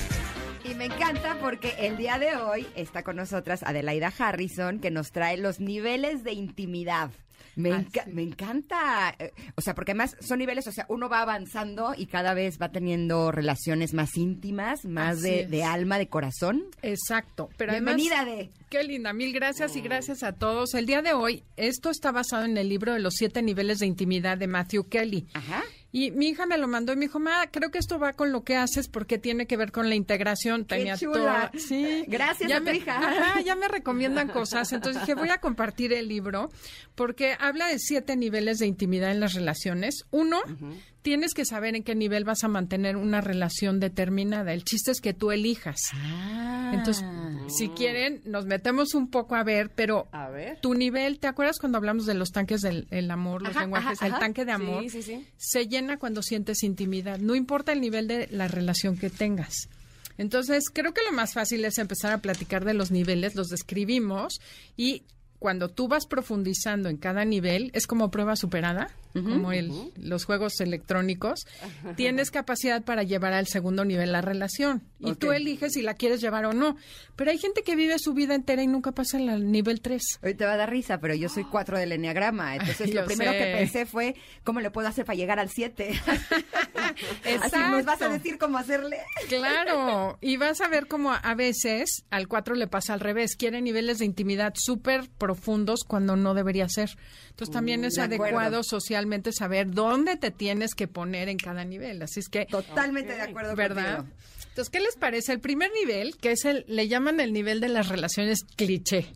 [0.64, 5.12] Y me encanta porque el día de hoy está con nosotras Adelaida Harrison que nos
[5.12, 7.10] trae los niveles de intimidad.
[7.56, 11.22] Me, enca- me encanta, eh, o sea, porque además son niveles, o sea, uno va
[11.22, 16.64] avanzando y cada vez va teniendo relaciones más íntimas, más de alma, de corazón.
[16.82, 17.48] Exacto.
[17.56, 18.50] Pero Bienvenida, además, de.
[18.70, 20.74] Qué linda, mil gracias y gracias a todos.
[20.74, 23.86] El día de hoy, esto está basado en el libro de los siete niveles de
[23.86, 25.26] intimidad de Matthew Kelly.
[25.34, 25.62] Ajá.
[25.96, 28.32] Y mi hija me lo mandó y me dijo, ma, creo que esto va con
[28.32, 30.64] lo que haces porque tiene que ver con la integración.
[30.64, 31.12] Qué Tenía chula.
[31.12, 32.02] toda- Sí.
[32.08, 32.98] Gracias ya a tu me, hija.
[32.98, 34.72] Ajá, ya me recomiendan cosas.
[34.72, 36.50] Entonces dije, voy a compartir el libro
[36.96, 40.04] porque habla de siete niveles de intimidad en las relaciones.
[40.10, 40.40] Uno,
[41.04, 44.54] tienes que saber en qué nivel vas a mantener una relación determinada.
[44.54, 45.78] El chiste es que tú elijas.
[46.72, 47.04] Entonces,
[47.56, 50.58] si quieren, nos metemos un poco a ver, pero A ver.
[50.60, 53.98] tu nivel, ¿te acuerdas cuando hablamos de los tanques del el amor, los Ajá, lenguajes?
[53.98, 54.20] ajá, el ajá.
[54.20, 55.26] tanque de amor Sí, sí, sí.
[55.36, 59.68] se llena cuando sientes intimidad, no importa el nivel de la relación que tengas.
[60.16, 64.40] Entonces, creo que lo más fácil es empezar a platicar de los niveles, los describimos
[64.76, 65.02] y
[65.38, 70.60] cuando tú vas profundizando en cada nivel, es como prueba superada, como el, los juegos
[70.60, 71.46] electrónicos,
[71.96, 74.82] tienes capacidad para llevar al segundo nivel la relación.
[74.98, 75.34] Y tú Ok.
[75.34, 76.76] eliges si la quieres llevar o no.
[77.14, 80.02] Pero hay gente que vive su vida entera y nunca pasa al nivel 3.
[80.22, 82.56] Hoy te va a dar risa, pero yo soy cuatro del enneagrama.
[82.56, 83.38] Entonces, lo primero sé.
[83.38, 85.92] que pensé fue cómo le puedo hacer para llegar al siete.
[87.42, 88.98] Así nos vas a decir cómo hacerle.
[89.28, 93.60] Claro, y vas a ver cómo a veces al 4 le pasa al revés, quiere
[93.62, 96.90] niveles de intimidad súper profundos cuando no debería ser.
[97.30, 98.34] Entonces también es de acuerdo.
[99.32, 102.02] Saber dónde te tienes que poner en cada nivel.
[102.02, 103.96] Así es que, Totalmente de acuerdo ¿verdad?
[103.98, 104.16] contigo.
[104.48, 105.32] Entonces, ¿qué les parece?
[105.32, 109.06] El primer nivel, que es el, le llaman el nivel de las relaciones cliché.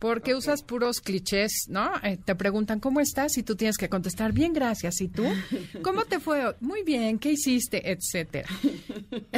[0.00, 1.92] Porque usas puros clichés, ¿no?
[2.02, 5.00] Eh, te preguntan cómo estás y tú tienes que contestar bien, gracias.
[5.02, 5.24] ¿Y tú?
[5.82, 6.56] ¿Cómo te fue?
[6.60, 7.92] Muy bien, ¿qué hiciste?
[7.92, 8.48] Etcétera.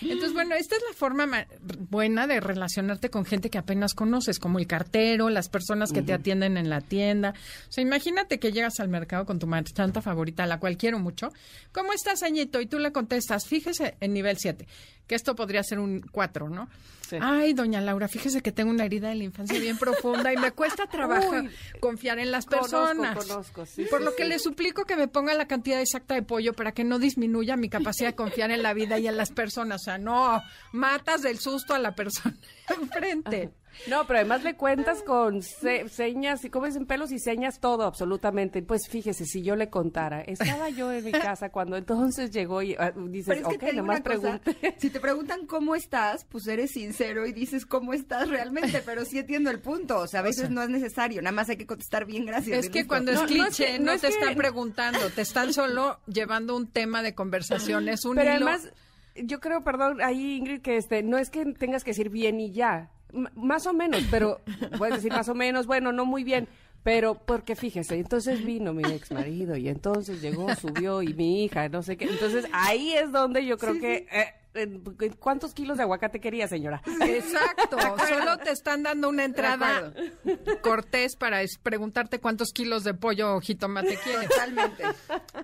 [0.00, 1.46] Entonces, bueno, esta es la forma ma-
[1.90, 6.12] buena de relacionarte con gente que apenas conoces, como el cartero, las personas que te
[6.12, 7.34] atienden en la tienda.
[7.68, 10.98] O sea, imagínate que llegas al mercado con tu marchanta favorita, a la cual quiero
[10.98, 11.32] mucho.
[11.72, 12.60] ¿Cómo estás, Añito?
[12.60, 14.66] Y tú le contestas, fíjese en nivel 7,
[15.12, 16.70] que esto podría ser un 4, ¿no?
[17.06, 17.18] Sí.
[17.20, 20.52] Ay, doña Laura, fíjese que tengo una herida de la infancia bien profunda y me
[20.52, 21.50] cuesta trabajo Uy.
[21.80, 23.26] confiar en las Conozco, personas.
[23.26, 26.22] conozco, sí, Por sí, lo que le suplico que me ponga la cantidad exacta de
[26.22, 29.30] pollo para que no disminuya mi capacidad de confiar en la vida y en las
[29.32, 29.82] personas.
[29.82, 30.40] O sea, no,
[30.72, 32.34] matas del susto a la persona
[32.80, 33.50] enfrente.
[33.88, 37.84] No, pero además le cuentas con se- señas, y como dicen pelos y señas, todo,
[37.84, 38.62] absolutamente.
[38.62, 42.74] Pues fíjese, si yo le contara, estaba yo en mi casa cuando entonces llegó y
[42.78, 44.74] ah, dices, Pero es que ok, te digo nomás pregunté.
[44.78, 49.18] si te preguntan cómo estás, pues eres sincero y dices cómo estás realmente, pero sí
[49.18, 52.04] entiendo el punto, o sea, a veces no es necesario, nada más hay que contestar
[52.06, 52.58] bien, gracias.
[52.66, 54.34] Es que cuando es No, no es cliché, que- no, no es te que- están
[54.34, 57.88] preguntando, te están solo llevando un tema de conversación.
[57.88, 58.72] Es un Pero hilo- además,
[59.16, 62.52] yo creo, perdón, ahí Ingrid, que este, no es que tengas que decir bien y
[62.52, 62.90] ya.
[63.12, 64.40] M- más o menos, pero
[64.78, 66.48] puedes decir más o menos, bueno, no muy bien.
[66.84, 71.68] Pero porque fíjese, entonces vino mi ex marido y entonces llegó, subió y mi hija,
[71.68, 72.06] no sé qué.
[72.06, 74.08] Entonces ahí es donde yo creo que...
[74.10, 74.80] eh, eh,
[75.20, 76.82] ¿Cuántos kilos de aguacate quería, señora?
[77.06, 79.94] Exacto, solo te están dando una entrada
[80.60, 84.28] cortés para preguntarte cuántos kilos de pollo o jitomate quieres.
[84.28, 84.84] Totalmente.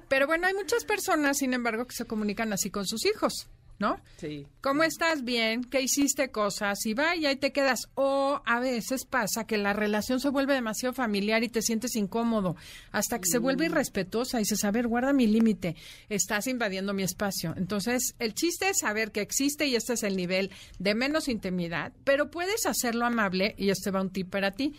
[0.08, 3.48] Pero bueno, hay muchas personas, sin embargo, que se comunican así con sus hijos,
[3.78, 4.00] ¿no?
[4.16, 4.46] Sí.
[4.60, 5.22] ¿Cómo estás?
[5.22, 6.84] Bien, ¿qué hiciste cosas?
[6.84, 7.88] Y va y ahí te quedas.
[7.94, 12.56] O a veces pasa que la relación se vuelve demasiado familiar y te sientes incómodo,
[12.90, 15.76] hasta que se vuelve irrespetuosa y dices, a ver, guarda mi límite,
[16.08, 17.54] estás invadiendo mi espacio.
[17.56, 21.92] Entonces, el chiste es saber que existe y este es el nivel de menos intimidad,
[22.04, 24.74] pero puedes hacerlo amable y este va un tip para ti.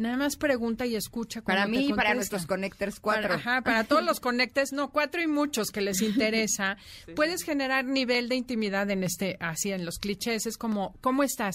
[0.00, 1.42] Nada más pregunta y escucha.
[1.42, 3.24] Para mí y para nuestros connectors cuatro.
[3.24, 6.78] Para, ajá, para todos los conectes, no, cuatro y muchos que les interesa,
[7.14, 11.54] puedes generar nivel de intimidad en este, así en los clichés, es como, ¿cómo estás?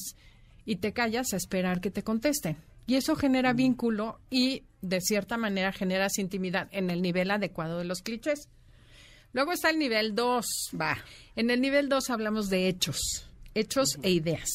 [0.63, 2.57] Y te callas a esperar que te contesten.
[2.85, 7.85] Y eso genera vínculo y, de cierta manera, generas intimidad en el nivel adecuado de
[7.85, 8.47] los clichés.
[9.33, 10.45] Luego está el nivel 2.
[10.79, 10.99] Va.
[11.35, 14.49] En el nivel 2 hablamos de hechos, hechos e ideas.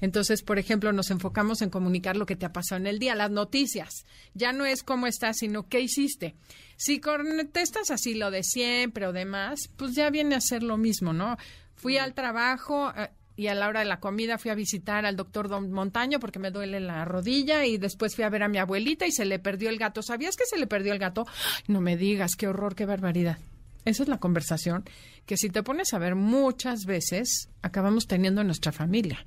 [0.00, 3.14] Entonces, por ejemplo, nos enfocamos en comunicar lo que te ha pasado en el día,
[3.14, 4.04] las noticias.
[4.34, 6.36] Ya no es cómo estás, sino qué hiciste.
[6.76, 11.12] Si contestas así lo de siempre o demás, pues ya viene a ser lo mismo,
[11.12, 11.36] ¿no?
[11.74, 15.16] Fui al trabajo eh, y a la hora de la comida fui a visitar al
[15.16, 18.58] doctor Don Montaño porque me duele la rodilla y después fui a ver a mi
[18.58, 20.02] abuelita y se le perdió el gato.
[20.02, 21.26] ¿Sabías que se le perdió el gato?
[21.66, 23.38] No me digas, qué horror, qué barbaridad.
[23.84, 24.84] Esa es la conversación
[25.26, 29.24] que si te pones a ver muchas veces acabamos teniendo en nuestra familia.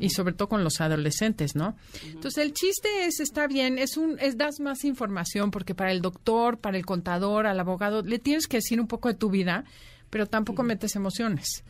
[0.00, 1.76] Y sobre todo con los adolescentes, ¿no?
[2.04, 6.00] Entonces el chiste es, está bien, es un, es das más información porque para el
[6.00, 9.64] doctor, para el contador, al abogado, le tienes que decir un poco de tu vida,
[10.10, 11.62] pero tampoco metes emociones.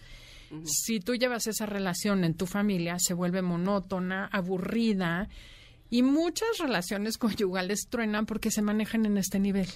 [0.65, 5.29] Si tú llevas esa relación en tu familia, se vuelve monótona, aburrida,
[5.91, 9.69] y muchas relaciones conyugales truenan porque se manejan en este nivel.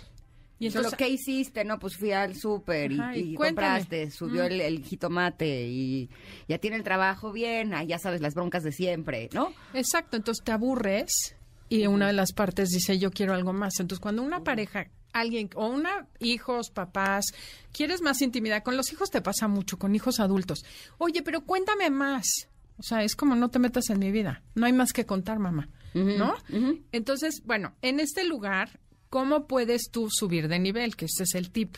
[0.59, 1.65] Y Solo, entonces, ¿qué hiciste?
[1.65, 6.09] No, pues fui al súper y, compraste, subió el, el jitomate y
[6.49, 9.53] ya tiene el trabajo bien, ah, ya sabes, las broncas de siempre, ¿no?
[9.75, 11.37] Exacto, entonces te aburres
[11.69, 13.81] y una de las partes dice yo quiero algo más.
[13.81, 17.27] Entonces cuando una pareja, alguien o una hijos, papás,
[17.73, 20.65] quieres más intimidad con los hijos te pasa mucho con hijos adultos.
[20.99, 22.49] Oye, pero cuéntame más.
[22.79, 24.43] O sea, es como no te metas en mi vida.
[24.55, 25.69] No hay más que contar, mamá.
[25.95, 26.35] ¿No?
[26.93, 28.81] Entonces, bueno, en este lugar
[29.11, 30.97] ¿Cómo puedes tú subir de nivel?
[30.97, 31.77] Que este es el tip.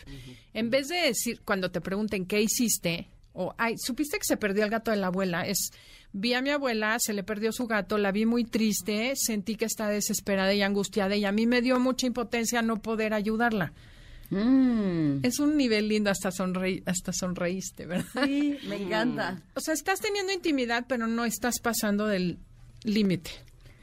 [0.55, 4.65] En vez de decir, cuando te pregunten qué hiciste, o, ay, ¿supiste que se perdió
[4.65, 5.47] el gato de la abuela?
[5.47, 5.71] Es,
[6.13, 9.67] vi a mi abuela, se le perdió su gato, la vi muy triste, sentí que
[9.67, 13.73] está desesperada y angustiada y a mí me dio mucha impotencia no poder ayudarla.
[14.31, 15.21] Mm.
[15.23, 18.25] Es un nivel lindo, hasta, sonreí, hasta sonreíste, ¿verdad?
[18.27, 19.43] Sí, me encanta.
[19.55, 22.39] O sea, estás teniendo intimidad, pero no estás pasando del
[22.85, 23.31] límite,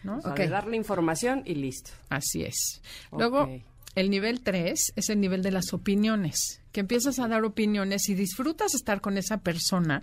[0.05, 0.17] ¿no?
[0.17, 0.37] O sea, Ok.
[0.37, 1.91] de darle información y listo.
[2.09, 2.81] Así es.
[3.11, 3.49] Luego,
[3.95, 8.13] el nivel 3 es el nivel de las opiniones, que empiezas a dar opiniones y
[8.15, 10.01] disfrutas estar con esa persona,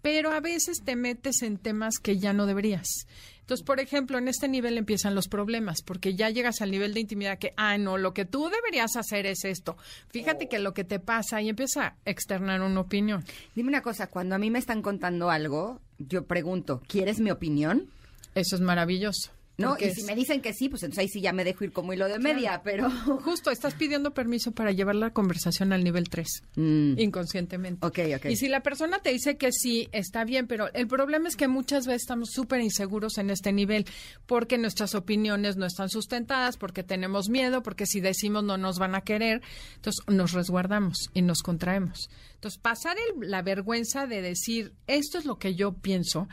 [0.00, 3.06] pero a veces te metes en temas que ya no deberías.
[3.40, 7.00] Entonces, por ejemplo, en este nivel empiezan los problemas, porque ya llegas al nivel de
[7.00, 9.76] intimidad que, ah, no, lo que tú deberías hacer es esto.
[10.10, 13.24] Fíjate que lo que te pasa y empieza a externar una opinión.
[13.56, 17.88] Dime una cosa, cuando a mí me están contando algo, yo pregunto, ¿quieres mi opinión?
[18.36, 19.32] Eso es maravilloso.
[19.58, 21.72] No, y si me dicen que sí, pues entonces ahí sí ya me dejo ir
[21.72, 22.90] como hilo de media, pero...
[23.22, 27.86] Justo, estás pidiendo permiso para llevar la conversación al nivel 3, Mm, inconscientemente.
[27.86, 28.24] ok, ok.
[28.30, 31.48] Y si la persona te dice que sí, está bien, pero el problema es que
[31.48, 33.84] muchas veces estamos súper inseguros en este nivel
[34.26, 38.94] porque nuestras opiniones no están sustentadas, porque tenemos miedo, porque si decimos no nos van
[38.94, 39.42] a querer,
[39.76, 42.08] entonces nos resguardamos y nos contraemos.
[42.36, 46.26] Entonces, pasar el- la vergüenza de decir esto es lo que yo pienso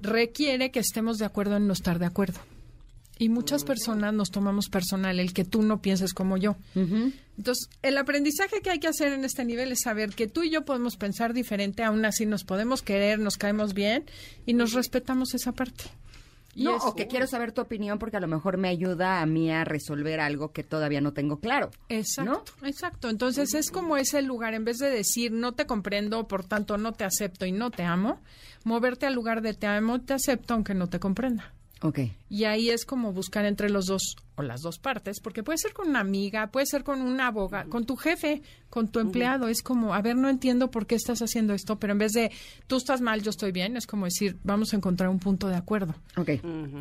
[0.00, 2.40] requiere que estemos de acuerdo en no estar de acuerdo.
[3.20, 6.56] Y muchas personas nos tomamos personal el que tú no pienses como yo.
[6.74, 10.48] Entonces, el aprendizaje que hay que hacer en este nivel es saber que tú y
[10.48, 14.06] yo podemos pensar diferente, aún así nos podemos querer, nos caemos bien
[14.46, 15.84] y nos respetamos esa parte.
[16.54, 19.26] Y no, o que quiero saber tu opinión porque a lo mejor me ayuda a
[19.26, 21.70] mí a resolver algo que todavía no tengo claro.
[21.90, 23.10] Exacto, exacto.
[23.10, 26.92] Entonces es como ese lugar, en vez de decir no te comprendo, por tanto no
[26.92, 28.22] te acepto y no te amo,
[28.64, 31.52] moverte al lugar de te amo, te acepto aunque no te comprenda.
[31.82, 31.98] Ok.
[32.28, 35.72] Y ahí es como buscar entre los dos o las dos partes, porque puede ser
[35.72, 39.48] con una amiga, puede ser con una abogada, con tu jefe, con tu empleado.
[39.48, 42.30] Es como, a ver, no entiendo por qué estás haciendo esto, pero en vez de
[42.66, 45.56] tú estás mal, yo estoy bien, es como decir, vamos a encontrar un punto de
[45.56, 45.94] acuerdo.
[46.18, 46.30] Ok.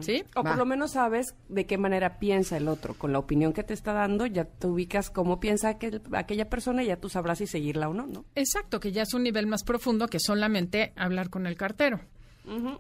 [0.02, 0.24] ¿Sí?
[0.36, 0.52] O Va.
[0.52, 2.94] por lo menos sabes de qué manera piensa el otro.
[2.94, 6.84] Con la opinión que te está dando, ya te ubicas cómo piensa aquel- aquella persona
[6.84, 8.26] y ya tú sabrás si seguirla o no, ¿no?
[8.36, 12.02] Exacto, que ya es un nivel más profundo que solamente hablar con el cartero.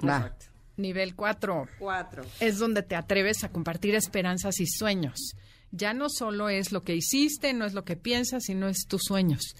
[0.05, 0.33] Va.
[0.79, 1.67] Nivel 4.
[1.77, 2.23] Cuatro.
[2.39, 5.35] es donde te atreves a compartir esperanzas y sueños.
[5.71, 9.03] Ya no solo es lo que hiciste, no es lo que piensas, sino es tus
[9.03, 9.55] sueños.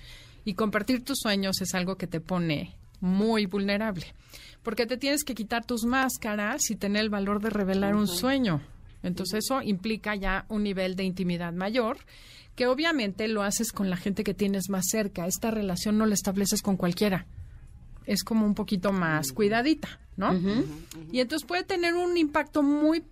[0.45, 4.05] Y compartir tus sueños es algo que te pone muy vulnerable,
[4.63, 8.61] porque te tienes que quitar tus máscaras y tener el valor de revelar un sueño.
[9.03, 11.97] Entonces eso implica ya un nivel de intimidad mayor,
[12.55, 15.27] que obviamente lo haces con la gente que tienes más cerca.
[15.27, 17.25] Esta relación no la estableces con cualquiera
[18.09, 20.33] es como un poquito más cuidadita, ¿no?
[21.11, 23.03] Y entonces puede tener un impacto muy,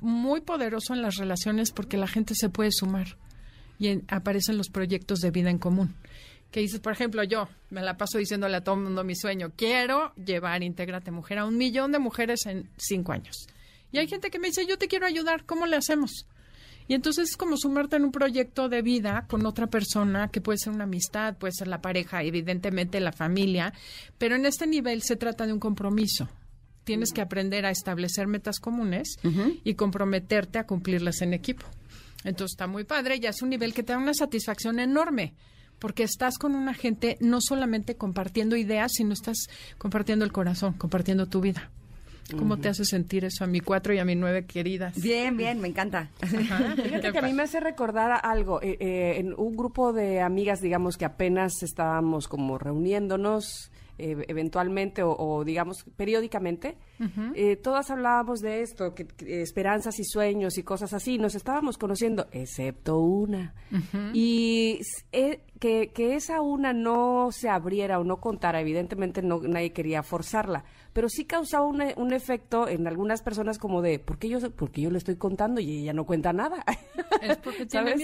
[0.00, 3.16] muy poderoso en las relaciones porque la gente se puede sumar
[3.78, 5.94] y en- aparecen los proyectos de vida en común.
[6.50, 9.50] Que dices, por ejemplo, yo me la paso diciéndole a todo el mundo mi sueño,
[9.56, 13.48] quiero llevar Intégrate Mujer a un millón de mujeres en cinco años.
[13.90, 16.26] Y hay gente que me dice, yo te quiero ayudar, ¿cómo le hacemos?
[16.86, 20.58] Y entonces es como sumarte en un proyecto de vida con otra persona, que puede
[20.58, 23.72] ser una amistad, puede ser la pareja, evidentemente la familia,
[24.18, 26.28] pero en este nivel se trata de un compromiso.
[26.84, 29.16] Tienes que aprender a establecer metas comunes
[29.64, 31.64] y comprometerte a cumplirlas en equipo.
[32.24, 35.34] Entonces está muy padre, ya es un nivel que te da una satisfacción enorme,
[35.78, 41.26] porque estás con una gente no solamente compartiendo ideas, sino estás compartiendo el corazón, compartiendo
[41.26, 41.70] tu vida.
[42.38, 45.00] ¿Cómo te hace sentir eso a mi cuatro y a mi nueve queridas?
[45.00, 46.08] Bien, bien, me encanta.
[46.22, 46.74] Ajá.
[46.82, 48.62] Fíjate que a mí me hace recordar algo.
[48.62, 55.02] eh, eh, en un grupo de amigas, digamos, que apenas estábamos como reuniéndonos eh, eventualmente
[55.02, 56.76] o, o, digamos, periódicamente,
[57.34, 61.18] eh, todas hablábamos de esto, que, que esperanzas y sueños y cosas así.
[61.18, 63.54] Nos estábamos conociendo, excepto una.
[64.12, 64.80] Y
[65.12, 70.02] eh, que, que esa una no se abriera o no contara, evidentemente no, nadie quería
[70.02, 74.50] forzarla, pero sí causaba un, un efecto en algunas personas como de, ¿por qué, yo,
[74.50, 76.64] ¿por qué yo le estoy contando y ella no cuenta nada?
[77.22, 77.94] Es porque tiene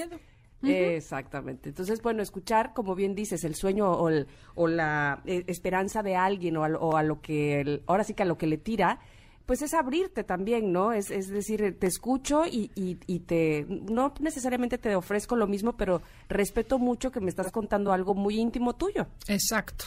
[0.69, 1.69] Exactamente.
[1.71, 6.17] Entonces, bueno, escuchar, como bien dices, el sueño o, el- o la eh, esperanza de
[6.17, 8.47] alguien o a, lo- o a lo que, el- ahora sí que a lo que
[8.47, 8.99] le tira,
[9.47, 10.93] pues es abrirte también, ¿no?
[10.93, 15.73] Es, es decir, te escucho y, y, y te, no necesariamente te ofrezco lo mismo,
[15.77, 19.07] pero respeto mucho que me estás contando algo muy íntimo tuyo.
[19.27, 19.87] Exacto.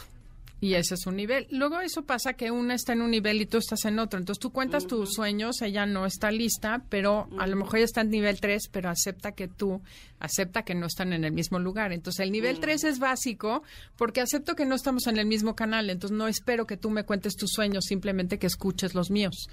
[0.64, 1.46] Y ese es un nivel.
[1.50, 4.18] Luego eso pasa que una está en un nivel y tú estás en otro.
[4.18, 8.00] Entonces tú cuentas tus sueños, ella no está lista, pero a lo mejor ella está
[8.00, 9.82] en nivel 3, pero acepta que tú,
[10.20, 11.92] acepta que no están en el mismo lugar.
[11.92, 13.64] Entonces el nivel 3 es básico
[13.98, 15.90] porque acepto que no estamos en el mismo canal.
[15.90, 19.50] Entonces no espero que tú me cuentes tus sueños, simplemente que escuches los míos.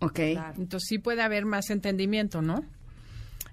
[0.00, 0.18] Ok.
[0.18, 2.64] Entonces sí puede haber más entendimiento, ¿no?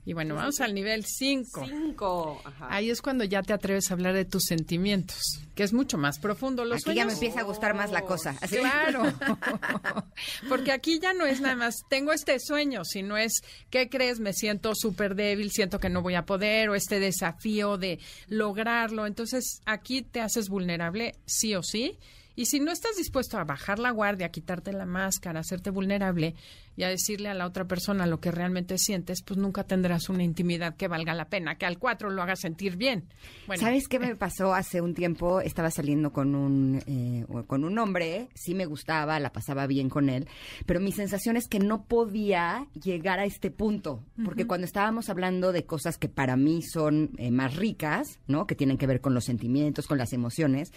[0.07, 1.65] Y bueno, vamos al nivel 5.
[1.67, 2.39] Cinco.
[2.45, 2.67] Ajá.
[2.69, 5.19] Ahí es cuando ya te atreves a hablar de tus sentimientos,
[5.55, 6.63] que es mucho más profundo.
[6.63, 8.35] Los Aquí ya me empieza a gustar más la cosa.
[8.39, 9.01] Así- Claro,
[10.49, 14.19] porque aquí ya no es nada más, tengo este sueño, sino es, ¿qué crees?
[14.19, 19.05] Me siento súper débil, siento que no voy a poder, o este desafío de lograrlo.
[19.07, 21.97] Entonces, aquí te haces vulnerable, sí o sí.
[22.37, 25.69] Y si no estás dispuesto a bajar la guardia, a quitarte la máscara, a hacerte
[25.69, 26.35] vulnerable
[26.75, 30.23] y a decirle a la otra persona lo que realmente sientes, pues nunca tendrás una
[30.23, 33.07] intimidad que valga la pena, que al cuatro lo haga sentir bien.
[33.47, 35.41] Bueno, ¿Sabes qué me pasó hace un tiempo?
[35.41, 40.09] Estaba saliendo con un, eh, con un hombre, sí me gustaba, la pasaba bien con
[40.09, 40.27] él,
[40.65, 45.51] pero mi sensación es que no podía llegar a este punto, porque cuando estábamos hablando
[45.51, 48.47] de cosas que para mí son eh, más ricas, ¿no?
[48.47, 50.71] Que tienen que ver con los sentimientos, con las emociones,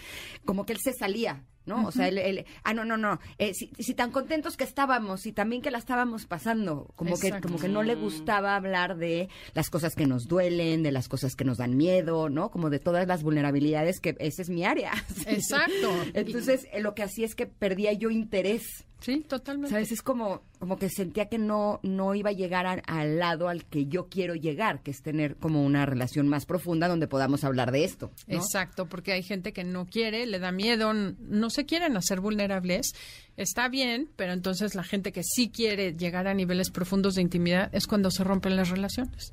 [0.45, 1.45] como que él se salía.
[1.69, 1.87] ¿No?
[1.87, 5.27] O sea, el, el- ah, no, no, no, eh, si, si tan contentos que estábamos
[5.27, 9.29] y también que la estábamos pasando, como que, como que no le gustaba hablar de
[9.55, 12.51] las cosas que nos duelen, de las cosas que nos dan miedo, ¿no?
[12.51, 14.93] Como de todas las vulnerabilidades que esa es mi área.
[15.27, 15.91] Exacto.
[16.15, 18.85] Entonces, eh, lo que hacía es que perdía yo interés.
[19.01, 19.71] Sí, totalmente.
[19.71, 19.93] ¿Sabes?
[19.93, 23.65] Es como, como que sentía que no, no iba a llegar a- al lado al
[23.65, 27.71] que yo quiero llegar, que es tener como una relación más profunda donde podamos hablar
[27.71, 28.11] de esto.
[28.27, 28.39] ¿no?
[28.39, 32.93] Exacto, porque hay gente que no quiere, le da miedo, no se quieren hacer vulnerables.
[33.37, 37.75] Está bien, pero entonces la gente que sí quiere llegar a niveles profundos de intimidad
[37.75, 39.33] es cuando se rompen las relaciones.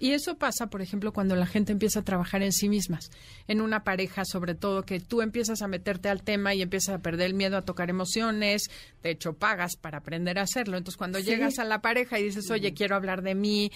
[0.00, 3.10] Y eso pasa, por ejemplo, cuando la gente empieza a trabajar en sí mismas,
[3.48, 6.98] en una pareja, sobre todo, que tú empiezas a meterte al tema y empiezas a
[7.00, 8.70] perder el miedo a tocar emociones,
[9.02, 10.76] de hecho pagas para aprender a hacerlo.
[10.76, 13.72] Entonces, cuando llegas a la pareja y dices, oye, quiero hablar de mí,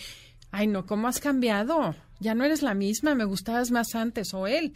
[0.53, 1.97] ay, no, ¿cómo has cambiado?
[2.20, 4.74] Ya no eres la misma, me gustabas más antes, o él.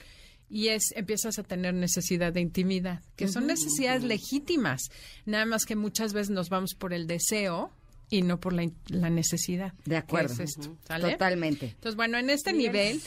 [0.49, 4.91] Y es, empiezas a tener necesidad de intimidad, que son necesidades legítimas,
[5.25, 7.73] nada más que muchas veces nos vamos por el deseo
[8.09, 9.73] y no por la, la necesidad.
[9.85, 10.37] De acuerdo.
[10.37, 10.77] ¿Qué es esto?
[10.87, 11.13] ¿Sale?
[11.13, 11.67] Totalmente.
[11.67, 13.01] Entonces, bueno, en este nivel,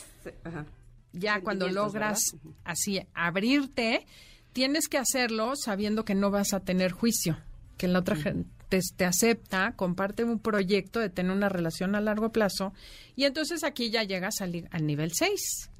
[0.44, 0.66] ajá.
[1.12, 2.58] ya cuando logras ¿verdad?
[2.64, 4.06] así abrirte,
[4.52, 7.38] tienes que hacerlo sabiendo que no vas a tener juicio,
[7.78, 8.50] que la otra gente
[8.96, 12.72] te acepta, comparte un proyecto de tener una relación a largo plazo
[13.16, 15.70] y entonces aquí ya llegas al, al nivel 6,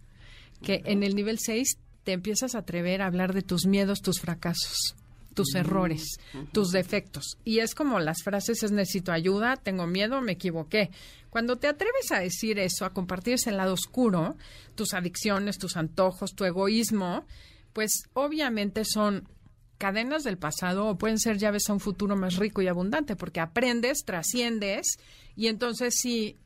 [0.62, 4.20] que en el nivel 6 te empiezas a atrever a hablar de tus miedos, tus
[4.20, 4.94] fracasos
[5.34, 6.18] tus errores,
[6.52, 7.38] tus defectos.
[7.44, 10.90] Y es como las frases es necesito ayuda, tengo miedo, me equivoqué.
[11.30, 14.36] Cuando te atreves a decir eso, a compartir ese lado oscuro,
[14.74, 17.24] tus adicciones, tus antojos, tu egoísmo,
[17.72, 19.28] pues obviamente son
[19.78, 23.40] cadenas del pasado o pueden ser llaves a un futuro más rico y abundante, porque
[23.40, 24.98] aprendes, trasciendes
[25.36, 26.36] y entonces sí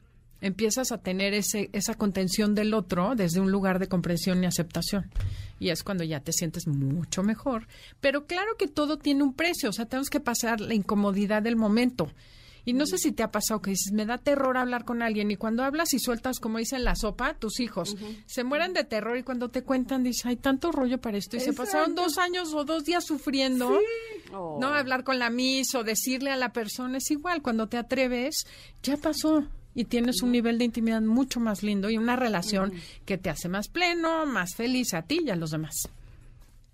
[0.45, 5.11] empiezas a tener ese, esa contención del otro desde un lugar de comprensión y aceptación.
[5.59, 7.66] Y es cuando ya te sientes mucho mejor.
[8.01, 11.57] Pero claro que todo tiene un precio, o sea, tenemos que pasar la incomodidad del
[11.57, 12.11] momento.
[12.66, 15.30] Y no sé si te ha pasado que dices, me da terror hablar con alguien
[15.30, 17.95] y cuando hablas y sueltas, como dicen la sopa, tus hijos
[18.26, 21.40] se mueren de terror y cuando te cuentan, dices, hay tanto rollo para esto y
[21.40, 23.78] se pasaron dos años o dos días sufriendo.
[24.32, 24.59] Oh.
[24.61, 28.47] No hablar con la mis o decirle a la persona es igual, cuando te atreves,
[28.82, 32.72] ya pasó y tienes un nivel de intimidad mucho más lindo y una relación
[33.04, 35.88] que te hace más pleno, más feliz a ti y a los demás.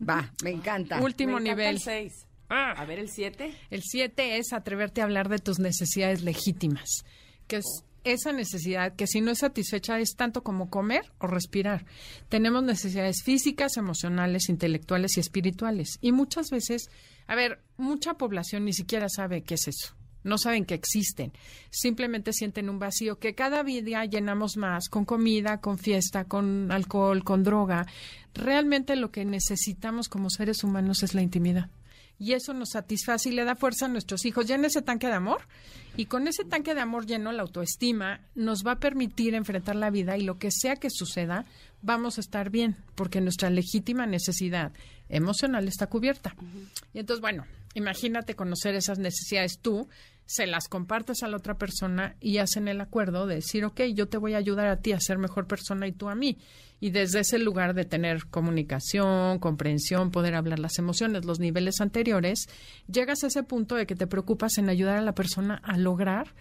[0.07, 1.01] Va, me encanta.
[1.01, 1.75] Último Me encanta nivel.
[1.77, 2.27] el 6.
[2.49, 2.73] Ah.
[2.77, 3.55] A ver, el 7.
[3.71, 7.05] El siete es atreverte a hablar de tus necesidades legítimas,
[7.47, 11.85] que es esa necesidad que si no es satisfecha es tanto como comer o respirar.
[12.29, 15.99] Tenemos necesidades físicas, emocionales, intelectuales y espirituales.
[16.01, 16.89] Y muchas veces,
[17.27, 19.95] a ver, mucha población ni siquiera sabe qué es eso.
[20.23, 21.33] No saben que existen.
[21.71, 27.25] Simplemente sienten un vacío que cada día llenamos más con comida, con fiesta, con alcohol,
[27.25, 27.87] con droga.
[28.35, 31.71] Realmente lo que necesitamos como seres humanos es la intimidad
[32.21, 34.47] y eso nos satisface y le da fuerza a nuestros hijos.
[34.47, 35.41] Llena ese tanque de amor
[35.97, 39.91] y con ese tanque de amor lleno, la autoestima nos va a permitir enfrentar la
[39.91, 41.47] vida y lo que sea que suceda,
[41.81, 44.73] vamos a estar bien, porque nuestra legítima necesidad
[45.09, 46.37] emocional está cubierta.
[46.93, 49.89] Y entonces, bueno, imagínate conocer esas necesidades tú,
[50.31, 54.07] se las compartes a la otra persona y hacen el acuerdo de decir, ok, yo
[54.07, 56.39] te voy a ayudar a ti a ser mejor persona y tú a mí.
[56.79, 62.49] Y desde ese lugar de tener comunicación, comprensión, poder hablar las emociones, los niveles anteriores,
[62.87, 66.33] llegas a ese punto de que te preocupas en ayudar a la persona a lograr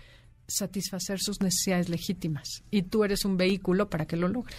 [0.47, 2.63] satisfacer sus necesidades legítimas.
[2.69, 4.55] Y tú eres un vehículo para que lo logre.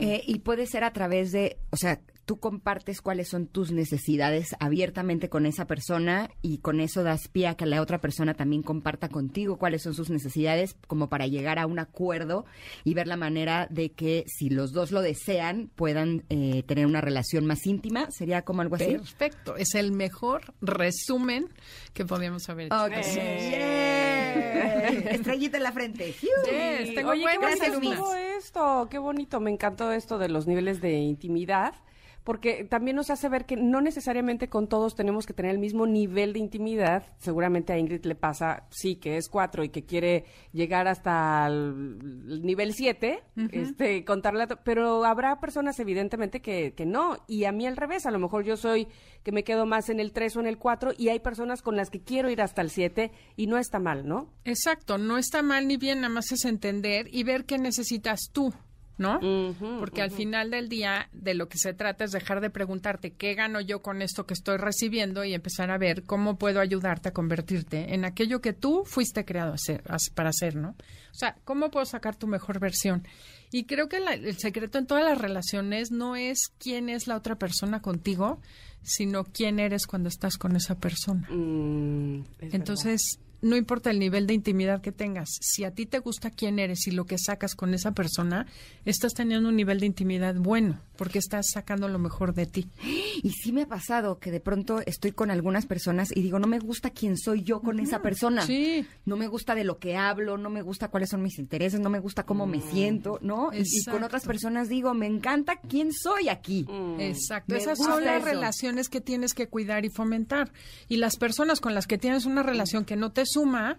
[0.00, 4.54] Eh, y puede ser a través de, o sea, tú compartes cuáles son tus necesidades
[4.58, 8.62] abiertamente con esa persona y con eso das pie a que la otra persona también
[8.62, 12.44] comparta contigo cuáles son sus necesidades como para llegar a un acuerdo
[12.84, 17.00] y ver la manera de que si los dos lo desean puedan eh, tener una
[17.00, 18.10] relación más íntima.
[18.10, 18.92] ¿Sería como algo así?
[18.92, 19.56] Perfecto.
[19.56, 21.48] Es el mejor resumen
[21.92, 22.84] que podíamos haber hecho.
[22.84, 22.92] Ok.
[23.04, 24.88] Yeah.
[25.10, 26.12] Estrellita en la frente.
[26.12, 30.92] Yes, tengo Oye, qué bonito esto, qué bonito, me encantó esto de los niveles de
[30.94, 31.74] intimidad,
[32.26, 35.86] porque también nos hace ver que no necesariamente con todos tenemos que tener el mismo
[35.86, 37.06] nivel de intimidad.
[37.18, 41.86] Seguramente a Ingrid le pasa, sí, que es cuatro y que quiere llegar hasta el
[42.28, 43.22] el nivel siete,
[43.52, 48.10] este, contarle, pero habrá personas evidentemente que, que no, y a mí al revés, a
[48.10, 48.88] lo mejor yo soy
[49.22, 51.76] que me quedo más en el tres o en el cuatro, y hay personas con
[51.76, 54.32] las que quiero ir hasta el siete, y no está mal, ¿no?
[54.44, 58.52] Exacto, no está mal ni bien, nada más es entender y ver qué necesitas tú.
[58.98, 59.20] ¿No?
[59.78, 63.34] Porque al final del día de lo que se trata es dejar de preguntarte qué
[63.34, 67.12] gano yo con esto que estoy recibiendo y empezar a ver cómo puedo ayudarte a
[67.12, 69.54] convertirte en aquello que tú fuiste creado
[70.14, 70.70] para hacer, ¿no?
[70.70, 73.06] O sea, cómo puedo sacar tu mejor versión.
[73.52, 77.36] Y creo que el secreto en todas las relaciones no es quién es la otra
[77.36, 78.40] persona contigo,
[78.82, 81.28] sino quién eres cuando estás con esa persona.
[81.30, 86.30] Mm, Entonces, no importa el nivel de intimidad que tengas, si a ti te gusta
[86.30, 88.46] quién eres y lo que sacas con esa persona,
[88.84, 92.68] estás teniendo un nivel de intimidad bueno, porque estás sacando lo mejor de ti.
[93.22, 96.46] Y sí me ha pasado que de pronto estoy con algunas personas y digo, no
[96.46, 98.42] me gusta quién soy yo con esa persona.
[98.42, 98.86] Sí.
[99.04, 101.88] No me gusta de lo que hablo, no me gusta cuáles son mis intereses, no
[101.90, 103.50] me gusta cómo me siento, ¿no?
[103.52, 106.66] Y, y con otras personas digo, me encanta quién soy aquí.
[106.98, 107.54] Exacto.
[107.54, 108.26] Me Esas son las eso.
[108.26, 110.52] relaciones que tienes que cuidar y fomentar.
[110.88, 113.76] Y las personas con las que tienes una relación que no te suma,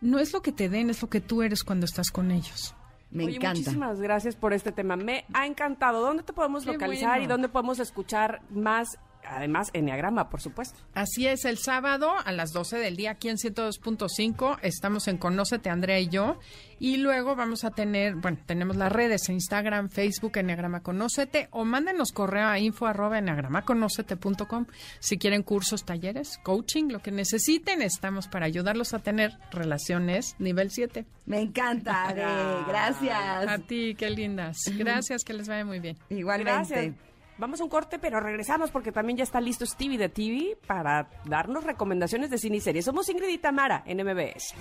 [0.00, 2.74] no es lo que te den, es lo que tú eres cuando estás con ellos.
[3.10, 3.58] Me Oye, encanta.
[3.58, 4.96] muchísimas gracias por este tema.
[4.96, 6.00] Me ha encantado.
[6.00, 7.24] ¿Dónde te podemos Qué localizar bueno.
[7.24, 8.98] y dónde podemos escuchar más?
[9.26, 10.78] Además, Enneagrama, por supuesto.
[10.94, 15.70] Así es, el sábado a las 12 del día aquí en 102.5 estamos en Conócete
[15.70, 16.38] Andrea y yo
[16.78, 22.12] y luego vamos a tener, bueno, tenemos las redes Instagram, Facebook, Enneagrama Conócete o mándenos
[22.12, 24.66] correo a info arroba enneagramaconócete.com
[25.00, 30.70] si quieren cursos, talleres, coaching, lo que necesiten, estamos para ayudarlos a tener relaciones nivel
[30.70, 31.04] 7.
[31.26, 32.24] Me encanta, Ade.
[32.24, 33.66] A Gracias.
[33.66, 34.58] ti, qué lindas.
[34.76, 35.96] Gracias, que les vaya muy bien.
[36.10, 36.52] Igualmente.
[36.52, 37.13] Gracias.
[37.36, 41.08] Vamos a un corte, pero regresamos porque también ya está listo Stevie de TV para
[41.24, 42.84] darnos recomendaciones de cine y series.
[42.84, 44.54] Somos Ingrid y Tamara en MBS.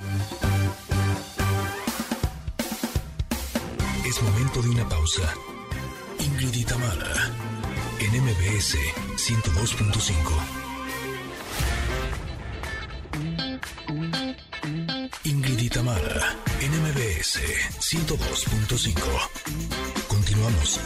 [4.05, 5.33] Es momento de una pausa.
[6.19, 7.31] Ingrid y Tamara,
[7.99, 8.77] en MBS
[9.17, 10.63] 102.5.
[15.25, 17.39] Ingrid y Tamara, en MBS
[17.79, 20.07] 102.5.
[20.07, 20.79] Continuamos.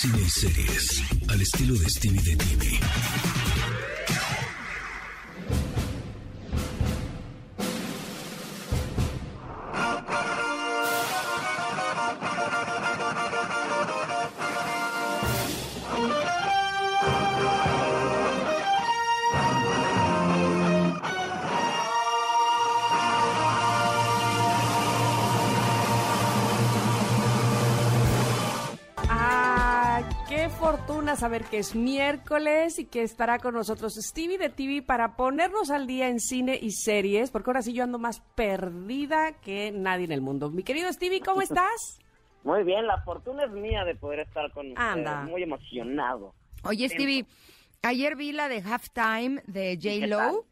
[0.00, 2.80] Cine y series, al estilo de Stevie de TV.
[30.50, 35.70] Fortuna saber que es miércoles y que estará con nosotros Stevie de TV para ponernos
[35.70, 40.04] al día en cine y series, porque ahora sí yo ando más perdida que nadie
[40.04, 40.50] en el mundo.
[40.50, 42.00] Mi querido Stevie, ¿cómo estás?
[42.44, 44.88] Muy bien, la fortuna es mía de poder estar con ustedes.
[44.88, 45.22] Anda.
[45.22, 46.34] Muy emocionado.
[46.64, 47.26] Oye, Stevie,
[47.82, 50.16] ayer vi la de Halftime de qué J.
[50.16, 50.34] tal?
[50.34, 50.44] Lo.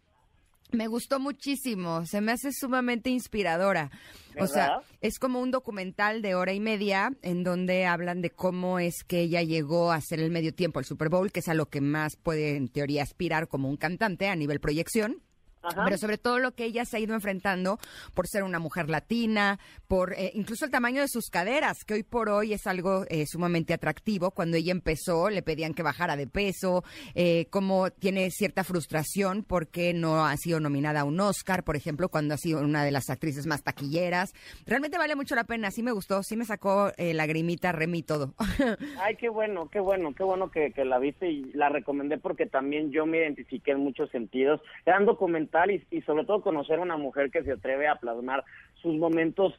[0.71, 3.91] Me gustó muchísimo, se me hace sumamente inspiradora.
[4.39, 8.79] O sea, es como un documental de hora y media en donde hablan de cómo
[8.79, 11.55] es que ella llegó a hacer el medio tiempo al Super Bowl, que es a
[11.55, 15.23] lo que más puede en teoría aspirar como un cantante a nivel proyección.
[15.63, 15.85] Ajá.
[15.85, 17.79] Pero sobre todo lo que ella se ha ido enfrentando
[18.15, 22.03] por ser una mujer latina, por eh, incluso el tamaño de sus caderas, que hoy
[22.03, 24.31] por hoy es algo eh, sumamente atractivo.
[24.31, 26.85] Cuando ella empezó le pedían que bajara de peso,
[27.15, 32.09] eh, como tiene cierta frustración porque no ha sido nominada a un Oscar, por ejemplo,
[32.09, 34.33] cuando ha sido una de las actrices más taquilleras.
[34.67, 38.03] Realmente vale mucho la pena, sí me gustó, sí me sacó eh, lagrimita, Remy y
[38.03, 38.35] todo.
[39.01, 42.47] Ay, qué bueno, qué bueno, qué bueno que, que la viste y la recomendé porque
[42.47, 44.61] también yo me identifiqué en muchos sentidos.
[44.85, 45.07] Gran
[45.49, 48.45] documental y, y sobre todo conocer a una mujer que se atreve a plasmar
[48.83, 49.55] sus momentos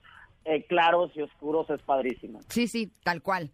[0.46, 2.40] eh, claros y oscuros es padrísimo.
[2.48, 3.50] sí, sí, tal cual.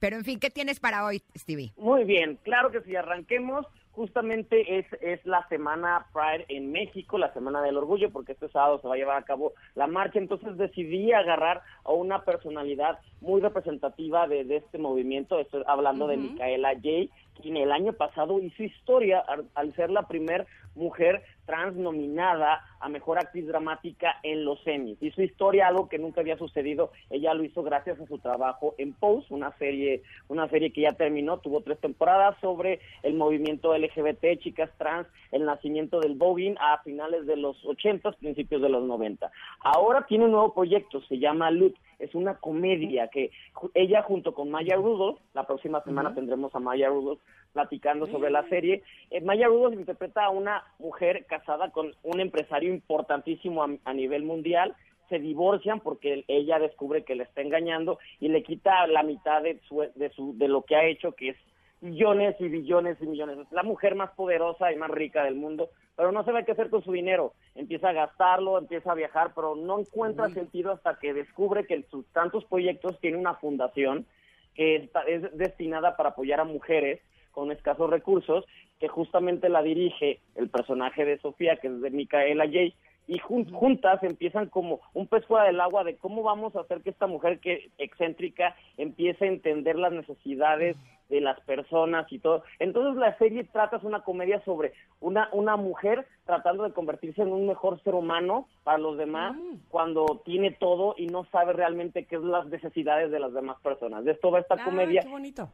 [0.00, 1.72] Pero en fin, ¿qué tienes para hoy, Stevie?
[1.76, 7.32] Muy bien, claro que si arranquemos, justamente es, es la semana Pride en México, la
[7.34, 10.56] semana del orgullo, porque este sábado se va a llevar a cabo la marcha, entonces
[10.56, 16.74] decidí agarrar a una personalidad muy representativa de, de este movimiento, estoy hablando de Micaela
[16.74, 19.22] J., quien el año pasado hizo historia
[19.54, 25.02] al, ser la primer mujer trans nominada a mejor actriz dramática en los Emmys.
[25.02, 26.92] Hizo historia, algo que nunca había sucedido.
[27.10, 30.92] Ella lo hizo gracias a su trabajo en Pose, una serie, una serie que ya
[30.92, 36.78] terminó, tuvo tres temporadas sobre el movimiento LGBT, chicas trans, el nacimiento del voguing a
[36.82, 39.30] finales de los 80, principios de los 90.
[39.60, 41.74] Ahora tiene un nuevo proyecto, se llama Loot.
[41.98, 43.30] Es una comedia que
[43.74, 47.20] ella junto con Maya Rudolph, la próxima semana tendremos a Maya Rudolph
[47.52, 48.82] platicando sobre la serie.
[49.10, 54.22] Eh, Maya Rudolph interpreta a una mujer casada con un empresario importantísimo a, a nivel
[54.22, 54.76] mundial.
[55.08, 59.58] Se divorcian porque ella descubre que le está engañando y le quita la mitad de,
[59.66, 61.36] su, de, su, de lo que ha hecho, que es
[61.80, 63.38] millones y billones y millones.
[63.38, 66.70] Es la mujer más poderosa y más rica del mundo, pero no sabe qué hacer
[66.70, 67.34] con su dinero.
[67.54, 71.88] Empieza a gastarlo, empieza a viajar, pero no encuentra sentido hasta que descubre que en
[71.88, 74.06] sus tantos proyectos tiene una fundación
[74.54, 77.00] que es destinada para apoyar a mujeres
[77.30, 78.44] con escasos recursos,
[78.80, 82.74] que justamente la dirige el personaje de Sofía, que es de Micaela J.
[83.08, 86.90] Y juntas empiezan como un pez fuera del agua de cómo vamos a hacer que
[86.90, 90.76] esta mujer que excéntrica empiece a entender las necesidades
[91.08, 92.44] de las personas y todo.
[92.58, 97.32] Entonces la serie trata, es una comedia sobre una, una mujer tratando de convertirse en
[97.32, 99.68] un mejor ser humano para los demás mm.
[99.70, 104.04] cuando tiene todo y no sabe realmente qué es las necesidades de las demás personas.
[104.04, 105.00] De esto va esta ah, comedia.
[105.02, 105.48] Qué bonito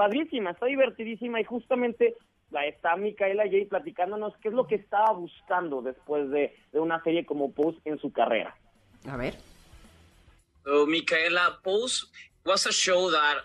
[0.00, 2.14] padrísima, está divertidísima y justamente
[2.68, 7.24] está Micaela J platicándonos qué es lo que estaba buscando después de, de una serie
[7.24, 8.56] como Pose en su carrera.
[9.08, 9.34] A ver.
[10.64, 12.06] So, Micaela Pose
[12.44, 13.38] was a show that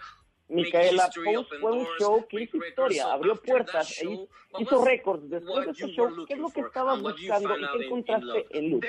[0.48, 4.28] Micaela Post fue un show que hizo historia, abrió puertas, e
[4.60, 5.28] hizo récords.
[5.30, 8.86] Después de ese show, ¿qué es lo que estabas buscando y qué encontraste en Luz?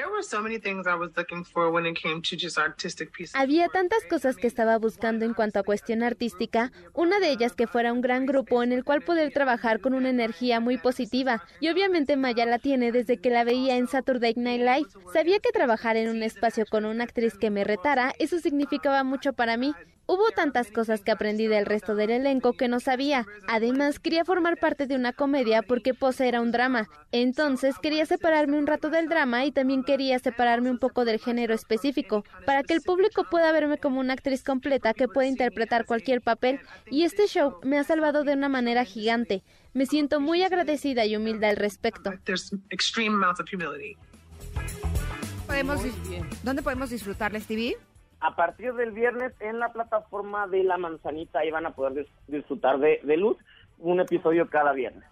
[3.35, 7.67] Había tantas cosas que estaba buscando en cuanto a cuestión artística, una de ellas que
[7.67, 11.43] fuera un gran grupo en el cual poder trabajar con una energía muy positiva.
[11.61, 14.89] Y obviamente Maya la tiene desde que la veía en Saturday Night Live.
[15.13, 19.33] Sabía que trabajar en un espacio con una actriz que me retara, eso significaba mucho
[19.33, 19.73] para mí.
[20.09, 23.27] Hubo tantas cosas que aprendí del resto del elenco que no sabía.
[23.49, 26.89] Además, quería formar parte de una comedia porque Pose era un drama.
[27.13, 31.55] Entonces, quería separarme un rato del drama y también quería separarme un poco del género
[31.55, 36.21] específico, para que el público pueda verme como una actriz completa que puede interpretar cualquier
[36.21, 36.61] papel.
[36.91, 39.43] Y este show me ha salvado de una manera gigante.
[39.73, 42.13] Me siento muy agradecida y humilde al respecto.
[45.47, 45.81] ¿Podemos,
[46.43, 47.77] ¿Dónde podemos disfrutarla, Stevie?
[48.27, 52.79] A partir del viernes en la plataforma de La Manzanita ahí van a poder disfrutar
[52.79, 53.37] de, Luz,
[53.79, 55.05] un episodio cada viernes.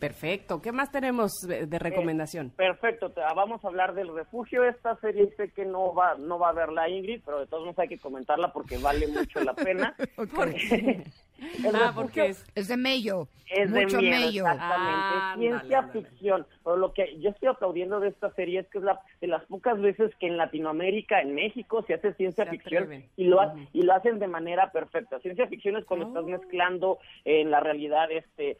[0.00, 0.62] Perfecto.
[0.62, 2.50] ¿Qué más tenemos de, eh, recomendación?
[2.50, 3.12] perfecto.
[3.36, 4.64] vamos a hablar del refugio.
[4.64, 7.78] Esta serie sé que no va no va a verla Ingrid, pero de todos modos
[7.78, 9.94] hay que comentarla porque vale mucho la pena.
[11.74, 13.28] ah, porque es, es de Mello.
[13.50, 15.38] Es de Mello, exactamente.
[15.38, 16.46] ciencia ficción.
[16.62, 19.44] Pero lo que yo estoy aplaudiendo de esta serie es que es la, de las
[19.46, 23.40] pocas veces que en Latinoamérica, en México, se hace ciencia ficción y lo,
[23.72, 25.18] y lo hacen de manera perfecta.
[25.20, 26.28] Ciencia ficción es cuando estás oh.
[26.28, 28.56] mezclando en la realidad este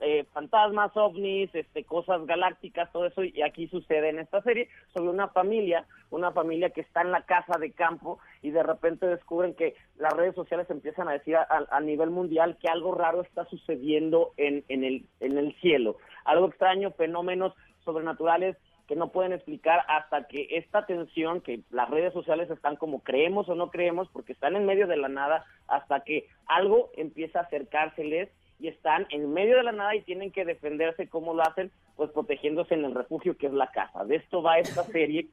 [0.00, 5.10] eh, fantasmas, ovnis, este, cosas galácticas, todo eso, y aquí sucede en esta serie sobre
[5.10, 9.54] una familia, una familia que está en la casa de campo y de repente descubren
[9.54, 14.32] que las redes sociales empiezan a decir a, nivel mundial que algo raro está sucediendo
[14.36, 17.54] en, en, el, en el cielo, algo extraño, fenómenos
[17.84, 18.56] sobrenaturales
[18.90, 23.48] que no pueden explicar hasta que esta tensión, que las redes sociales están como creemos
[23.48, 27.42] o no creemos, porque están en medio de la nada, hasta que algo empieza a
[27.44, 28.30] acercárseles
[28.60, 32.10] y están en medio de la nada y tienen que defenderse como lo hacen, pues
[32.10, 34.04] protegiéndose en el refugio que es la casa.
[34.04, 35.26] De esto va esta serie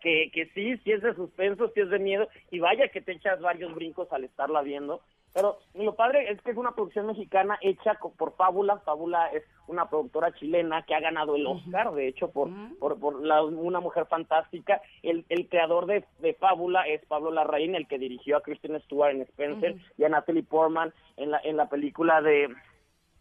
[0.00, 3.12] que, que sí, sí es de suspenso, sí es de miedo y vaya que te
[3.12, 5.00] echas varios brincos al estarla viendo.
[5.34, 8.78] Pero lo padre es que es una producción mexicana hecha por Fábula.
[8.80, 13.24] Fábula es una productora chilena que ha ganado el Oscar, de hecho, por, por, por
[13.24, 14.82] la, una mujer fantástica.
[15.02, 19.12] El, el creador de, de, Fábula es Pablo Larraín, el que dirigió a Kristen Stewart
[19.12, 22.54] en Spencer y a Natalie Portman en la, en la película de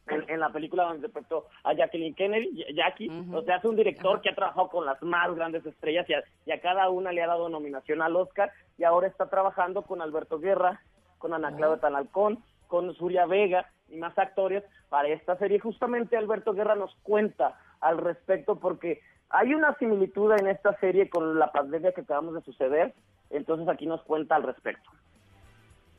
[0.07, 4.29] en, la película donde interpretó a Jacqueline Kennedy, Jackie, o sea, es un director que
[4.29, 6.07] ha trabajado con las más grandes estrellas
[6.45, 10.01] y a, cada una le ha dado nominación al Oscar y ahora está trabajando con
[10.01, 10.81] Alberto Guerra,
[11.17, 15.59] con Ana Claudia Tanalcón, con Suria Vega y más actores para esta serie.
[15.59, 21.39] Justamente Alberto Guerra nos cuenta al respecto porque hay una similitud en esta serie con
[21.39, 22.93] la pandemia que acabamos de suceder,
[23.29, 24.89] entonces aquí nos cuenta al respecto.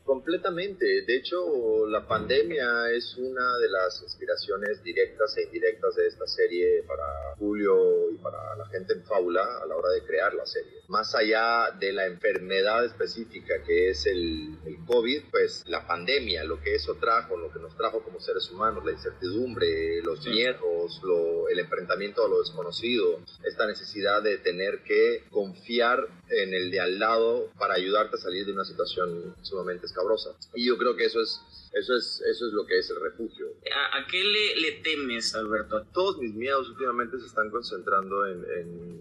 [0.05, 1.03] Completamente.
[1.03, 6.83] De hecho, la pandemia es una de las inspiraciones directas e indirectas de esta serie
[6.83, 10.81] para Julio y para la gente en Fábula a la hora de crear la serie.
[10.89, 16.61] Más allá de la enfermedad específica que es el, el COVID, pues la pandemia, lo
[16.61, 21.49] que eso trajo, lo que nos trajo como seres humanos, la incertidumbre, los miedos, lo,
[21.49, 26.99] el enfrentamiento a lo desconocido, esta necesidad de tener que confiar en el de al
[26.99, 30.31] lado para ayudarte a salir de una situación sumamente escabrosa.
[30.55, 31.41] Y yo creo que eso es
[31.73, 33.47] eso es, eso es lo que es el refugio.
[33.93, 35.83] ¿A, qué le, le, temes, Alberto?
[35.93, 38.45] Todos mis miedos últimamente se están concentrando en,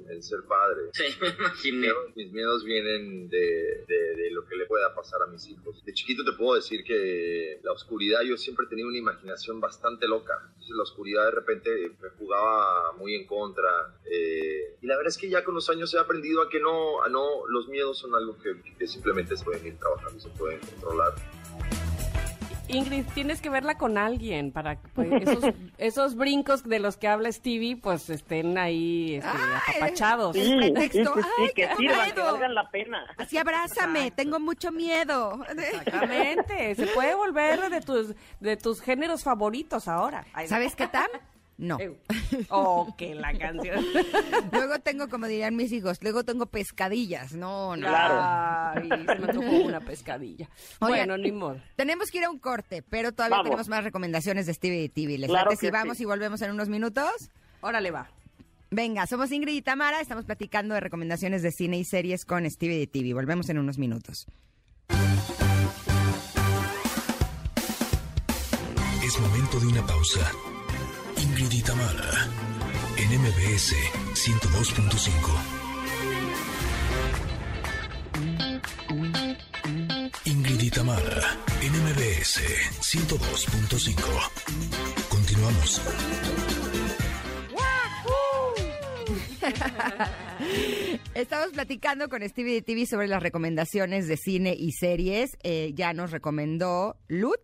[0.09, 0.83] en, ser padre.
[0.93, 1.89] Sí, me imaginé.
[2.15, 5.83] Mis miedos vienen de, de, lo que le pueda pasar a mis hijos.
[5.83, 10.07] De chiquito te puedo decir que la oscuridad, yo siempre he tenido una imaginación bastante
[10.07, 10.33] loca.
[10.49, 13.99] Entonces la oscuridad de repente me jugaba muy en contra.
[14.05, 17.01] Eh, y la verdad es que ya con los años he aprendido a que no,
[17.01, 20.61] a no los miedos son algo que, que simplemente se pueden ir trabajando, se pueden
[20.81, 21.13] controlar.
[22.67, 27.07] Ingrid, tienes que verla con alguien para que pues, esos, esos brincos de los que
[27.07, 30.35] habla Stevie, pues estén ahí este, apapachados.
[30.35, 31.15] Sí, El sí, pretexto.
[31.15, 33.05] sí, sí, Ay, que sirvan, que valgan la pena.
[33.17, 35.43] Así abrázame, tengo mucho miedo.
[35.49, 40.25] Exactamente, se puede volver de tus, de tus géneros favoritos ahora.
[40.47, 41.09] ¿Sabes qué tal?
[41.57, 41.77] No.
[42.49, 43.83] Oh, que la canción.
[44.51, 47.33] Luego tengo, como dirían mis hijos, luego tengo pescadillas.
[47.33, 47.87] No, no.
[47.89, 50.49] Ay, se me antojó una pescadilla.
[50.79, 51.61] Oigan, bueno, ni modo.
[51.75, 53.45] Tenemos que ir a un corte, pero todavía Vamos.
[53.45, 55.17] tenemos más recomendaciones de Stevie y TV.
[55.17, 56.03] ¿Les Claro si vamos sí.
[56.03, 57.29] y volvemos en unos minutos?
[57.61, 58.09] Órale, va.
[58.71, 62.81] Venga, somos Ingrid y Tamara, estamos platicando de recomendaciones de cine y series con Stevie
[62.81, 63.13] y TV.
[63.13, 64.25] Volvemos en unos minutos.
[69.03, 70.31] Es momento de una pausa.
[71.53, 71.65] Y en
[73.21, 73.75] MBS
[74.13, 75.11] 102.5.
[80.23, 80.79] Ingrid en
[81.83, 82.39] MBS
[82.79, 83.99] 102.5.
[85.09, 85.81] Continuamos.
[91.15, 95.37] Estamos platicando con Stevie y TV sobre las recomendaciones de cine y series.
[95.43, 97.41] Eh, ya nos recomendó Lut,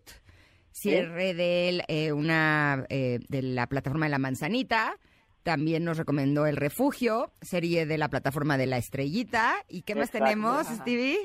[0.80, 4.96] cierre de eh, una eh, de la plataforma de la manzanita.
[5.42, 9.54] También nos recomendó El Refugio, serie de la plataforma de la estrellita.
[9.68, 10.26] ¿Y qué más Exacto.
[10.26, 10.76] tenemos, Ajá.
[10.76, 11.18] Stevie?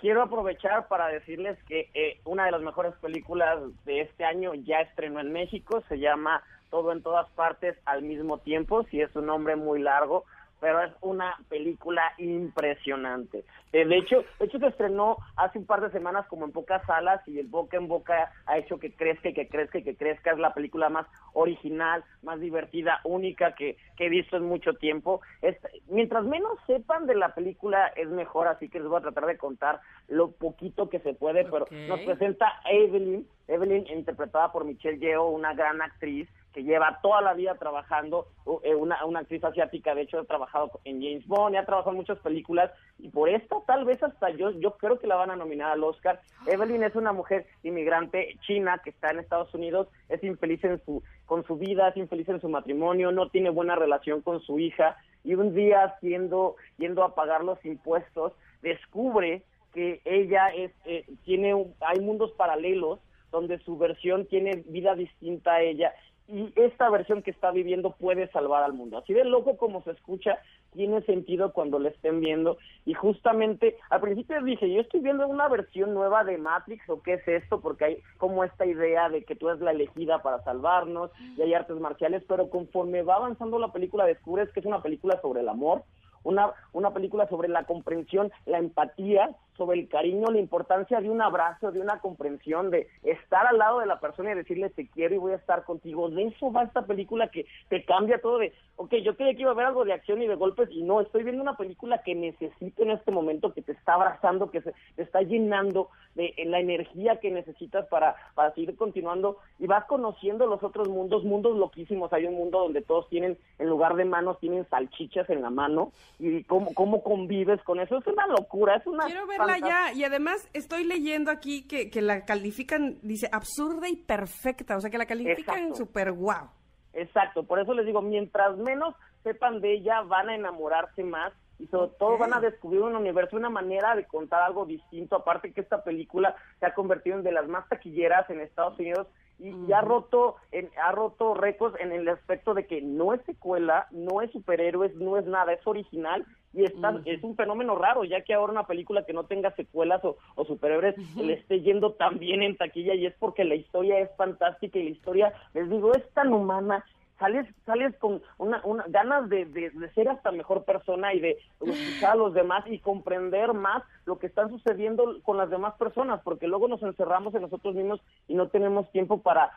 [0.00, 4.80] Quiero aprovechar para decirles que eh, una de las mejores películas de este año ya
[4.80, 9.26] estrenó en México, se llama Todo en todas partes al mismo tiempo, si es un
[9.26, 10.24] nombre muy largo,
[10.60, 13.44] pero es una película impresionante.
[13.72, 16.84] Eh, de hecho, de hecho se estrenó hace un par de semanas como en pocas
[16.86, 19.96] salas y el boca en boca ha hecho que crezca y que crezca y que
[19.96, 20.30] crezca.
[20.32, 25.20] Es la película más original, más divertida, única que, que he visto en mucho tiempo.
[25.42, 25.58] Es-
[25.88, 29.36] mientras menos sepan de la película es mejor, así que les voy a tratar de
[29.38, 35.28] contar lo poquito que se puede, pero nos presenta Evelyn, Evelyn interpretada por Michelle Yeoh,
[35.28, 38.28] una gran actriz que lleva toda la vida trabajando,
[38.62, 41.96] eh, una, una actriz asiática, de hecho ha trabajado en James Bond, ha trabajado en
[41.96, 45.36] muchas películas, y por esta tal vez hasta yo, yo creo que la van a
[45.36, 46.20] nominar al Oscar.
[46.46, 51.02] Evelyn es una mujer inmigrante china que está en Estados Unidos, es infeliz en su,
[51.26, 54.96] con su vida, es infeliz en su matrimonio, no tiene buena relación con su hija,
[55.24, 58.32] y un día siendo, yendo a pagar los impuestos,
[58.62, 63.00] descubre que ella es, eh, tiene, hay mundos paralelos
[63.32, 65.92] donde su versión tiene vida distinta a ella
[66.26, 68.98] y esta versión que está viviendo puede salvar al mundo.
[68.98, 70.38] Así de loco como se escucha,
[70.72, 72.56] tiene sentido cuando le estén viendo
[72.86, 77.14] y justamente al principio dije, yo estoy viendo una versión nueva de Matrix o qué
[77.14, 81.10] es esto, porque hay como esta idea de que tú eres la elegida para salvarnos
[81.36, 85.20] y hay artes marciales, pero conforme va avanzando la película descubres que es una película
[85.20, 85.82] sobre el amor,
[86.22, 91.22] una, una película sobre la comprensión, la empatía, sobre el cariño, la importancia de un
[91.22, 95.14] abrazo, de una comprensión, de estar al lado de la persona y decirle te quiero
[95.14, 96.08] y voy a estar contigo.
[96.08, 99.50] De eso va esta película que te cambia todo de, ok, yo creía que iba
[99.50, 102.14] a ver algo de acción y de golpes y no, estoy viendo una película que
[102.14, 106.44] necesito en este momento, que te está abrazando, que se, te está llenando de eh,
[106.46, 111.56] la energía que necesitas para, para seguir continuando y vas conociendo los otros mundos, mundos
[111.56, 112.12] loquísimos.
[112.12, 115.92] Hay un mundo donde todos tienen, en lugar de manos, tienen salchichas en la mano
[116.18, 117.98] y cómo, cómo convives con eso.
[117.98, 119.06] Es una locura, es una...
[119.46, 119.92] Verla ya.
[119.92, 124.76] Y además estoy leyendo aquí que, que la califican, dice, absurda y perfecta.
[124.76, 126.48] O sea, que la califican súper guau.
[126.92, 128.94] Exacto, por eso les digo, mientras menos
[129.24, 133.36] sepan de ella, van a enamorarse más y sobre todo van a descubrir un universo,
[133.36, 137.32] una manera de contar algo distinto, aparte que esta película se ha convertido en de
[137.32, 139.06] las más taquilleras en Estados Unidos
[139.38, 143.20] y, y ha roto en, ha roto récords en el aspecto de que no es
[143.22, 148.04] secuela, no es superhéroes, no es nada, es original y está, es un fenómeno raro,
[148.04, 151.94] ya que ahora una película que no tenga secuelas o, o superhéroes le esté yendo
[151.94, 155.68] tan bien en taquilla y es porque la historia es fantástica y la historia, les
[155.68, 156.84] digo, es tan humana
[157.18, 161.38] sales sales con una, una ganas de, de, de ser hasta mejor persona y de
[161.60, 166.20] escuchar a los demás y comprender más lo que está sucediendo con las demás personas,
[166.22, 169.52] porque luego nos encerramos en nosotros mismos y no tenemos tiempo para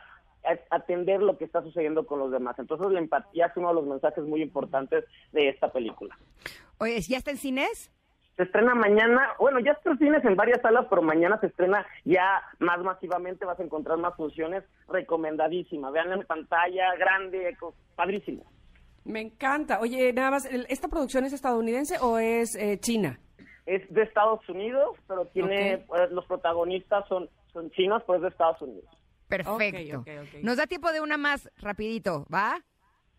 [0.70, 2.58] atender lo que está sucediendo con los demás.
[2.58, 6.16] Entonces la empatía es uno de los mensajes muy importantes de esta película.
[6.78, 7.90] Oye, ¿ya está en cines?
[8.38, 11.84] Se estrena mañana, bueno, ya está en cines en varias salas, pero mañana se estrena
[12.04, 15.90] ya más masivamente, vas a encontrar más funciones, recomendadísima.
[15.90, 17.56] Vean en pantalla, grande,
[17.96, 18.44] padrísimo.
[19.04, 19.80] Me encanta.
[19.80, 23.18] Oye, nada más, ¿el- ¿esta producción es estadounidense o es eh, china?
[23.66, 28.28] Es de Estados Unidos, pero tiene, eh, los protagonistas son, son chinos, pero es de
[28.28, 28.88] Estados Unidos.
[29.28, 30.04] Perfecto.
[30.44, 32.54] Nos da tiempo de una más rapidito, ¿va?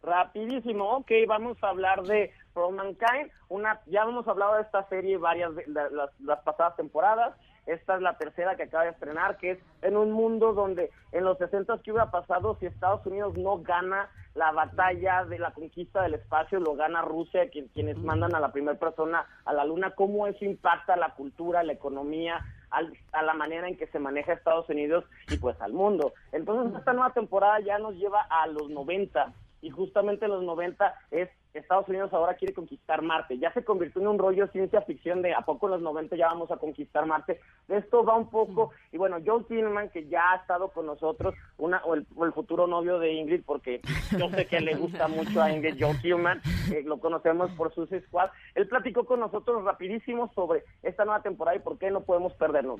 [0.01, 5.17] Rapidísimo, ok, vamos a hablar de For Mankind, una, ya hemos hablado de esta serie
[5.17, 7.33] varias de la- las, las pasadas temporadas,
[7.65, 11.23] esta es la tercera que acaba de estrenar, que es en un mundo donde en
[11.23, 16.01] los 60 ¿qué hubiera pasado si Estados Unidos no gana la batalla de la conquista
[16.01, 20.27] del espacio, lo gana Rusia, quienes mandan a la primera persona a la luna, cómo
[20.27, 25.05] eso impacta la cultura, la economía, a la manera en que se maneja Estados Unidos
[25.31, 26.13] y pues al mundo.
[26.33, 29.31] Entonces esta nueva temporada ya nos lleva a los 90
[29.61, 33.37] y justamente en los 90 es Estados Unidos ahora quiere conquistar Marte.
[33.39, 36.27] Ya se convirtió en un rollo ciencia ficción de a poco en los 90 ya
[36.27, 37.39] vamos a conquistar Marte.
[37.67, 41.33] De esto va un poco, y bueno, Joe Tillman, que ya ha estado con nosotros,
[41.57, 43.81] una o el, futuro novio de Ingrid, porque
[44.17, 46.41] yo sé que le gusta mucho a Ingrid, Joe Tillman,
[46.85, 51.61] lo conocemos por sus Squad, él platicó con nosotros rapidísimo sobre esta nueva temporada y
[51.61, 52.79] por qué no podemos perdernos.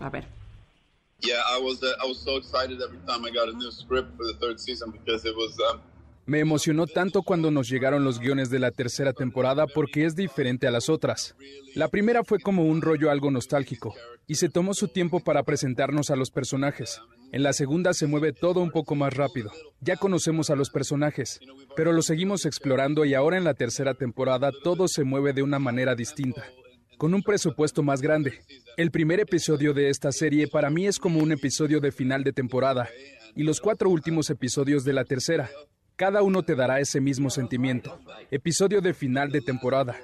[0.00, 0.24] A ver.
[1.20, 4.16] Yeah, I was uh, I was so excited every time I got a new script
[4.16, 5.80] for the third season because it was um,
[6.26, 10.66] me emocionó tanto cuando nos llegaron los guiones de la tercera temporada porque es diferente
[10.66, 11.36] a las otras.
[11.74, 13.94] La primera fue como un rollo algo nostálgico,
[14.26, 17.00] y se tomó su tiempo para presentarnos a los personajes.
[17.32, 19.50] En la segunda se mueve todo un poco más rápido.
[19.80, 21.40] Ya conocemos a los personajes,
[21.76, 25.58] pero lo seguimos explorando y ahora en la tercera temporada todo se mueve de una
[25.58, 26.44] manera distinta,
[26.96, 28.40] con un presupuesto más grande.
[28.76, 32.32] El primer episodio de esta serie para mí es como un episodio de final de
[32.32, 32.88] temporada,
[33.36, 35.50] y los cuatro últimos episodios de la tercera.
[35.96, 38.00] Cada uno te dará ese mismo sentimiento.
[38.32, 39.96] Episodio de final de temporada.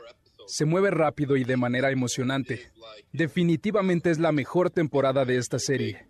[0.47, 2.71] Se mueve rápido y de manera emocionante.
[3.13, 6.07] Definitivamente es la mejor temporada de esta serie.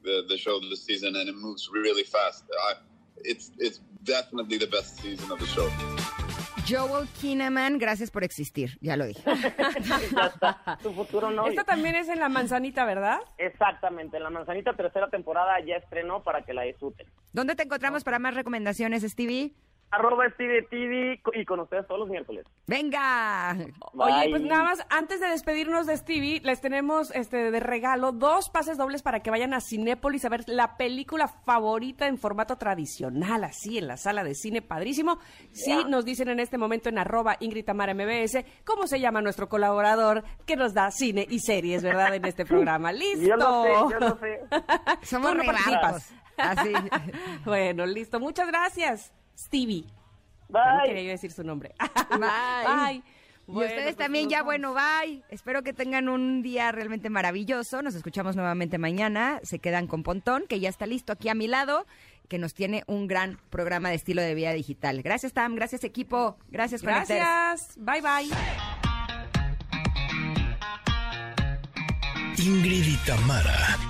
[6.69, 9.23] Joel Kinnaman, gracias por existir, ya lo dije.
[9.24, 11.47] ya está, tu futuro no.
[11.48, 13.19] Esta también es en La Manzanita, ¿verdad?
[13.39, 17.09] Exactamente, en La Manzanita tercera temporada ya estrenó para que la disfruten.
[17.32, 19.55] ¿Dónde te encontramos para más recomendaciones, Stevie?
[19.90, 22.46] Arroba Stevie TV y con ustedes todos los miércoles.
[22.66, 23.56] ¡Venga!
[23.92, 28.50] Oye, pues nada más, antes de despedirnos de Stevie, les tenemos este de regalo dos
[28.50, 33.44] pases dobles para que vayan a Cinépolis a ver la película favorita en formato tradicional,
[33.44, 35.18] así, en la sala de cine, padrísimo.
[35.52, 39.48] Sí, nos dicen en este momento en arroba Ingrid Tamara MBS cómo se llama nuestro
[39.48, 42.14] colaborador que nos da cine y series, ¿verdad?
[42.14, 42.92] En este programa.
[42.92, 43.20] ¡Listo!
[43.26, 44.40] Yo lo sé, yo lo sé.
[45.02, 45.42] Somos no
[46.36, 46.72] Así.
[47.44, 48.18] bueno, listo.
[48.18, 49.12] Muchas gracias.
[49.40, 49.84] Stevie.
[50.48, 50.62] Bye.
[50.62, 51.74] No quería yo decir su nombre.
[52.10, 53.02] Bye.
[53.46, 55.22] y ustedes pues también ya, bueno, bye.
[55.30, 57.82] Espero que tengan un día realmente maravilloso.
[57.82, 59.40] Nos escuchamos nuevamente mañana.
[59.42, 61.86] Se quedan con Pontón, que ya está listo aquí a mi lado,
[62.28, 65.02] que nos tiene un gran programa de estilo de vida digital.
[65.02, 65.54] Gracias, Tam.
[65.54, 66.36] Gracias, equipo.
[66.48, 67.76] Gracias, Gracias.
[67.76, 68.30] Bye, bye.
[72.38, 73.89] Ingrid y Tamara